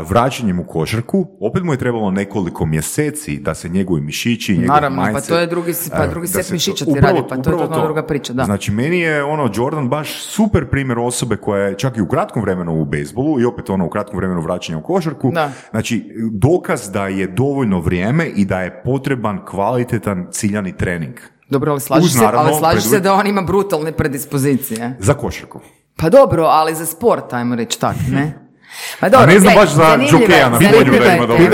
[0.04, 4.98] vraćanjem u košarku, opet mu je trebalo nekoliko mjeseci da se njegovi mišići, njegov Naravno,
[4.98, 7.36] pa mindset, to je drugi- pa e, drugi set se- mišića ti upravo- radi, pa
[7.36, 8.44] to je totalno druga priča, da.
[8.44, 12.42] Znači, meni je ono Jordan baš super primjer osobe koja je čak i u kratkom
[12.42, 15.30] vremenu u bejsbolu i opet ono u kratkom vremenu vraćanja u košarku.
[15.30, 15.50] Da.
[15.70, 21.14] Znači, dokaz da je dovoljno vrijeme i da je potreban kvalitetan ciljani trening.
[21.50, 24.96] Dobro, ali slažeš Uz, se, ali slažeš se preduvjet- da on ima brutalne predispozicije.
[24.98, 25.60] Za košarku.
[25.96, 28.38] Pa dobro, ali za sport, ajmo reći tak, ne?
[29.00, 31.44] Ma dobro, A ne znam baš za je, Jokeja na polju da je ima dobro.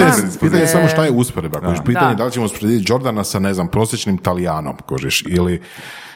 [0.40, 1.58] Pitanje, je samo šta je usporedba.
[1.86, 2.14] Pitanje je Da.
[2.14, 5.62] da li ćemo usporediti Jordana sa, ne znam, prosječnim Talijanom, kožiš, ili,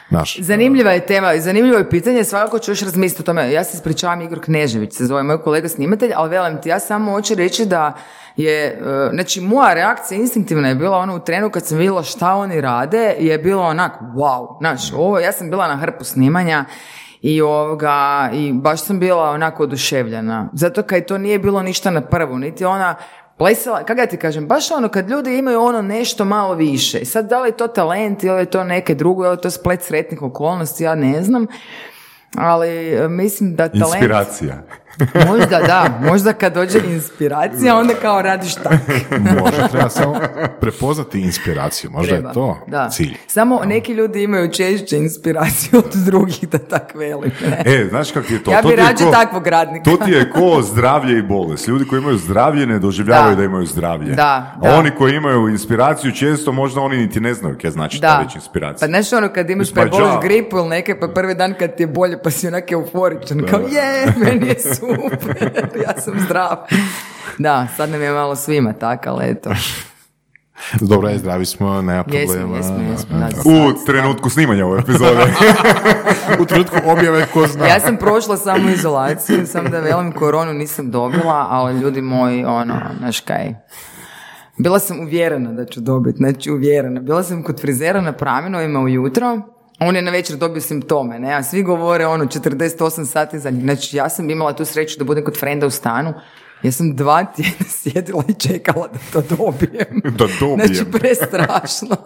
[0.09, 3.51] znaš, Zanimljiva je tema i zanimljivo je pitanje, svakako ću još razmisliti o tome.
[3.51, 7.11] Ja se ispričavam, Igor Knežević se zove moj kolega snimatelj, ali velim ti, ja samo
[7.11, 7.93] hoću reći da
[8.37, 12.33] je, e, znači moja reakcija instinktivna je bila ono u trenu kad sam vidjela šta
[12.33, 16.65] oni rade, je bilo onak, wow, znaš, ovo, ja sam bila na hrpu snimanja
[17.21, 20.49] i ovoga, i baš sam bila onako oduševljena.
[20.53, 22.95] Zato kad to nije bilo ništa na prvu, niti ona
[23.37, 26.99] plesala, kako ja ti kažem, baš ono kad ljudi imaju ono nešto malo više.
[26.99, 29.49] I sad da li je to talent ili je to neke drugo, ili je to
[29.49, 31.47] splet sretnih okolnosti, ja ne znam.
[32.37, 33.95] Ali e, mislim da talent...
[33.95, 34.63] Inspiracija.
[35.27, 38.75] Možda da, možda kad dođe inspiracija, onda kao radiš tako.
[39.33, 40.19] može, treba samo
[40.61, 42.89] prepoznati inspiraciju, možda Treba, je to da.
[42.89, 43.15] cilj.
[43.27, 47.31] Samo neki ljudi imaju češće inspiraciju od drugih, da tak velim.
[47.65, 48.51] E, znaš kak ti je to?
[48.51, 49.83] Ja to bi rađe ko- takvog radnika.
[49.85, 51.67] To ti je ko zdravlje i bolest.
[51.67, 53.35] Ljudi koji imaju zdravlje ne doživljavaju Da.
[53.35, 54.13] da, imaju zdravlje.
[54.13, 54.23] Da,
[54.55, 54.75] A da.
[54.75, 58.23] oni koji imaju inspiraciju često možda oni niti ne znaju kaj znači ta Da.
[58.23, 58.79] već inspiracija.
[58.79, 59.85] Pa znaš ono kad imaš Pa
[60.21, 63.59] gripu ili neke, pa prvi dan kad ti je bolje pa si onak euforičan, kao
[63.59, 64.55] je, meni je
[64.87, 65.51] super,
[65.85, 66.57] ja sam zdrav.
[67.37, 69.49] Da, sad nam je malo svima tak, ali eto.
[70.81, 72.57] Dobro je, zdravi smo, nema Jesmo, problema.
[72.57, 73.27] jesmo, jesmo, da.
[73.45, 75.21] U trenutku snimanja ove epizode.
[76.41, 77.67] U trenutku objave ko zna.
[77.67, 82.75] Ja sam prošla samo izolaciju, sam da velim koronu nisam dobila, ali ljudi moji, ono,
[82.99, 83.55] znaš kaj,
[84.57, 87.01] bila sam uvjerena da ću dobiti, znači uvjerena.
[87.01, 89.41] Bila sam kod frizera na Praminovima ujutro,
[89.79, 93.63] on je na večer dobio simptome, ne, a svi govore ono 48 sati za njih.
[93.63, 96.13] Znači ja sam imala tu sreću da budem kod frenda u stanu,
[96.63, 100.01] ja sam dva tjedna sjedila i čekala da to dobijem.
[100.03, 100.73] Da dobijem.
[100.73, 101.97] Znači prestrašno.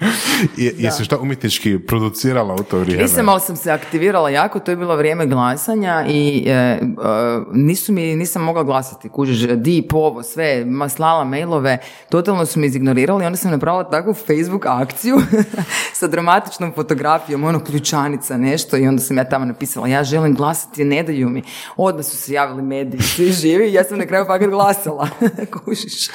[0.56, 3.02] Je, jesi šta umjetnički producirala u to vrijeme?
[3.02, 6.78] Nisam, ali sam se aktivirala jako, to je bilo vrijeme glasanja i e, e,
[7.52, 11.78] nisu mi, nisam mogla glasati, kužiš, deep, ovo, sve, ma slala mailove,
[12.08, 15.16] totalno su me izignorirali, onda sam napravila takvu Facebook akciju
[15.98, 20.84] sa dramatičnom fotografijom, ono ključanica, nešto, i onda sam ja tamo napisala, ja želim glasati,
[20.84, 21.42] ne daju mi.
[21.76, 25.08] Odmah su se javili mediji, svi živi, ja sam na kraju fakat glasala,
[25.64, 26.08] kužiš.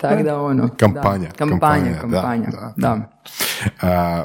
[0.00, 0.68] Tako da ono.
[0.76, 1.34] Kampanja, Da.
[1.36, 2.72] Kampanja, kampanja, da, kampanja, da.
[2.76, 2.97] da.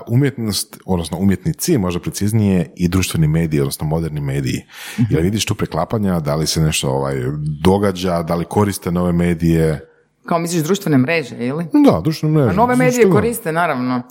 [0.07, 4.65] Umjetnost, odnosno umjetnici, možda preciznije, i društveni mediji, odnosno moderni mediji.
[4.99, 5.13] Mhm.
[5.13, 7.15] Jel vidiš tu preklapanja, da li se nešto ovaj,
[7.61, 9.89] događa, da li koriste nove medije?
[10.25, 11.65] Kao misliš društvene mreže, ili?
[11.91, 12.49] Da, društvene mreže.
[12.49, 14.01] A nove medije koriste, naravno.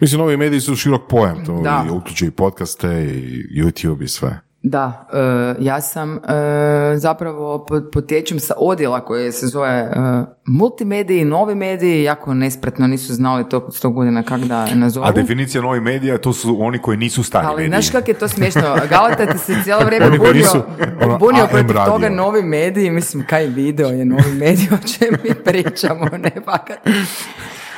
[0.00, 1.86] Mislim, novi mediji su širok pojam, to Da.
[1.90, 4.40] uključuju i podcaste, i YouTube i sve.
[4.62, 6.20] Da, e, ja sam e,
[6.96, 9.90] zapravo po- potječem sa odjela koje se zove e,
[10.46, 15.06] multimediji, novi mediji, jako nespretno nisu znali to sto godina kak da nazovu.
[15.06, 17.68] A definicija novih medija, to su oni koji nisu stari Ali mediji.
[17.70, 18.62] znaš kak je to smiješno?
[18.90, 20.62] Galata ti se cijelo vrijeme bunio, nisu,
[21.02, 21.92] ono, bunio protiv radio.
[21.92, 26.78] toga novi mediji, mislim kaj video je novi medij, o čem mi pričamo, ne fakat.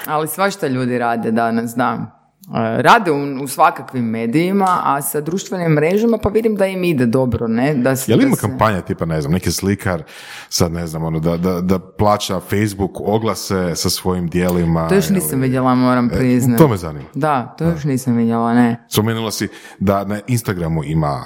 [0.07, 2.22] Ali svašta ljudi rade danas, da.
[2.45, 7.07] E, Rade u, u svakakvim medijima, a sa društvenim mrežama pa vidim da im ide
[7.07, 7.75] dobro, ne?
[7.75, 10.03] Da se, Je li da ima se- kampanja tipa, ne znam, neki slikar,
[10.49, 14.89] sad ne znam, ono, da, da, da plaća Facebook oglase sa svojim dijelima?
[14.89, 16.59] To još ili- nisam vidjela, moram E, priznati.
[16.59, 17.05] to me zanima.
[17.15, 18.87] Da, to još nisam vidjela, ne.
[18.89, 21.23] Spomenula si da na Instagramu ima,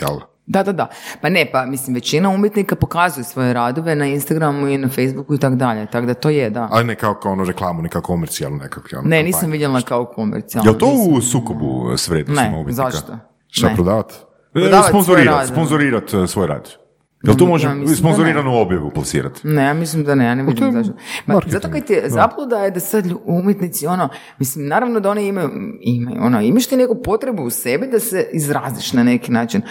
[0.00, 0.18] jel,
[0.48, 0.88] Da, da, da.
[1.20, 5.38] Pa ne, pa mislim, većina umjetnika pokazuje svoje radove na Instagramu i na Facebooku i
[5.38, 6.68] tako dalje, tako da to je, da.
[6.70, 8.88] ali ne kao, kao ono reklamu, ne kao komercijalnu nekakvu.
[8.92, 9.26] ono, Ne, kampanju.
[9.26, 10.70] nisam vidjela kao komercijalno.
[10.70, 11.12] Je li to nisam.
[11.12, 12.90] u sukobu s vrijednostima Ne, umjetnika?
[12.90, 13.18] zašto?
[13.48, 13.74] Šta Ne.
[13.74, 14.14] prodavati?
[14.14, 16.68] E, Prodavati svoj Sponzorirat, sponzorirat e, svoj rad.
[17.22, 19.48] Jel to može Ja sponzoriranu objavu plasirati?
[19.48, 20.92] Ne, ja mislim da ne, ja ne je vidim zašto.
[21.26, 25.10] Ma, marketing, zato kad ti je zabluda je da sad umjetnici, ono, mislim, naravno da
[25.10, 29.32] oni imaju, imaju, ono, imaš ti neku potrebu u sebi da se izraziš na neki
[29.32, 29.62] način.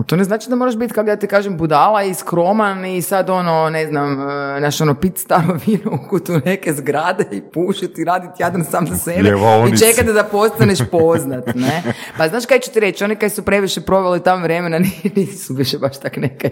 [0.00, 3.02] Ali to ne znači da moraš biti, kako ja ti kažem, budala i skroman i
[3.02, 7.40] sad ono, ne znam, e, naš ono, pit staro vino u kutu neke zgrade i
[7.40, 9.28] pušiti i raditi jadan sam za sebe
[9.72, 11.82] i čekati da postaneš poznat, ne?
[12.18, 14.78] Pa znaš kaj ću ti reći, oni kaj su previše proveli tamo vremena
[15.16, 16.50] nisu više baš tak neke.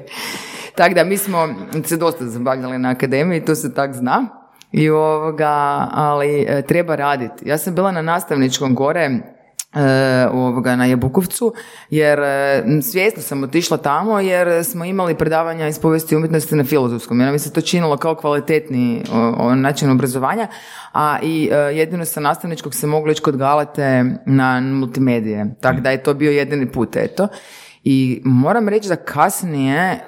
[0.75, 1.49] Tako da mi smo
[1.85, 4.27] se dosta zabavljali na akademiji, to se tak zna.
[4.73, 7.49] I ovoga, ali e, treba raditi.
[7.49, 9.11] Ja sam bila na nastavničkom gore
[10.33, 11.55] ovoga, na Jabukovcu,
[11.91, 17.21] jer e, svjesno sam otišla tamo jer smo imali predavanja iz povijesti umjetnosti na filozofskom.
[17.21, 19.05] Jer mi se to činilo kao kvalitetni
[19.57, 20.47] način obrazovanja,
[20.93, 25.55] a i e, jedino sa nastavničkog se moglo ići kod Galate na multimedije.
[25.61, 27.29] Tako da je to bio jedini put, eto.
[27.85, 30.01] I moram reći da kasnije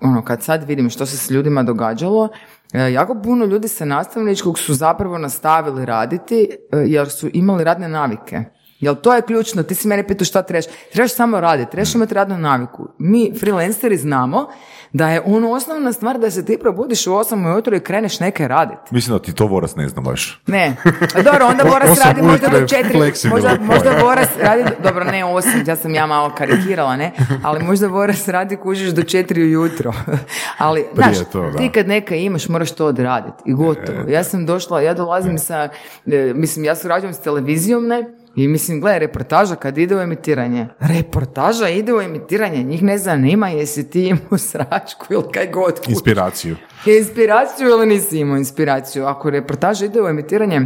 [0.00, 2.28] ono, kad sad vidim što se s ljudima događalo,
[2.72, 7.88] e, jako puno ljudi sa nastavničkog su zapravo nastavili raditi e, jer su imali radne
[7.88, 8.44] navike.
[8.82, 9.62] Jel to je ključno?
[9.62, 10.64] Ti si mene pitao šta trebaš.
[10.92, 12.88] Trebaš samo raditi, trebaš imati radnu naviku.
[12.98, 14.48] Mi freelanceri znamo
[14.92, 18.48] da je ono osnovna stvar da se ti probudiš u 8 ujutro i kreneš neke
[18.48, 18.80] raditi.
[18.90, 20.42] Mislim da ti to Voras ne zna baš.
[20.46, 20.76] Ne.
[21.14, 22.98] A Dobro, onda Boras radi možda do je četiri.
[22.98, 23.34] fleksibilno.
[23.48, 27.12] Možda, možda Boras radi, dobro ne osam, ja sam ja malo karikirala, ne,
[27.42, 29.92] ali možda Boras radi kužiš do četiri ujutro.
[30.58, 31.58] ali, Prije znaš, to, da.
[31.58, 33.98] ti kad neka imaš, moraš to odraditi i gotovo.
[34.08, 35.68] Ja sam došla, ja dolazim sa,
[36.06, 38.04] e, mislim, ja surađujem s televizijom, ne,
[38.36, 43.48] i mislim, gledaj, reportaža kad ide u emitiranje, reportaža ide u emitiranje, njih ne zanima
[43.48, 45.90] jesi ti imao sračku ili kaj god kući.
[45.90, 46.56] Inspiraciju.
[46.86, 49.06] Inspiraciju ili nisi imao inspiraciju?
[49.06, 50.60] Ako reportaža ide u emitiranje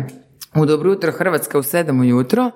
[0.55, 2.51] u Dobro jutro Hrvatska u 7 ujutro,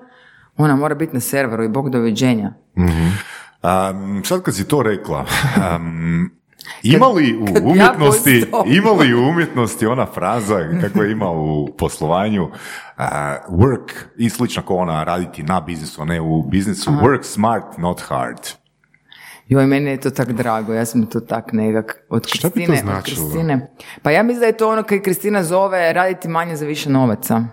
[0.56, 2.52] ona mora biti na serveru i bog doviđenja.
[2.76, 5.18] Um, sad kad si to rekla,
[5.76, 6.30] um,
[6.82, 8.76] ima li u ja umjetnosti, postavim.
[8.76, 12.50] ima li u umjetnosti ona fraza kako je ima u poslovanju uh,
[13.48, 18.00] work i slično kao ona raditi na biznisu, a ne u biznisu, work smart, not
[18.00, 18.48] hard.
[19.48, 22.72] Joj, meni je to tak drago, ja sam to tak nekak od Šta bi to
[22.72, 22.78] Kristine.
[22.78, 23.26] od značilo?
[23.26, 23.70] Kristine.
[24.02, 27.44] Pa ja mislim da je to ono kad Kristina zove raditi manje za više novaca.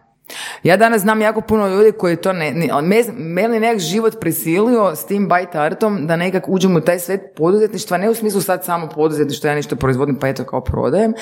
[0.64, 4.96] Ja danas znam jako puno ljudi koji to ne, ne me, meni nekak život prisilio
[4.96, 8.90] s tim bajtartom da nekak uđem u taj svet poduzetništva, ne u smislu sad samo
[8.90, 11.14] poduzetništva, ja nešto proizvodim pa eto kao prodajem,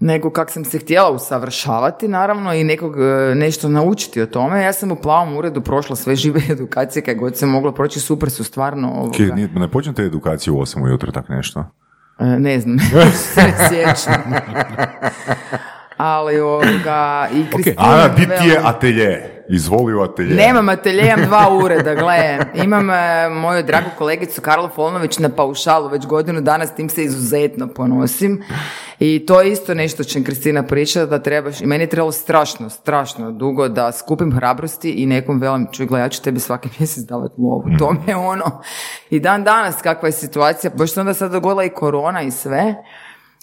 [0.00, 3.02] nego kak sam se htjela usavršavati naravno i nekog e,
[3.34, 4.62] nešto naučiti o tome.
[4.62, 8.30] Ja sam u plavom uredu prošla sve žive edukacije kaj god se moglo proći, super
[8.30, 9.12] su stvarno ovoga.
[9.12, 11.64] Ki, nije- ne počnete edukaciju u 8 ujutro, tak nešto?
[12.18, 12.78] E, Ne znam,
[13.24, 14.22] se sjećam.
[15.96, 17.76] Ali ovoga, i Kristina...
[17.78, 19.37] Ana, di ti je atelje?
[19.50, 20.34] Izvoli u atelje.
[20.34, 22.38] Nemam atelje, imam dva ureda, gle.
[22.64, 27.04] Imam e, moju dragu kolegicu Karlo Folnović na paušalu već godinu dana, s tim se
[27.04, 28.42] izuzetno ponosim.
[29.00, 32.70] I to je isto nešto čem Kristina priča, da trebaš, i meni je trebalo strašno,
[32.70, 37.04] strašno dugo da skupim hrabrosti i nekom velim, čuj, gle, ja ću tebi svaki mjesec
[37.04, 37.64] davati lovu.
[37.78, 38.62] To mi je ono.
[39.10, 42.74] I dan danas kakva je situacija, se onda sad dogodila i korona i sve,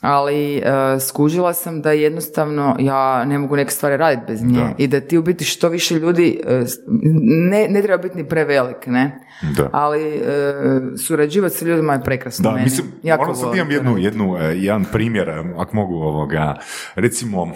[0.06, 0.62] ali e,
[1.01, 5.18] skužila sam da jednostavno ja ne mogu neke stvari raditi bez nje i da ti
[5.18, 6.78] u biti što više ljudi s-
[7.43, 9.20] ne, ne treba biti ni prevelik, ne?
[9.58, 9.70] Da.
[9.74, 10.22] Ali e,
[10.97, 12.64] surađivati sa ljudima je prekrasno Da, meni.
[12.64, 16.56] mislim, Jako ono sad imam jednu, jednu, jedan primjer, ako mogu ovoga,
[16.95, 17.51] recimo,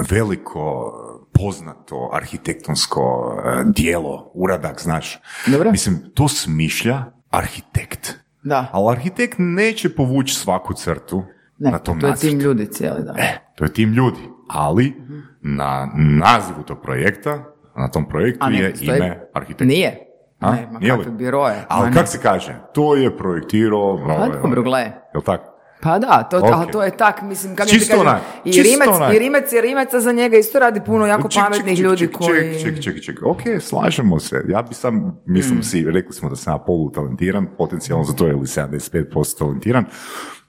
[0.00, 0.92] veliko
[1.32, 3.34] poznato arhitektonsko
[3.66, 5.18] dijelo, uradak, znaš.
[5.46, 5.70] Dobro.
[5.70, 8.14] Mislim, to smišlja arhitekt.
[8.42, 8.66] Da.
[8.72, 11.22] Ali arhitekt neće povući svaku crtu
[11.58, 12.28] Ne, na tom to je nacrtu.
[12.28, 13.16] tim ljudi cijeli dan.
[13.18, 14.20] E, to je tim ljudi.
[14.48, 14.94] Ali
[15.42, 17.44] na nazivu tog projekta,
[17.76, 19.64] na tom projektu ne, je postoji- ime arhitekta.
[19.64, 19.98] Nije.
[20.40, 20.52] A?
[20.52, 21.64] Ne, ma kakve biroje.
[21.68, 21.96] Ali ne.
[21.96, 22.54] kak se kaže?
[22.74, 24.00] To je projektirao...
[24.08, 24.92] Pa dobro, gle.
[25.14, 25.51] Jel tako?
[25.82, 26.44] Pa da, to, Ok.
[26.46, 29.14] ali to je tak, mislim, kako ti Čisto kažem, i, čisto Rimac, onak.
[29.14, 31.98] i Rimac je Rimac, a za njega isto radi puno jako Ček, pametnih ček, ljudi
[31.98, 32.54] ček, koji...
[32.54, 33.18] Ček, ček, ček, ček.
[33.24, 34.44] Ok, slažemo se.
[34.48, 35.62] Ja bi sam, mislim Mm.
[35.62, 39.04] si, rekli smo da sam ja polutalentiran, potencijalno za to je li 75%
[39.38, 39.84] talentiran.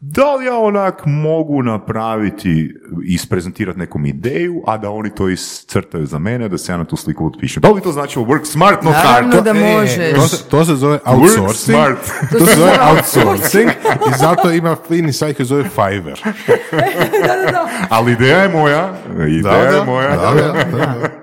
[0.06, 2.74] Da li ja onak mogu napraviti,
[3.06, 6.95] isprezentirati nekom ideju, a da oni to iscrtaju za mene, da se ja na tu
[6.95, 7.62] sliku utpišem?
[7.62, 9.28] Da li to znači work smart, not hard?
[9.28, 10.16] Naravno da E, možeš.
[10.16, 11.76] To se, to se zove Work outsourcing.
[11.76, 11.99] smart.
[12.32, 13.70] To se zove outsourcing
[14.10, 16.20] i zato ima fini sajt koji zove Fiverr.
[17.89, 18.93] Ali ideja je moja,
[19.30, 20.10] ideja je moja.
[20.10, 20.64] da, da,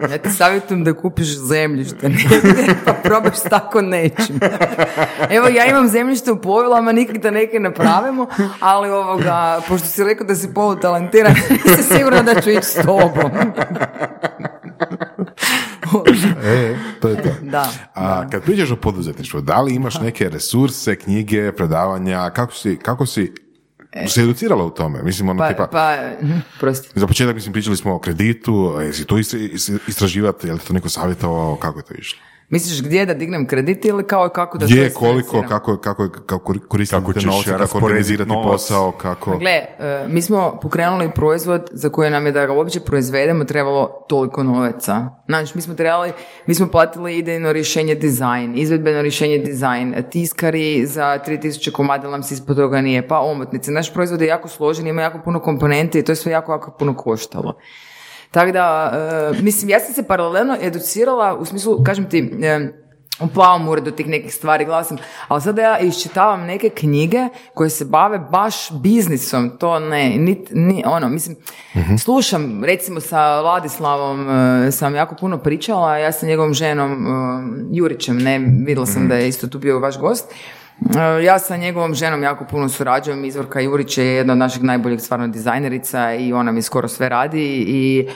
[0.01, 0.07] da.
[0.07, 4.41] Ja ti savjetujem da kupiš zemljište negdje, pa probaš tako nečim.
[5.31, 8.27] Evo, ja imam zemljište u povilama, nikak da neke napravimo,
[8.71, 9.37] ali ovoga,
[9.69, 13.31] pošto si rekao da si polutalentiran, nisam sigurna da ću ići s tobom.
[16.45, 17.29] E, to je to.
[17.43, 17.69] Da.
[17.95, 23.07] A kad pričaš o poduzetništvu, da li imaš neke resurse, knjige, predavanja, kako si, kako
[23.07, 23.33] si
[24.07, 25.03] se educirala u tome?
[25.03, 25.97] Mislim, ono Pa, tipa, pa,
[26.61, 26.89] prosti.
[26.95, 30.59] za početak, mislim, pričali smo o kreditu, a jesi to is- is- istraživati, je li
[30.59, 32.19] to neko savjetovao, kako je to išlo?
[32.51, 36.55] Misliš gdje da dignem kredit ili kao kako da Gdje, to koliko, kako, kako, kako
[36.69, 38.47] koristiti Kako te novce, kako organizirati novac.
[38.47, 39.39] posao, kako...
[39.39, 44.05] Gle, e, mi smo pokrenuli proizvod za koji nam je da ga uopće proizvedemo trebalo
[44.09, 45.09] toliko novaca.
[45.27, 46.13] Znači, mi smo trebali,
[46.47, 52.35] mi smo platili idejno rješenje dizajn, izvedbeno rješenje dizajn, tiskari za 3000 komada nam se
[52.35, 53.71] ispod toga nije, pa omotnice.
[53.71, 56.71] Naš proizvod je jako složen, ima jako puno komponenti i to je sve jako, jako
[56.79, 57.55] puno koštalo.
[58.31, 58.93] Tako da,
[59.39, 62.73] e, mislim, ja sam se paralelno educirala, u smislu, kažem ti, e,
[63.21, 64.97] u plavom uredu tih nekih stvari gledala sam,
[65.29, 70.83] ali sada ja iščitavam neke knjige koje se bave baš biznisom, to ne, nit, ni,
[70.87, 71.37] ono, mislim,
[72.03, 77.11] slušam, recimo sa Vladislavom e, sam jako puno pričala, ja sa njegovom ženom e,
[77.73, 80.35] Jurićem, ne, vidjela sam da je isto tu bio vaš gost,
[81.23, 85.29] Ja sa njegovom ženom jako puno surađujem, Izvorka Jurić je jedna od naših najboljih stvarno
[85.29, 88.09] dizajnerica i ona mi skoro sve radi i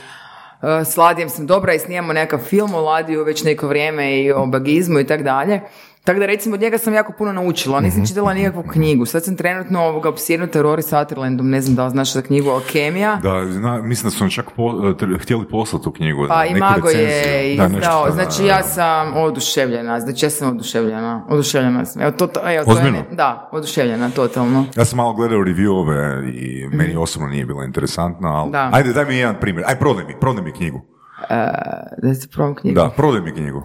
[0.63, 4.33] e, s Ladijem sam dobra i snijemo nekakav film o Ladiju već neko vrijeme i
[4.33, 5.61] o bagizmu i tako dalje.
[6.05, 8.07] Tako da recimo od njega sam jako puno naučila, nisam Mhm.
[8.07, 9.07] čitala nikakvu knjigu.
[9.07, 13.17] Sad sam trenutno ovoga obsjednuta Rory Sutherlandom, ne znam da li znaš za knjigu Alkemija.
[13.17, 14.73] Da, zna, mislim da su čak po,
[15.19, 16.27] htjeli poslati tu knjigu.
[16.29, 17.57] Pa i neku Mago je.
[17.57, 22.03] Da, izdao, što- znači ja sam oduševljena, znači ja sam oduševljena, oduševljena sam.
[22.03, 24.65] Evo, to, evo, to je da, oduševljena, totalno.
[24.77, 28.43] Ja sam malo gledao reviewove i meni osobno nije bilo interesantno, ali...
[28.43, 28.53] Mhm.
[28.53, 28.71] Da.
[28.73, 29.65] Ajde, daj mi jedan primjer.
[29.69, 30.81] Aj, prodaj mi, prodaj mi knjigu.
[32.03, 32.75] Da se probam knjigu.
[32.75, 33.63] Da, prodaj mi knjigu.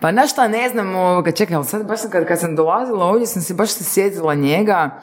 [0.00, 3.04] Pa na šta ne znam, ovoga, čekaj, ali sad baš sam, kad, kad sam dolazila
[3.04, 5.00] ovdje sam se baš se sjetila njega,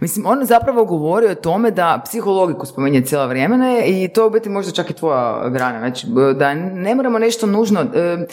[0.00, 4.48] Mislim, on zapravo govori o tome da psihologiku spominje cijelo vrijeme i to u biti
[4.48, 8.26] možda čak i tvoja grana, znači da ne moramo nešto nužno, eh,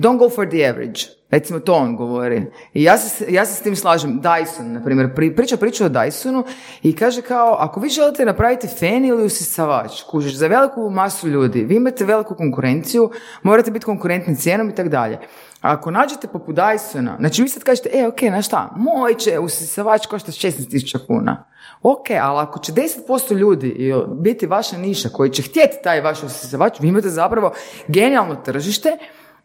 [0.00, 2.46] don't go for the average, recimo to on govori.
[2.74, 5.88] I ja se, ja se s tim slažem, Dyson, na primjer, pri, priča priču o
[5.88, 6.42] Dysonu
[6.82, 11.64] i kaže kao, ako vi želite napraviti fen ili usisavač, kužiš, za veliku masu ljudi,
[11.64, 13.10] vi imate veliku konkurenciju,
[13.42, 15.18] morate biti konkurentni cijenom i tako dalje.
[15.60, 20.06] Ako nađete poput Dysona, znači vi sad kažete, e, ok, na šta, moj će usisavač
[20.06, 21.44] košta 16.000 kuna.
[21.82, 26.80] Ok, ali ako će 10% ljudi biti vaša niša koji će htjeti taj vaš usisavač,
[26.80, 27.52] vi imate zapravo
[27.88, 28.98] genijalno tržište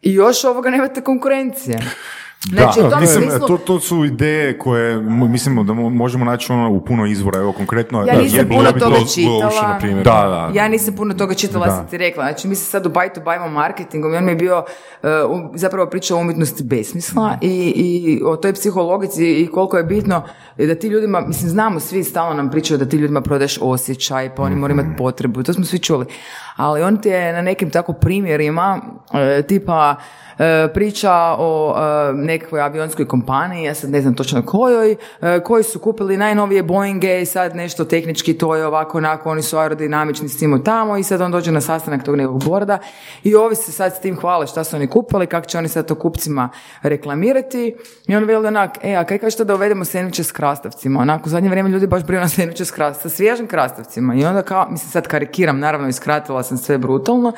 [0.05, 1.79] i još ovoga nemate konkurencije.
[2.45, 6.25] Znači, u da, tom mislim, smislu- to, to su ideje koje mislimo da mo- možemo
[6.25, 8.01] naći ono u puno izvora, evo konkretno.
[8.01, 9.67] Ja nisam puno toga to- čitala.
[9.67, 10.03] Na primjer.
[10.03, 10.11] Da,
[10.51, 10.51] da.
[10.53, 11.71] Ja nisam puno toga čitala, Da.
[11.71, 12.23] sam ti rekla.
[12.23, 14.65] Znači, mi se sad u Bajtu bavimo marketingom i on mi je bio
[15.03, 15.09] uh,
[15.53, 20.23] zapravo priča o umjetnosti besmisla i, i o toj psihologici i koliko je bitno
[20.57, 24.43] da ti ljudima, mislim, znamo svi, stalno nam pričaju da ti ljudima prodaješ osjećaj, pa
[24.43, 26.05] oni moraju imati potrebu, to smo svi čuli.
[26.55, 28.81] Ali on ti je na nekim tako primjerima,
[29.13, 29.95] e, tipa,
[30.39, 31.75] e, priča o
[32.09, 36.63] e, nekakvoj avionskoj kompaniji, ja sad ne znam točno kojoj, e, koji su kupili najnovije
[36.63, 40.97] Boeinge i sad nešto tehnički to je ovako, onako, oni su aerodinamični s tim tamo
[40.97, 42.77] i sad on dođe na sastanak tog nekog borda
[43.23, 45.87] i ovi se sad s tim hvale šta su oni kupili, kako će oni sad
[45.87, 46.49] to kupcima
[46.81, 47.75] reklamirati
[48.07, 50.99] i on veli onak, e, a kaj kažete da uvedemo sendviče s krastavcima?
[50.99, 54.25] Onako, u zadnje vrijeme ljudi baš brinu na sendviče s, kras- sa svježim krastavcima i
[54.25, 57.33] onda kao, mislim sad karikiram, naravno iskratila sam sve brutalno,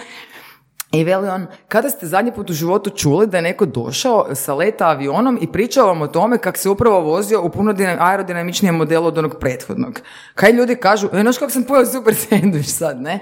[0.92, 4.54] i veli on, kada ste zadnji put u životu čuli da je neko došao sa
[4.54, 8.76] leta avionom i pričao vam o tome kako se upravo vozio u puno dina- aerodinamičnijem
[8.76, 10.02] modelu od onog prethodnog.
[10.36, 13.20] Kaj ljudi kažu, e, znaš kako sam pojeo super sandvič sad, ne?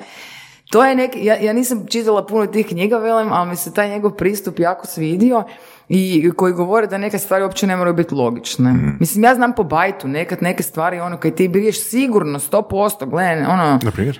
[0.72, 3.90] To je neki, ja, ja nisam čitala puno tih knjiga, velim, ali mi se taj
[3.90, 5.44] njegov pristup jako svidio
[5.90, 8.74] i koji govore da neke stvari uopće ne moraju biti logične.
[9.00, 13.44] Mislim, ja znam po bajtu, nekad neke stvari, ono, kaj ti biješ sigurno, 100%, gledaj,
[13.46, 14.20] ono, Na primjer?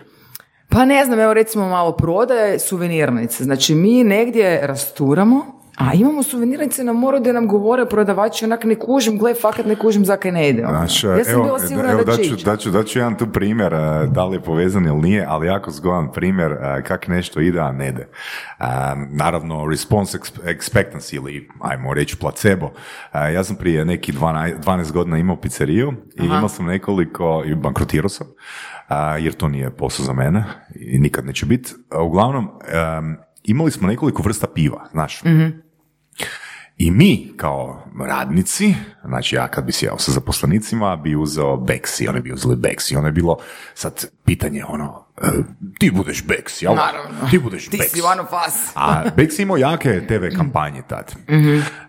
[0.70, 3.44] Pa ne znam, evo recimo malo prodaje suvenirnice.
[3.44, 8.76] Znači mi negdje rasturamo, a imamo suvenirnice na moru gdje nam govore prodavači, onak ne
[8.76, 10.66] kužim, gle, fakat ne kužim zakaj ne ide.
[10.70, 13.74] Znaš, ja sam evo, bila sigurna evo, da će daću, daću, daću jedan tu primjer,
[13.74, 17.60] eh, da li je povezan ili nije, ali jako zgodan primjer eh, kak nešto ide,
[17.60, 18.08] a ne ide.
[18.60, 18.64] Eh,
[19.10, 22.72] naravno, response ex- expectancy ili, ajmo reći, placebo.
[23.34, 28.10] Ja sam prije neki 12, 12 godina imao pizzeriju i imao sam nekoliko, i bankrotirao
[28.10, 28.28] sam,
[28.90, 30.44] eh, jer to nije posao za mene
[30.76, 31.74] i nikad neće biti.
[32.02, 35.22] Uglavnom, em, imali smo nekoliko vrsta piva, znaš.
[36.78, 38.76] I mi kao radnici,
[39.06, 42.92] znači ja kad bi sjeo sa zaposlenicima bi uzeo Bex i oni bi uzeli Bex
[42.92, 43.38] i ono je bilo
[43.74, 45.28] sad pitanje ono, e,
[45.80, 46.76] ti budeš Bex, jel?
[46.76, 47.30] Naravno.
[47.30, 47.94] Ti budeš Ti Bex.
[47.94, 48.72] si one of us.
[48.76, 51.16] A je imao jake TV kampanje tad.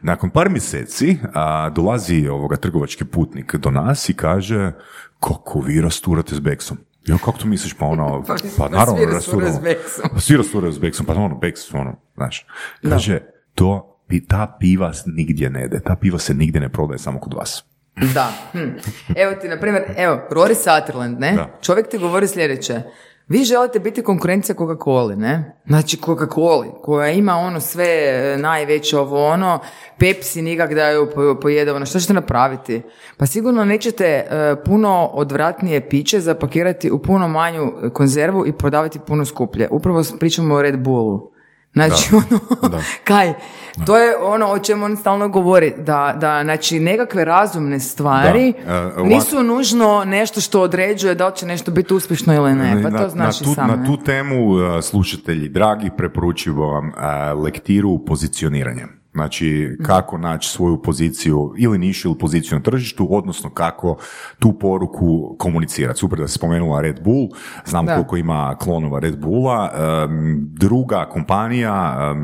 [0.02, 4.72] Nakon par mjeseci a, dolazi ovoga trgovački putnik do nas i kaže
[5.20, 6.76] kako vi rasturate s Bexom?
[7.06, 7.74] Ja, kako to misliš?
[7.74, 9.52] Pa ono, Pa, pa naravno svi rasturaju rasturamo.
[9.52, 10.08] s Bexom.
[10.14, 12.46] Pa svi rasturaju s Bexom, pa ono, Bex, ono, znaš.
[12.82, 13.20] Kaže,
[13.54, 17.34] to, pi- ta piva nigdje ne ide, ta piva se nigdje ne prodaje, samo kod
[17.34, 17.64] vas.
[18.14, 18.32] Da.
[18.52, 18.58] Hm.
[19.16, 21.32] Evo ti, na primjer, evo, Rory Sutherland, ne?
[21.32, 21.58] Da.
[21.62, 22.82] Čovjek ti govori sljedeće.
[23.28, 25.60] Vi želite biti konkurencija Coca-Coli, ne?
[25.66, 29.58] Znači Coca-Coli, koja ima ono sve e, najveće ovo ono,
[29.98, 32.82] Pepsi nikak da ju po- pojede, ono, što ćete napraviti?
[33.16, 39.24] Pa sigurno nećete e, puno odvratnije piće zapakirati u puno manju konzervu i prodavati puno
[39.24, 39.68] skuplje.
[39.70, 41.35] Upravo pričamo o Red Bullu.
[41.76, 42.40] Znači, ono,
[43.08, 43.34] kaj,
[43.86, 48.92] to je ono o čemu on stalno govori, da, da znači, nekakve razumne stvari Da,
[48.98, 52.90] e, nisu nužno nešto što određuje da li će nešto biti uspješno ili ne, pa
[52.90, 53.68] na, to na, i tu, sam.
[53.68, 58.86] na tu temu, uh, slušatelji dragi, preporučujem vam uh, lektiru pozicioniranja.
[59.16, 63.96] Znači, kako naći svoju poziciju ili nišu ili poziciju na tržištu, odnosno kako
[64.38, 65.98] tu poruku komunicirati.
[65.98, 67.28] Super da se spomenula Red Bull,
[67.64, 67.94] znam Da.
[67.94, 69.72] koliko ima klonova Red Bulla.
[70.38, 72.14] Druga kompanija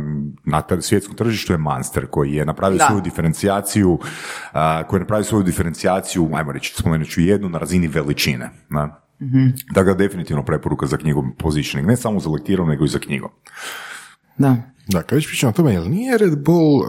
[0.44, 2.86] na svjetskom tržištu je Monster, koji je napravio Da.
[2.86, 3.98] svoju diferencijaciju,
[4.86, 8.50] koji je napravio svoju diferencijaciju, ajmo reći, spomenut ću jednu, na razini veličine.
[9.74, 13.30] Tako da definitivno preporuka za knjigu Positioning, ne samo za lektiru, nego i za knjigu.
[14.38, 14.56] Da.
[14.88, 16.86] Da, kad već pričamo o tome, jel nije Red Bull uh,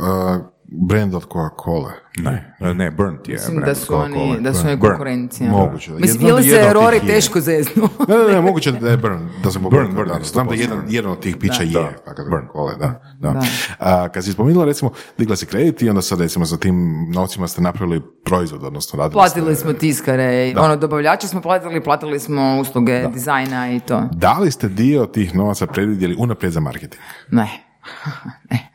[0.73, 1.91] brand od Coca-Cola?
[2.17, 5.51] Ne, ne, Burnt je Mislim brand da su oni, da su oni konkurencija.
[5.51, 5.91] Moguće.
[5.91, 7.07] Mislim, da ili jedan se Rory je.
[7.07, 7.89] teško zeznu.
[8.07, 10.53] Ne, ne, ne, moguće da je Burn, da sam Burn, Burn, da, da, znam da
[10.53, 10.59] 100%.
[10.59, 11.79] jedan, jedan od tih pića Da.
[11.79, 11.95] je.
[12.05, 12.47] Fakat, Burn.
[12.47, 13.31] Coca-Cola, da, da.
[13.31, 13.41] Da.
[13.79, 16.75] A, kad si spomenula, recimo, digla si kredit i onda sad, recimo, za tim
[17.09, 21.83] novcima ste napravili proizvod, odnosno radili Platili ste- smo tiskare, i ono, dobavljače smo platili,
[21.83, 24.01] platili smo usluge dizajna i to.
[24.11, 27.01] Da li ste dio tih novaca predvidjeli unaprijed za marketing?
[27.31, 27.47] Ne.
[28.51, 28.69] ne.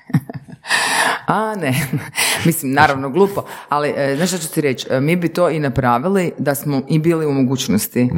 [1.29, 1.75] A ne,
[2.47, 5.61] mislim naravno glupo, ali e, znaš što ću ti reći, E, mi bi to i
[5.61, 8.11] napravili da smo i bili u mogućnosti.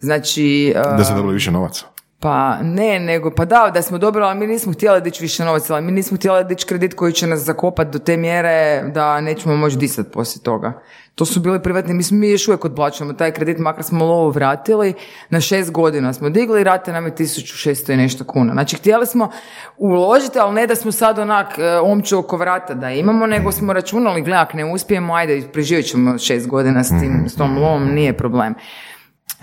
[0.00, 1.86] Znači, e, Da ste dobili više novaca?
[2.20, 5.74] Pa ne, nego, pa da, da smo dobili, ali mi nismo htjeli dići više novaca,
[5.74, 9.56] ali mi nismo htjeli dići kredit koji će nas zakopati do te mjere da nećemo
[9.56, 10.82] moći disati poslije toga.
[11.14, 14.30] To su bili privatni, mi, smo, mi još uvijek odplaćamo taj kredit, makar smo lovu
[14.30, 14.94] vratili,
[15.30, 18.52] na šest godina smo digli rate nam je 1600 i nešto kuna.
[18.52, 19.30] Znači, htjeli smo
[19.76, 23.72] uložiti, ali ne da smo sad onak e, omču oko vrata da imamo, nego smo
[23.72, 27.94] računali, gle, ako ne uspijemo, ajde, preživjet ćemo šest godina s, tim, s tom lovom,
[27.94, 28.54] nije problem.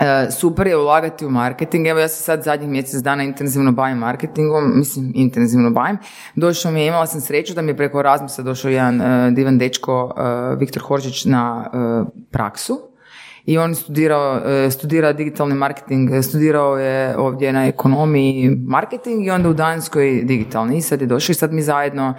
[0.00, 1.86] E, super je ulagati u marketing.
[1.86, 5.98] Evo ja se sad zadnjih mjesec dana intenzivno bavim marketingom, mislim intenzivno bavim.
[6.34, 9.58] Došao mi je, imala sam sreću da mi je preko Erasmusa došao jedan e, divan
[9.58, 11.70] dečko, e, Viktor Horčić, na
[12.30, 12.80] praksu.
[13.44, 14.40] I on studirao,
[14.70, 20.76] studira digitalni marketing, studirao je ovdje na ekonomiji marketing i onda u Danskoj digitalni.
[20.76, 22.14] I sad je došao i sad mi zajedno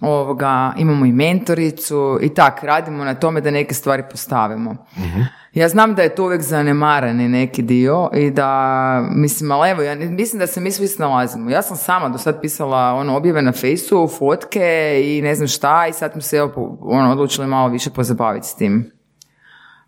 [0.00, 4.76] ovoga, imamo i mentoricu i tak, radimo na tome da neke stvari postavimo.
[5.52, 9.94] Ja znam da je to uvijek zanemarani neki dio i da, mislim, ali evo, ja
[9.94, 11.50] mislim da se mi svi snalazimo.
[11.50, 15.86] Ja sam sama do sad pisala ono, objave na fejsu, fotke i ne znam šta
[15.86, 18.92] i sad smo se evo, ono, odlučili malo više pozabaviti s tim.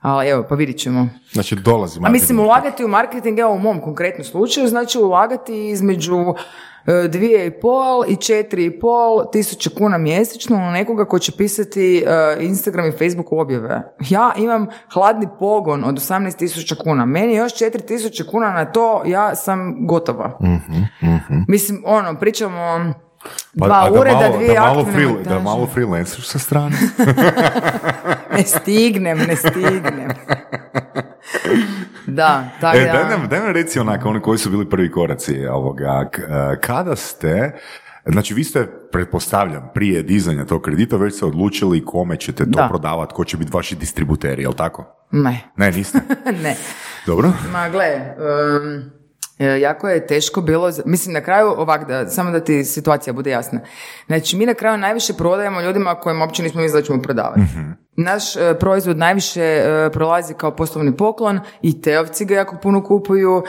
[0.01, 1.09] Ali evo, pa vidit ćemo.
[1.33, 2.41] Znači, dolazi A mislim, marketing.
[2.41, 6.35] ulagati u marketing, evo u mom konkretnom slučaju, znači ulagati između
[7.09, 12.05] dvije i pol i četiri i pol tisuće kuna mjesečno u nekoga ko će pisati
[12.07, 13.95] e, Instagram i Facebook objave.
[14.09, 17.05] Ja imam hladni pogon od 18 tisuća kuna.
[17.05, 20.39] Meni još 4 tisuće kuna na to, ja sam gotova.
[21.49, 22.93] Mislim, ono, pričamo
[23.53, 26.77] dva Pa, a da ureda, malo, dvije da malo, free, da malo freelanceš sa strane.
[28.37, 30.09] Ne stignem, ne stignem.
[32.07, 32.93] Da, tako E, da...
[32.93, 36.25] daj nam, daj nam reci onako, oni koji su bili prvi koraci ovoga, k- e,
[36.61, 37.53] kada ste,
[38.07, 42.69] znači vi ste, pretpostavljam, prije dizanja tog kredita već se odlučili kome ćete to Da.
[42.69, 44.85] prodavati, ko će biti vaši distributeri, jel tako?
[45.11, 45.99] Ne, Ne, niste.
[46.45, 46.57] ne.
[47.07, 47.33] Dobro.
[47.53, 48.15] Ma gle, e,
[49.45, 53.61] jako je teško bilo, mislim na kraju ovak da, samo da ti situacija bude jasna.
[54.07, 57.41] Znači mi na kraju najviše prodajemo ljudima kojima uopće nismo mislili da ćemo prodavati.
[57.97, 63.43] Naš e, proizvod najviše e, prolazi kao poslovni poklon i teovci ga jako puno kupuju.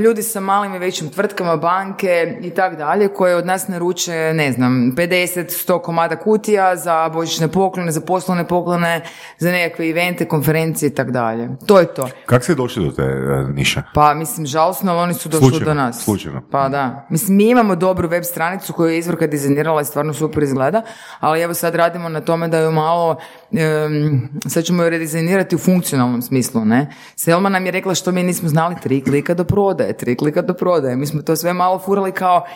[0.00, 4.52] Ljudi sa malim i većim tvrtkama, banke i tak dalje, koje od nas naruče, ne
[4.52, 9.00] znam, 50, 100 komada kutija za božićne poklone, za poslovne poklone,
[9.38, 11.48] za nekakve evente, konferencije i tak dalje.
[11.66, 12.08] To je to.
[12.26, 13.82] Kako ste došli do te e, niše?
[13.94, 16.04] Pa mislim žalosno, ali oni su došli Slučajno, do nas.
[16.04, 16.42] slučajno.
[16.50, 17.06] Pa da.
[17.10, 20.82] Mislim, mi imamo dobru web stranicu koju je izvorka dizajnirala i stvarno super izgleda,
[21.20, 23.16] ali evo sad radimo na tome da ju malo,
[23.52, 26.94] em, sad ćemo ju redizajnirati u funkcionalnom smislu, ne?
[27.16, 30.54] Selma nam je rekla što mi nismo znali, tri klika do prodaje, tri klika do
[30.54, 30.96] prodaje.
[30.96, 32.46] Mi smo to sve malo furali kao,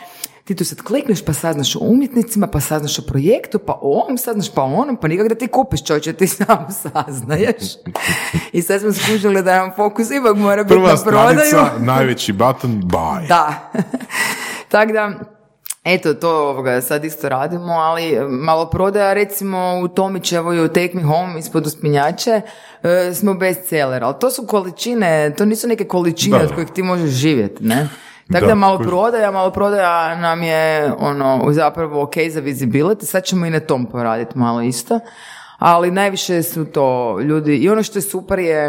[0.45, 4.19] ti tu sad klikneš pa saznaš o umjetnicima, pa saznaš o projektu, pa o ovom
[4.19, 7.63] saznaš, pa o onom, pa nikak da ti kupiš čovječe, ti samo saznaješ.
[8.53, 11.41] I sad smo skužili da nam fokus ipak mora biti Prva na prodaju.
[11.41, 13.29] stranica, najveći button, buy.
[13.29, 13.73] Da.
[14.69, 15.11] Tako da,
[15.85, 20.91] eto, to ovoga sad isto radimo, ali e, malo prodaja, recimo u Tomićevoj u Take
[20.95, 22.41] Me Home ispod uspinjače
[22.83, 26.83] e, smo bestseller, ali to su količine, to nisu neke količine Da, od kojih ti
[26.83, 27.89] možeš živjeti, ne?
[28.33, 33.25] Tako Da, da, malo prodaja, malo prodaja nam je ono zapravo ok za visibility, sad
[33.25, 35.01] ćemo i na tom poraditi malo isto.
[35.65, 38.67] Ali najviše su to ljudi, i ono što je super je,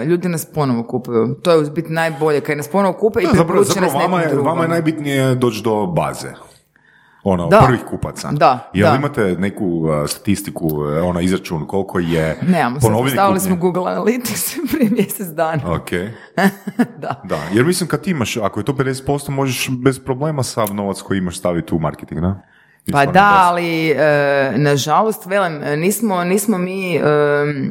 [0.00, 1.34] e, ljudi nas ponovo kupuju.
[1.42, 4.62] To je u biti najbolje, kad nas ponovo kupe i preporuče nas vama, je, vama
[4.62, 6.28] je najbitnije doći do baze.
[7.24, 7.62] Ono, Da.
[7.66, 8.30] prvih kupaca.
[8.32, 8.96] Da, Jel da.
[8.96, 14.90] imate neku uh, statistiku, uh, ono, izračun koliko je Nemamo, stavili smo Google Analytics prije
[14.90, 15.74] mjesec dana.
[15.74, 15.90] Ok.
[16.98, 17.22] Da.
[17.24, 21.18] Da, jer mislim kad imaš, ako je to 50%, možeš bez problema sav novac koji
[21.18, 22.40] imaš staviti u marketing, da?
[22.92, 27.00] Pa da, ali e, nažalost, velim, e, nismo, nismo mi, e,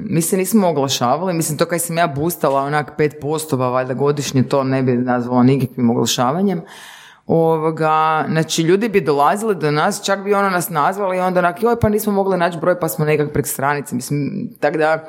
[0.09, 4.43] mi se nismo oglašavali, mislim to kad sam ja boostala onak 5% pa valjda godišnje,
[4.43, 6.61] to ne bi nazvala nikakvim oglašavanjem.
[7.27, 11.63] Ovoga, znači ljudi bi dolazili do nas, čak bi ono nas nazvali i onda onak,
[11.63, 15.03] joj pa nismo mogli naći broj pa smo nekak prek stranice, mislim, tako da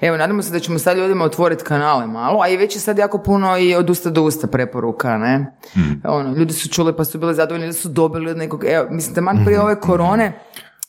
[0.00, 2.98] Evo, nadamo se da ćemo sad ljudima otvoriti kanale malo, a i već je sad
[2.98, 5.46] jako puno i od usta do usta preporuka, ne?
[6.04, 9.14] Ono, ljudi su čuli pa su bili zadovoljni da su dobili od nekog, evo, mislim,
[9.14, 10.32] taman prije ove korone,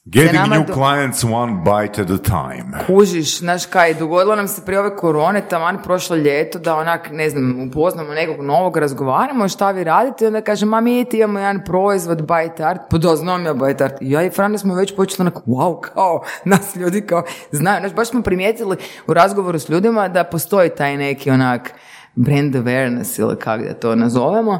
[0.05, 2.85] Getting new do- clients one bite at a time.
[2.87, 7.29] kužiš, znaš kaj, dogodilo nam se prije ove korone, taman prošlo ljeto, da onak, ne
[7.29, 11.39] znam, upoznamo nekog novog, razgovaramo šta vi radite i onda kaže, ma mi ti imamo
[11.39, 14.01] jedan proizvod Byte Art, pa da, znam ja Byte Art.
[14.01, 17.93] I ja i Frane smo već počeli onak, wow, kao, nas ljudi kao, znaju, znaš,
[17.93, 18.77] baš smo primijetili
[19.07, 21.73] u razgovoru s ljudima da postoji taj neki onak
[22.15, 24.59] brand awareness ili kako da to nazovemo.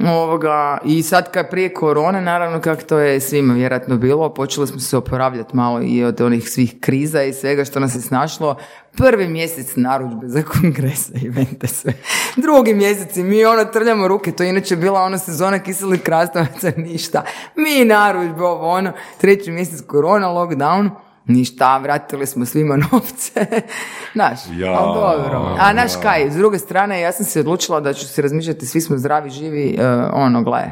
[0.00, 4.80] Ovoga, I sad kad prije korone, naravno kako to je svima vjerojatno bilo, počeli smo
[4.80, 8.56] se oporavljati malo i od onih svih kriza i svega što nas je snašlo.
[8.96, 11.92] Prvi mjesec narudžbe za kongrese, evente, sve.
[12.36, 16.72] Drugi mjesec i mi ono trljamo ruke, to je inače bila ona sezona kiselih krastavaca,
[16.76, 17.24] ništa.
[17.56, 18.92] Mi narudžbe, ovo ono.
[19.20, 20.90] Treći mjesec korona, lockdown,
[21.26, 23.46] ništa, vratili smo svima novce.
[24.12, 24.70] Znaš, Ja.
[24.72, 25.56] ali dobro.
[25.60, 28.80] A naš kaj, s druge strane, ja sam se odlučila da ću se razmišljati, svi
[28.80, 30.62] smo zdravi, živi, e, ono, gle,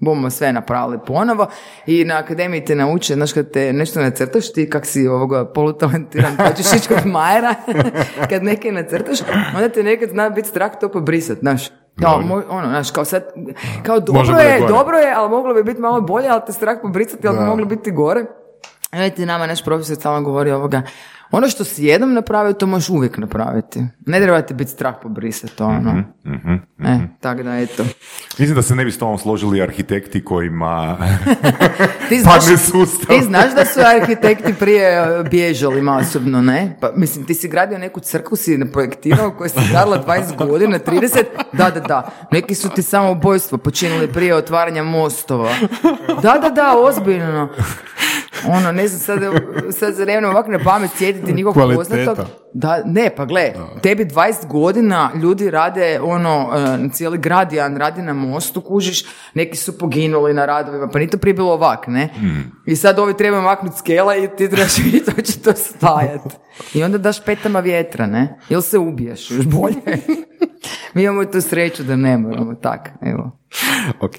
[0.00, 1.46] bomo sve napravili ponovo
[1.86, 6.36] i na akademiji te nauče, znaš kad te nešto nacrtaš ti kak si ovoga polutalentiran
[6.38, 7.54] pa ćeš ići kod Majera
[8.30, 9.18] kad neke nacrtaš
[9.56, 11.68] onda te nekad zna biti strah to pobrisat, znaš
[12.02, 13.24] kao, mo- ono, znaš, kao sad,
[13.82, 17.28] kao dobro je, dobro je, ali moglo bi biti malo bolje, ali te strah pobrisati,
[17.28, 18.24] ali bi moglo biti gore.
[19.16, 20.82] Ti nama naš profesor stalno govori ovoga,
[21.30, 23.84] ono što si jednom napravio, to možeš uvijek napraviti.
[24.06, 26.02] Ne treba ti biti strah pobrisati, ono.
[26.84, 27.84] E, tako da, eto.
[28.38, 30.98] Mislim da se ne bi s tobom složili arhitekti kojima
[32.08, 33.16] Ti znaš, padne sustav.
[33.16, 36.76] ti znaš da su arhitekti prije e, bježali masovno, ne?
[36.80, 41.24] Pa, mislim, ti si gradio neku crkvu, si projektirao koja si gradila 20 godina, 30,
[41.52, 42.10] da, da, da.
[42.32, 45.50] Neki su ti samo ubojstvo počinili prije otvaranja mostova.
[46.22, 47.48] Da, da, da, ozbiljno.
[48.46, 49.32] Ono, ne znam, sad,
[49.78, 51.84] sad za vremena ovako na pamet sjetiti nikog Kvaliteta.
[51.84, 52.26] poznatog.
[52.54, 56.50] Da, ne, pa gle, tebi 20 godina ljudi rade ono,
[56.86, 61.10] e, cijeli grad jedan radi na mostu, kužiš, neki su poginuli na radovima, pa ni
[61.10, 62.08] to prije bilo ovak, ne?
[62.66, 66.20] I sad ovi trebaju maknuti skela i ti trebaš vidjeti hoće to stajat.
[66.74, 68.38] I onda daš petama vjetra, ne?
[68.48, 69.76] Ili se ubiješ, još bolje.
[70.94, 73.38] Mi imamo tu sreću da ne moramo tak, evo.
[74.00, 74.14] Ok,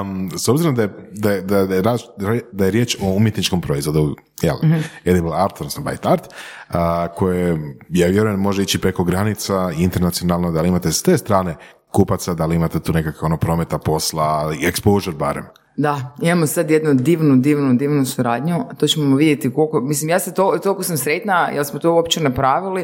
[0.00, 1.96] um, s obzirom da je, da, je, da, je, da,
[2.32, 4.56] je, da je riječ o umjetničkom proizvodu, jel,
[5.04, 6.34] edible art, odnosno bite art,
[6.68, 11.56] a, koje, ja vjerujem, može ići preko granica internacionalno, da li imate s te strane
[11.90, 15.44] kupaca, da li imate tu nekakav ono prometa posla, exposure barem.
[15.76, 18.64] Da, imamo sad jednu divnu, divnu, divnu suradnju.
[18.78, 22.22] To ćemo vidjeti koliko, mislim, ja se to, toliko sam sretna, jer smo to uopće
[22.22, 22.80] napravili.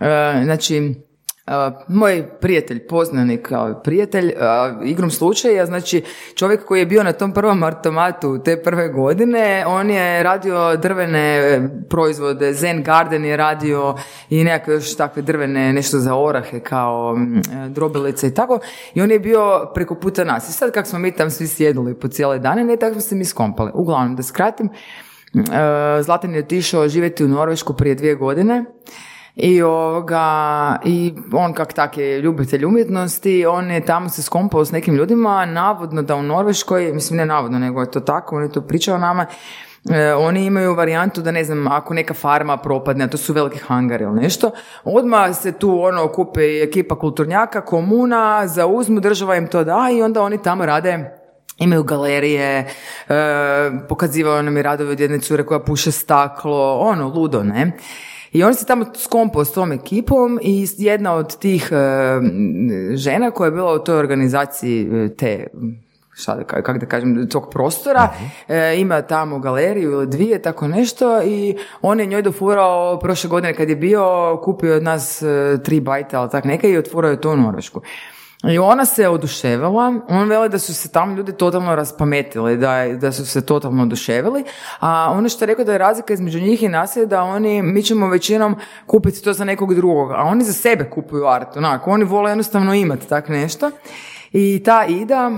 [0.00, 0.94] E, znači,
[1.88, 4.32] moj prijatelj, poznanik kao prijatelj,
[4.84, 9.90] igrom slučaja, znači čovjek koji je bio na tom prvom automatu te prve godine, on
[9.90, 13.94] je radio drvene e, proizvode, Zen Garden je radio
[14.30, 18.58] i nekakve još takve drvene, nešto za orahe kao e, drobilice i tako.
[18.94, 20.48] I on je bio preko puta nas.
[20.48, 23.14] I sad kak smo mi tam svi sjedili po cijele dane, ne tako smo se
[23.14, 23.70] mi skompali.
[23.74, 24.68] Uglavnom, da skratim,
[25.34, 28.64] e, Zlatan je otišao živjeti u Norvešku prije dvije godine
[29.36, 34.72] i, ovoga, i on kak tak je ljubitelj umjetnosti, on je tamo se skompao s
[34.72, 38.52] nekim ljudima, navodno da u Norveškoj, mislim ne navodno, nego je to tako, on je
[38.52, 39.26] to pričao nama,
[39.90, 43.58] e, oni imaju varijantu da ne znam, ako neka farma propadne, a to su veliki
[43.58, 44.50] hangari ili nešto,
[44.84, 50.22] odmah se tu ono kupe ekipa kulturnjaka, komuna, zauzmu, država im to da i onda
[50.22, 51.10] oni tamo rade
[51.58, 52.66] Imaju galerije, e,
[53.88, 57.72] pokazivao nam je radove od jedne cure koja puše staklo, ono, ludo, ne?
[58.32, 61.76] I on se tamo skompao s tom ekipom i jedna od tih e,
[62.96, 65.46] žena koja je bila u toj organizaciji e, te
[66.18, 68.08] šta da, ka- kako da kažem, tog prostora,
[68.48, 73.54] e, ima tamo galeriju ili dvije, tako nešto i on je njoj dofurao prošle godine
[73.54, 77.20] kad je bio, kupio od nas e, tri bajta, ali tak neka i otvorao je
[77.20, 77.80] to u Norvešku.
[78.44, 79.68] I ona se oduševila,
[80.08, 83.82] on veli da su se tamo ljudi totalno raspametili, da, je- da su se totalno
[83.82, 84.44] oduševili,
[84.80, 87.62] a ono što je rekao da je razlika između njih i nas je da oni,
[87.62, 88.56] mi ćemo većinom
[88.86, 92.74] kupiti to za nekog drugog, a oni za sebe kupuju art, onako, oni vole jednostavno
[92.74, 93.70] imati tak nešto.
[94.32, 95.30] I ta Ida,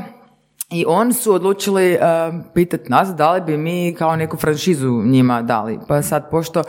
[0.70, 2.00] i on su odlučili uh,
[2.54, 5.78] pitati nas da li bi mi kao neku franšizu njima dali.
[5.88, 6.62] Pa sad, pošto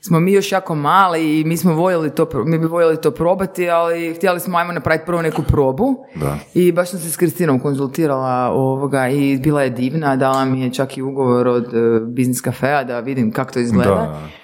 [0.00, 3.70] smo mi još jako mali i mi smo voljeli to, mi bi voljeli to probati,
[3.70, 5.96] ali htjeli smo ajmo napraviti prvo neku probu.
[6.14, 6.38] Da.
[6.54, 10.72] I baš sam se s Kristinom konzultirala ovoga i bila je divna, dala mi je
[10.72, 13.90] čak i ugovor od uh, biznis kafea da vidim kako to izgleda.
[13.90, 14.43] Da.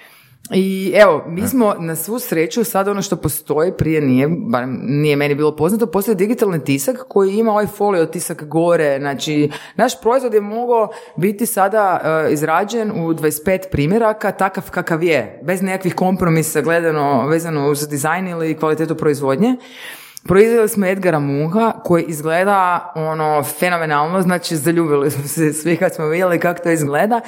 [0.52, 5.16] I evo, mi smo na svu sreću sad ono što postoji, prije nije, barem nije
[5.16, 10.34] meni bilo poznato, postoji digitalni tisak koji ima ovaj folio tisak gore, znači naš proizvod
[10.34, 16.60] je mogao biti sada e, izrađen u 25 primjeraka, takav kakav je, bez nekakvih kompromisa
[16.60, 19.56] gledano vezano uz dizajn ili kvalitetu proizvodnje.
[20.24, 26.06] Proizveli smo Edgara Munha koji izgleda ono fenomenalno, znači zaljubili smo se svi kad smo
[26.06, 27.20] vidjeli kako to izgleda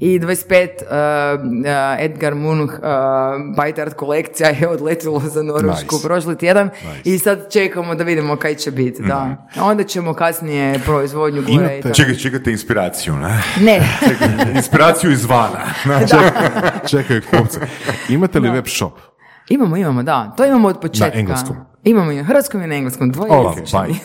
[0.00, 6.06] i 25 uh, uh, Edgar Munch uh, bite art kolekcija je odletilo za Norvešku Nice.
[6.08, 7.10] prošli tjedan Nice.
[7.10, 9.46] i sad čekamo da vidimo kaj će biti, da.
[9.60, 11.94] Onda ćemo kasnije proizvodnju gore i tako.
[11.94, 13.42] Čekaj, čekajte inspiraciju, ne?
[13.60, 13.80] Ne,
[14.56, 15.60] Inspiraciju izvana.
[15.84, 16.14] Znači,
[16.90, 17.60] Čekaj kupce.
[18.08, 19.07] Imate li web shop?
[19.48, 20.34] Imamo, imamo, da.
[20.36, 21.18] To imamo od početka.
[21.18, 21.56] engleskom?
[21.84, 23.96] Imamo i na hrvatskom i na engleskom, dvoje Oh, bajt,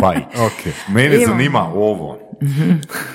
[0.00, 0.24] bajt.
[0.46, 0.74] Ok.
[0.88, 2.18] Mene zanima ovo.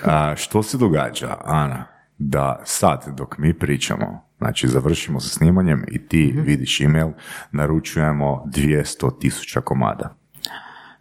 [0.06, 1.86] A, što se događa, Ana,
[2.18, 7.08] da sad dok mi pričamo, znači završimo sa snimanjem i ti vidiš email,
[7.52, 10.16] naručujemo 200 tisuća komada.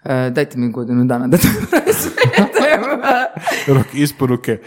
[0.05, 1.48] E, dajte mi godinu dana da to.
[3.77, 4.53] Rok isporuke.
[4.53, 4.59] E,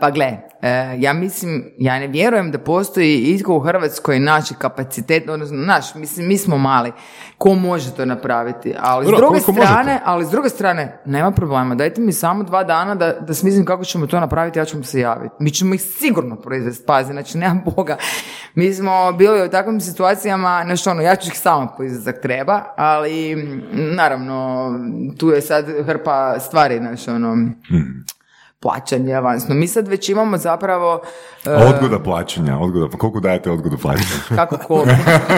[0.00, 5.28] pa gle, e, ja mislim, ja ne vjerujem da postoji itko u Hrvatskoj naši kapacitet,
[5.28, 6.92] odnosno naš, mislim, mi smo mali.
[7.38, 8.74] Ko može to napraviti?
[8.80, 9.52] Ali s druge možete?
[9.52, 13.64] strane, ali s druge strane, nema problema, dajte mi samo dva dana da, da smislim
[13.64, 15.34] kako ćemo to napraviti, ja ću se javiti.
[15.38, 17.96] Mi ćemo ih sigurno proizvesti, pazi, znači nema Boga.
[18.54, 23.36] Mi smo bili u takvim situacijama, znači ono, ja ću ih samo proizvesti treba, ali
[23.72, 24.70] naravno,
[25.18, 27.50] tu je sad hrpa stvari, znači ono,
[28.60, 29.54] plaćanje avansno.
[29.54, 31.00] Mi sad već imamo zapravo
[31.46, 34.36] e, Odgoda plaćanja, odgoda, koliko dajete odgodu plaćanja?
[34.36, 34.90] kako koliko.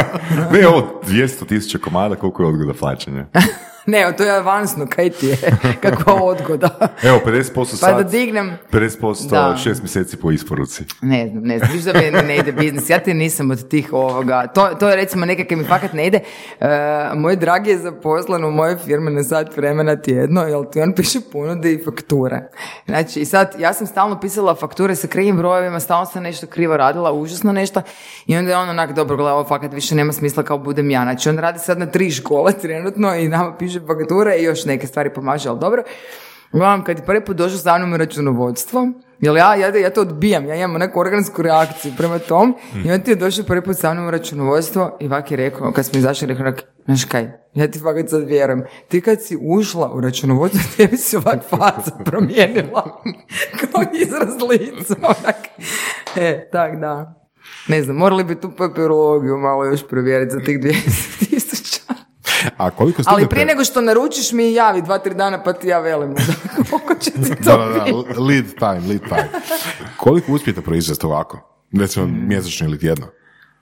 [0.53, 3.27] ne, ovo 200 tisuća komada, koliko je odgoda plaćanja?
[3.93, 5.37] ne, to je avansno, kaj ti je,
[5.83, 6.69] kakva odgoda.
[7.03, 9.57] Evo, 50% Pa sad, da dignem, 50% Da.
[9.57, 10.85] šest mjeseci po isporuci.
[11.03, 13.93] ne znam, ne znam, viš da meni ne ide biznis, ja ti nisam od tih
[13.93, 16.21] ovoga, to, to je recimo nekakav mi fakat ne ide.
[16.61, 16.67] E,
[17.15, 21.19] moj dragi je zaposlen u moje firme na sat vremena tjedno, jel ti on piše
[21.33, 22.41] ponude i fakture.
[22.87, 26.77] Znači, i sad, ja sam stalno pisala fakture sa krivim brojevima, stalno sam nešto krivo
[26.77, 27.83] radila, užasno nešto,
[28.27, 31.03] i onda je on onak, dobro, gledaj, ovo fakat više nema smisla kao budem ja.
[31.03, 34.87] Znači, on radi sad na tri škole trenutno i nama piše fakture i još neke
[34.87, 35.83] stvari pomaže, ali dobro.
[36.53, 38.87] Uglavnom, kad je prvi put došao sa mnom računovodstvo,
[39.21, 42.55] Jel ja, ja, ja to odbijam, ja imam neku organsku reakciju prema tom
[42.85, 45.87] i on ti je došao prvi put sa mnom računovodstvo i vak je rekao, kad
[45.87, 46.53] smo izašli, rekao,
[46.85, 51.17] znaš kaj, ja ti fakat sad vjerujem, ti kad si ušla u računovodstvo, tebi se
[51.17, 53.03] ovak faca promijenila,
[53.61, 55.37] kao izraz lica, onak.
[56.17, 57.23] E, tak da.
[57.69, 61.46] Ne znam, morali bi tu papirologiju malo još provjeriti za tih 200 tisuća.
[62.57, 63.29] A koliko Ali stignete?
[63.29, 66.15] prije nego što naručiš mi javi dva, tri dana pa ti ja velim
[66.71, 67.85] koliko će ti to Da, da, da,
[68.21, 69.29] lead time, lead time.
[69.97, 71.53] Koliko uspijete proizvesti ovako?
[71.73, 72.29] Recimo Mm.
[72.29, 73.07] mjesečno ili tjedno?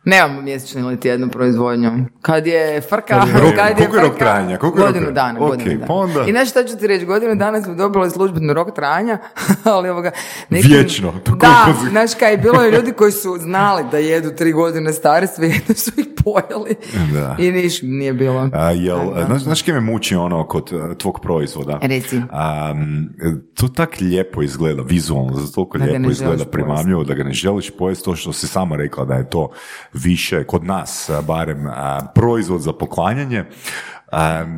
[0.04, 1.90] Nemamo mjesečno ili tjednu proizvodnju.
[2.22, 4.56] Kad je frka, Kad je rok- kad koliko je rok trajanja?
[4.58, 5.32] Koliko je rok godinu trajanja?
[5.32, 5.86] dana, Ok, godinu dana.
[5.86, 9.18] pa onda- I znaš šta ću ti reći, godinu dana smo dobili službenu rok trajanja,
[9.64, 10.10] ali ovoga...
[10.50, 14.52] Vječno, to Da, koliko- znaš kaj, bilo je ljudi koji su znali da jedu tri
[14.52, 16.74] godine stare, svejedno su ih pojeli.
[17.12, 17.36] Da.
[17.38, 18.48] I niš nije bilo.
[18.52, 19.24] A, jel, da.
[19.24, 21.78] znaš, znaš kje me muči ono kod uh, tvog proizvoda?
[21.82, 22.20] Reci.
[22.30, 23.08] Am,
[23.54, 28.04] to tak lijepo izgleda, vizualno, zato toliko lijepo izgleda primamljivo, da ga ne želiš pojesti,
[28.04, 29.50] to što si sama rekla da je to
[29.94, 31.66] više kod nas, barem
[32.14, 33.44] proizvod za poklanjanje.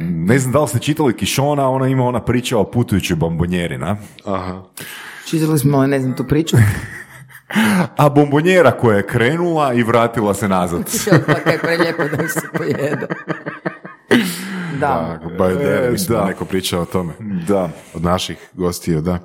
[0.00, 3.96] Ne znam da li ste čitali Kišona, ona ima ona priča o putujućoj bombonjeri, na?
[4.24, 4.62] Aha.
[5.26, 6.56] Čitali smo, ne znam, tu priču.
[7.96, 10.80] A bombonjera koja je krenula i vratila se nazad.
[11.26, 13.06] Pa kaj je prelijepo da se pojede.
[14.80, 15.18] Da.
[15.38, 16.26] Da, E, mislim da da.
[16.28, 17.12] neko priča o tome.
[17.48, 17.68] da.
[17.94, 19.18] Od naših gostiju, da.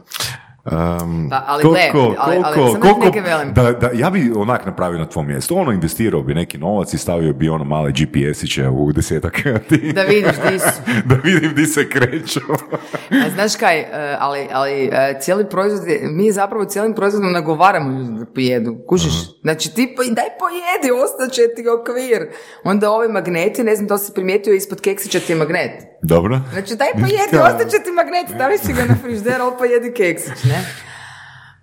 [0.64, 3.54] Um, Pa, ali gle, Koliko, ali, ali koliko, sam koliko, neke velim.
[3.54, 6.98] da, da, ja bi onak napravio na tvom mjestu, ono investirao bi neki novac i
[6.98, 9.34] stavio bi ono male GPS-iće u desetak
[9.70, 10.82] ti, Da vidiš di su.
[11.06, 12.40] da vidim di se kreću.
[13.26, 13.88] A znaš kaj, e,
[14.20, 18.76] ali, ali e, cijeli proizvod, je- mi zapravo cijelim proizvodom nagovaramo ljude da pojedu.
[18.88, 19.14] Kužiš?
[19.42, 22.30] Znači ti po, daj pojedi, ostaće ti okvir.
[22.64, 25.72] Onda ovi magneti, ne znam da li si primijetio, ispod keksića ti je magnet.
[26.04, 26.42] Dobro.
[26.52, 30.66] Znači daj pojedi, ostaće ti magnet, stavi si ga na frižder, ali pojedi keksić, ne?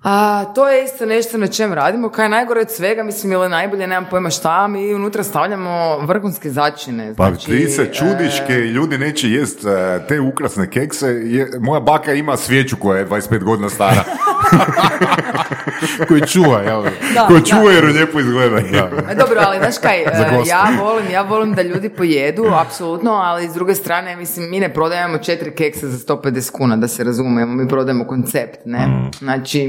[0.02, 3.48] A, to je isto nešto na čem radimo, kaj je najgore od svega, mislim, ili
[3.48, 7.14] najbolje, nemam pojma šta, mi unutra stavljamo vrhunske začine.
[7.16, 11.06] Pa Znači, ti se čudiš e, ke ljudi neće jest e, te ukrasne kekse.
[11.06, 14.04] Je, moja baka ima svijeću koja je 25 godina stara.
[16.08, 16.82] koji čuva, jel?
[17.14, 17.40] Da, Ko da.
[17.40, 18.56] čuje jer lijepo izgleda.
[18.56, 20.06] E, Dobro, ali znaš kaj, e,
[20.46, 24.74] ja volim, ja volim da ljudi pojedu, apsolutno, ali s druge strane, mislim, mi ne
[24.74, 28.86] prodajemo četiri keksa za 150 kuna, da se razumijemo, mi prodajemo koncept, ne?
[28.86, 29.10] Mm.
[29.18, 29.68] Znači,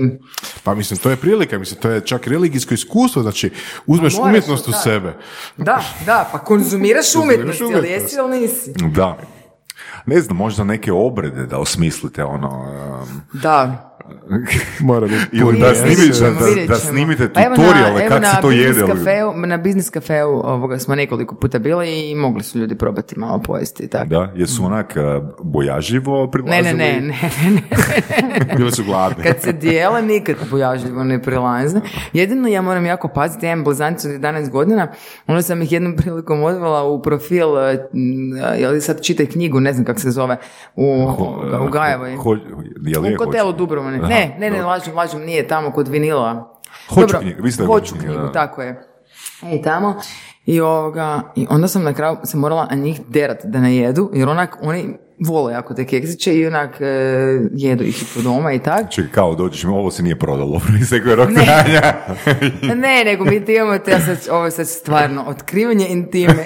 [0.64, 3.51] Pa mislim, to je prilika, mislim, to je čak religijsko iskustvo, znači
[3.85, 4.77] uzmeš moraš, umjetnost u da.
[4.77, 5.14] sebe.
[5.57, 8.03] da, da, pa konzumiraš umjetnost, jel umjetnost.
[8.03, 8.73] jesi ili nisi?
[8.73, 9.18] Da.
[10.06, 12.49] Ne znam, možda neke obrede da osmislite ono...
[13.01, 13.89] um, Da.
[14.81, 16.23] Mora biti Ili da jese.
[16.23, 16.30] da,
[16.68, 18.81] da snimite Pa tutoriale kako se to Business jede.
[18.84, 23.19] ali- Cafeu, na biznis kafeu ovoga smo nekoliko puta bili i mogli su ljudi probati
[23.19, 24.06] malo pojesti tako.
[24.06, 24.94] Da, jesu onak
[25.44, 26.73] bojažljivo Ne, prilazili?
[26.73, 27.11] ne, ne, ne,
[27.44, 28.56] ne, ne.
[28.57, 29.23] Bili su gladni.
[29.23, 31.80] Kad se dijele, nikad bojažljivo ne prilaze.
[32.14, 34.88] Jedino ja moram jako paziti, ja imam blizanicu od 11 godina,
[35.27, 39.73] onda sam ih jednom prilikom odvela u profil, e, m, jel sad čitaj knjigu, ne
[39.73, 40.38] znam kako se zove,
[40.76, 41.07] u,
[41.61, 42.15] u Gajevoj.
[42.15, 42.34] Ho,
[42.81, 43.57] je li je U hotelu hoće?
[44.07, 44.67] Ne, ne, ne, dobro.
[44.67, 46.59] lažem, lažem, nije tamo kod vinila.
[46.89, 48.81] Hoću knjigu, vi ste hoću knjigu, knjigu, tako je.
[49.53, 49.95] I tamo.
[50.45, 54.09] I, ovoga, I onda sam na kraju se morala na njih derat da ne jedu,
[54.13, 56.86] jer onak oni vole jako te keksiće i onak e,
[57.54, 58.91] jedu ih i po doma i tak.
[58.91, 61.46] Čekaj, kao dođeš, ovo se nije prodalo, istekao je rok Ne.
[61.46, 61.94] trajanja.
[62.76, 66.46] Ne, nego mi ti imamo te, ja sad, ovo je sad stvarno, otkrivanje intime.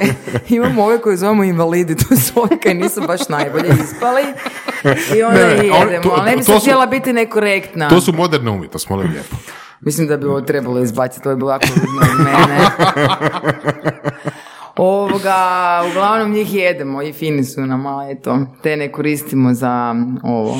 [0.49, 4.21] imamo ove koje zovemo invalidi, to su ovi koji nisu baš najbolje ispali.
[5.17, 7.89] I onda Ne, ne, jedemo, to- ali ne bi se htjela biti nekorektna.
[7.89, 9.35] To su moderne umjetnost, molim lijepo.
[9.81, 11.81] Mislim da bi ovo trebalo izbaciti, to je bilo jako od
[12.19, 12.57] mene.
[14.77, 20.57] Ovoga, uglavnom njih jedemo i fini su nam, ali eto, te ne koristimo za ovo.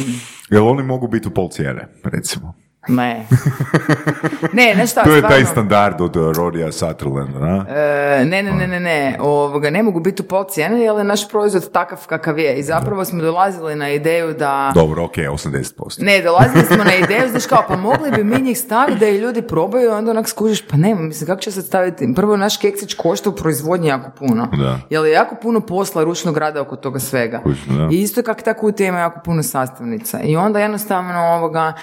[0.50, 2.54] Jel oni mogu biti u pol cijene, recimo?
[2.88, 3.26] Ne.
[4.54, 5.52] Ne, ne šta, to je taj stvarno.
[5.52, 7.66] standard od uh, Sutherlanda, na?
[7.70, 9.18] E, ne, ne, ne, ne, ne.
[9.20, 12.56] Ovoga, ne mogu biti u pol cijene, jer je naš proizvod takav kakav je.
[12.56, 14.72] I zapravo smo dolazili na ideju da...
[14.76, 16.04] Dobro, ok, 80%.
[16.04, 19.18] Ne, dolazili smo na ideju, znaš kao, pa mogli bi mi njih staviti da i
[19.18, 22.14] ljudi probaju, onda onak skužiš, pa nema, mislim, kako će se staviti?
[22.16, 24.48] Prvo, naš keksić košta u proizvodnji jako puno.
[24.58, 24.80] Da.
[24.90, 27.42] Jer je jako puno posla, ručnog rada oko toga svega.
[27.68, 27.88] Da.
[27.92, 30.20] I isto kako ta kutija ima jako puno sastavnica.
[30.22, 31.74] I onda jednostavno ovoga,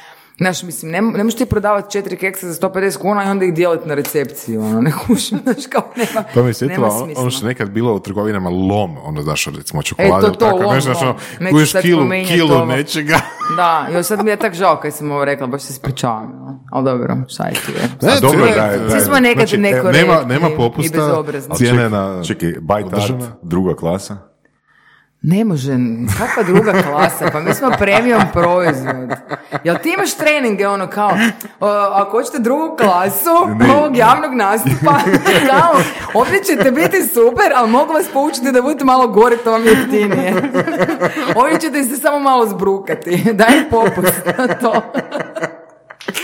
[0.40, 3.54] Znaš, mislim, ne, ne možeš ti prodavati četiri keksa za 150 kuna i onda ih
[3.54, 7.04] dijeliti na recepciji, ono, ne kušim, znaš, kao nema, To mi se nema sjetilo, ono-
[7.04, 7.22] smisla.
[7.22, 10.44] ono što je nekad bilo u trgovinama lom, ono znaš, recimo čokolade, E, to, to,
[10.46, 11.14] tako, lom, ne znaš, lom.
[11.52, 12.64] ono, sad kilu, kilu ovo.
[12.66, 13.20] nečega.
[13.56, 16.64] Da, još sad mi je tak žao kad sam ovo rekla, baš se ispričavam, ono.
[16.72, 17.88] ali dobro, šta je tu je.
[18.02, 20.56] Ne, A dobro, da je- da je- Svi smo nekad znači, nekorektni nema, nema i
[20.56, 21.54] popusta, bezobrazni.
[21.56, 22.22] cijene Čekaj, na...
[22.24, 22.52] Čekaj,
[22.84, 23.26] održana.
[23.42, 24.16] druga klasa?
[25.22, 25.72] Ne može,
[26.18, 29.10] kakva druga klasa, pa mi smo premium proizvod.
[29.64, 31.10] Jel ti imaš treninge, ono kao,
[31.60, 33.30] o, ako hoćete drugu klasu
[33.76, 34.94] ovog javnog nastupa,
[35.50, 35.80] kao,
[36.14, 39.70] ovdje ćete biti super, ali mogu vas poučiti da budete malo gore, to vam je
[39.70, 40.34] jeftinije.
[41.40, 44.82] ovdje ćete se samo malo zbrukati, daj popust na to.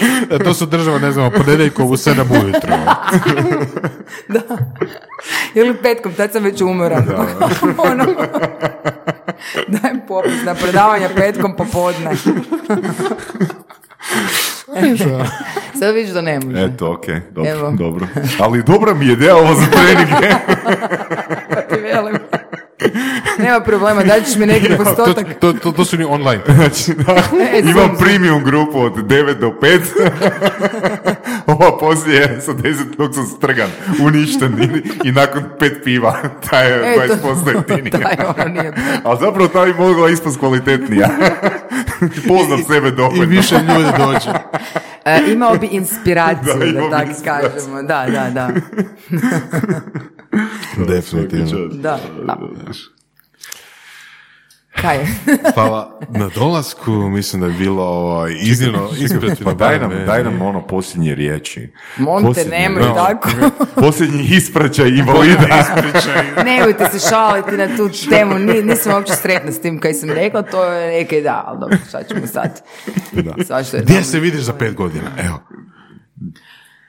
[0.31, 2.77] E, to su država, ne znam, ponedjeljkom u 7 ujutro.
[5.55, 7.05] Ili petkom, tad sam već umoran.
[7.91, 8.05] ono,
[9.69, 12.11] dajem popust na predavanja petkom popodne.
[15.79, 16.65] Sad vidiš da ne može.
[16.65, 17.71] Eto, ok, dobro, Evo.
[17.71, 18.07] dobro.
[18.41, 20.35] Ali dobra mi je ideja ovo za treninge.
[21.49, 22.17] Pa ti velim.
[23.39, 25.27] Nema problema, daćeš mi neki to, postotak.
[25.41, 26.41] to, to, to su ni online.
[26.57, 27.13] Znači, da,
[27.53, 29.81] E, imam sam- premium grupu od 9 do 5.
[31.47, 33.69] Ova poslije sa 10 dok sam strgan,
[34.01, 34.63] uništen
[35.05, 36.17] i, i nakon pet piva,
[36.51, 37.99] ta je E, to- 20% jeftinija.
[38.01, 38.73] Taj ono nije
[39.05, 41.09] Ali zapravo ta bi mogla ispast kvalitetnija.
[42.29, 43.25] Poznam sebe I dovoljno.
[43.27, 44.31] više ljudi dođe.
[45.07, 47.51] E, imao bi inspiraciju, Da, da, tako inspiraciju.
[47.51, 47.83] kažemo.
[47.83, 48.51] Da, da, da.
[50.89, 51.67] Definitivno.
[51.69, 52.37] Da, da.
[54.81, 55.07] Kaj?
[55.55, 58.89] Hvala na dolasku, mislim da je bilo ovaj, iznimno.
[59.45, 61.73] Pa daj nam, daj nam ono posljednje riječi.
[61.97, 62.95] Monte, Posljednje, nemoj da.
[62.95, 63.29] tako.
[63.87, 65.47] Posljednji ispraćaj invalida.
[66.45, 70.43] Nemojte se šaliti na tu temu, Ni, nisam uopće sretna s tim kaj sam rekla,
[70.43, 72.63] to je neka da, ali dobro, šta ćemo sad?
[73.47, 75.11] Svašta je Gdje se vidiš za pet godina?
[75.19, 75.41] Evo.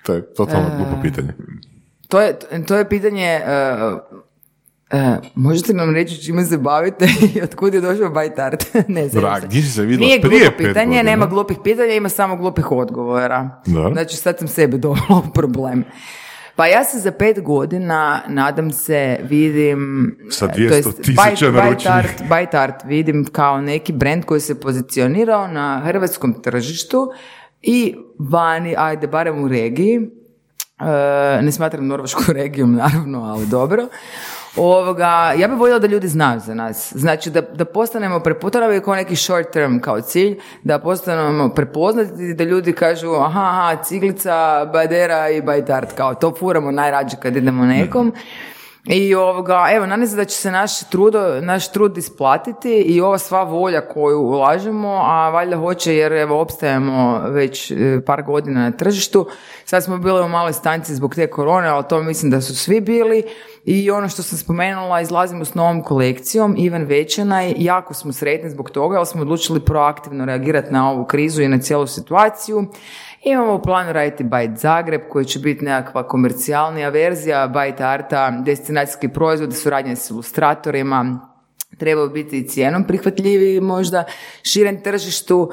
[0.03, 0.77] To je totalno E.
[0.77, 1.33] glupo pitanje.
[2.07, 3.99] To je, to je pitanje, uh,
[4.93, 4.99] uh,
[5.35, 8.65] možete nam reći čime se bavite i otkud je došao Bajtart?
[8.87, 9.23] ne znam.
[9.23, 11.03] Drag, gdje si se vidjela Nije prije glupo pet pitanje, godina?
[11.03, 13.61] nema glupih pitanja, ima samo glupih odgovora.
[13.65, 13.89] Da.
[13.93, 15.83] Znači sad sam sebi dovela u problem.
[16.55, 20.15] Pa ja se za pet godina, nadam se, vidim...
[20.29, 22.29] Sa e, to jest 200 tisuća Byte- naručenih.
[22.29, 27.11] Bytart vidim kao neki brand koji se pozicionirao na hrvatskom tržištu
[27.61, 30.09] i vani, ajde, barem u regiji,
[30.79, 33.87] E, ne smatram Norvešku regijom, naravno, ali dobro.
[34.57, 36.93] Ovoga, ja bih voljela da ljudi znaju za nas.
[36.95, 42.43] Znači da, da postanemo preputarali kao neki short term kao cilj, da postanemo prepoznati da
[42.43, 48.13] ljudi kažu aha, aha, ciglica, badera i bajtart, kao to furamo najrađe kad idemo nekom.
[48.89, 53.17] I ovoga, evo, nadam se da će se naš, trudo, naš trud isplatiti i ova
[53.17, 58.71] sva volja koju ulažemo, a valjda hoće jer evo, opstajemo već e, par godina na
[58.71, 59.27] tržištu.
[59.65, 62.81] Sad smo bili u maloj stanci zbog te korone, ali to mislim da su svi
[62.81, 63.23] bili.
[63.65, 68.69] I ono što sam spomenula, izlazimo s novom kolekcijom, Ivan Večanaj, jako smo sretni zbog
[68.69, 72.65] toga, ali smo odlučili proaktivno reagirati na ovu krizu i na cijelu situaciju.
[73.29, 79.07] Imamo u planu raditi Byte Zagreb koji će biti nekakva komercijalnija verzija Byte Arta, destinacijski
[79.07, 81.19] proizvod, suradnje s ilustratorima,
[81.77, 84.03] treba biti i cijenom prihvatljiviji možda
[84.43, 85.51] širem tržištu.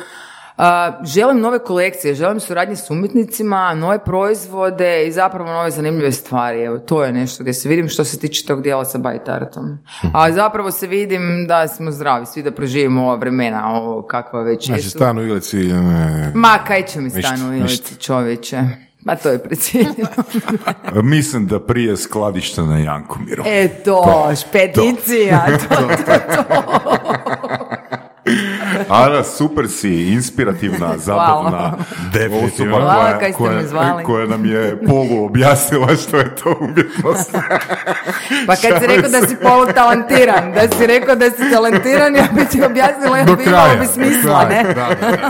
[1.05, 6.63] Želim nove kolekcije, želim suradnje s umjetnicima, nove proizvode i zapravo nove zanimljive stvari.
[6.63, 9.79] Evo, to je nešto gdje se vidim što se tiče tog dijela sa bajtartom.
[10.13, 14.67] A zapravo se vidim da smo zdravi, svi da proživimo ova vremena, ovo kakva već
[14.67, 14.91] Znači, jesu.
[14.91, 15.57] stan u Ilici...
[15.57, 17.55] ne, Ma, kaj će mi stan u.
[17.55, 18.61] Ilici, čovječe?
[19.05, 20.09] Ma to je precijenjeno.
[21.03, 23.43] Mislim da prije skladišta na Jankomiru.
[23.47, 27.34] E to, špedicija, to, to, to.
[28.89, 31.73] Ana, super si, inspirativna, zabavna
[32.13, 32.77] Definitivno.
[32.77, 34.05] osoba Hvala koja, kaj ste me koja, zvali.
[34.05, 37.31] koja nam je polu objasnila što je to umjetnost.
[38.47, 42.45] Pa kad si rekao da si polutalantiran, da si rekao da si talentiran, ja bi
[42.45, 44.75] ti objasnila, ja bi imao bi smisla, kraja, ne?
[44.75, 45.29] da, da.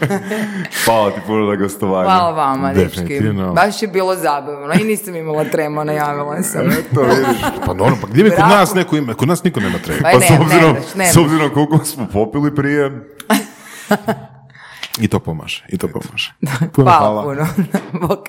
[0.84, 2.04] Hvala ti puno na gostovanju.
[2.04, 3.20] Hvala vama, dečki.
[3.54, 6.62] Baš je bilo zabavno i nisam imala tremo, najavila sam.
[6.94, 7.42] To vidiš.
[7.60, 9.14] Pa normalno, pa gdje bi kod nas neko ima?
[9.14, 10.00] Kod nas niko nema treba.
[10.02, 11.12] Pa Pa ne, s obzirom, nemaš, nemaš.
[11.12, 12.90] s obzirom koliko smo popili prije,
[15.00, 16.32] I to pomaže, i to pomaže.
[16.72, 17.46] Puno Hvala puno.
[18.08, 18.28] Bok.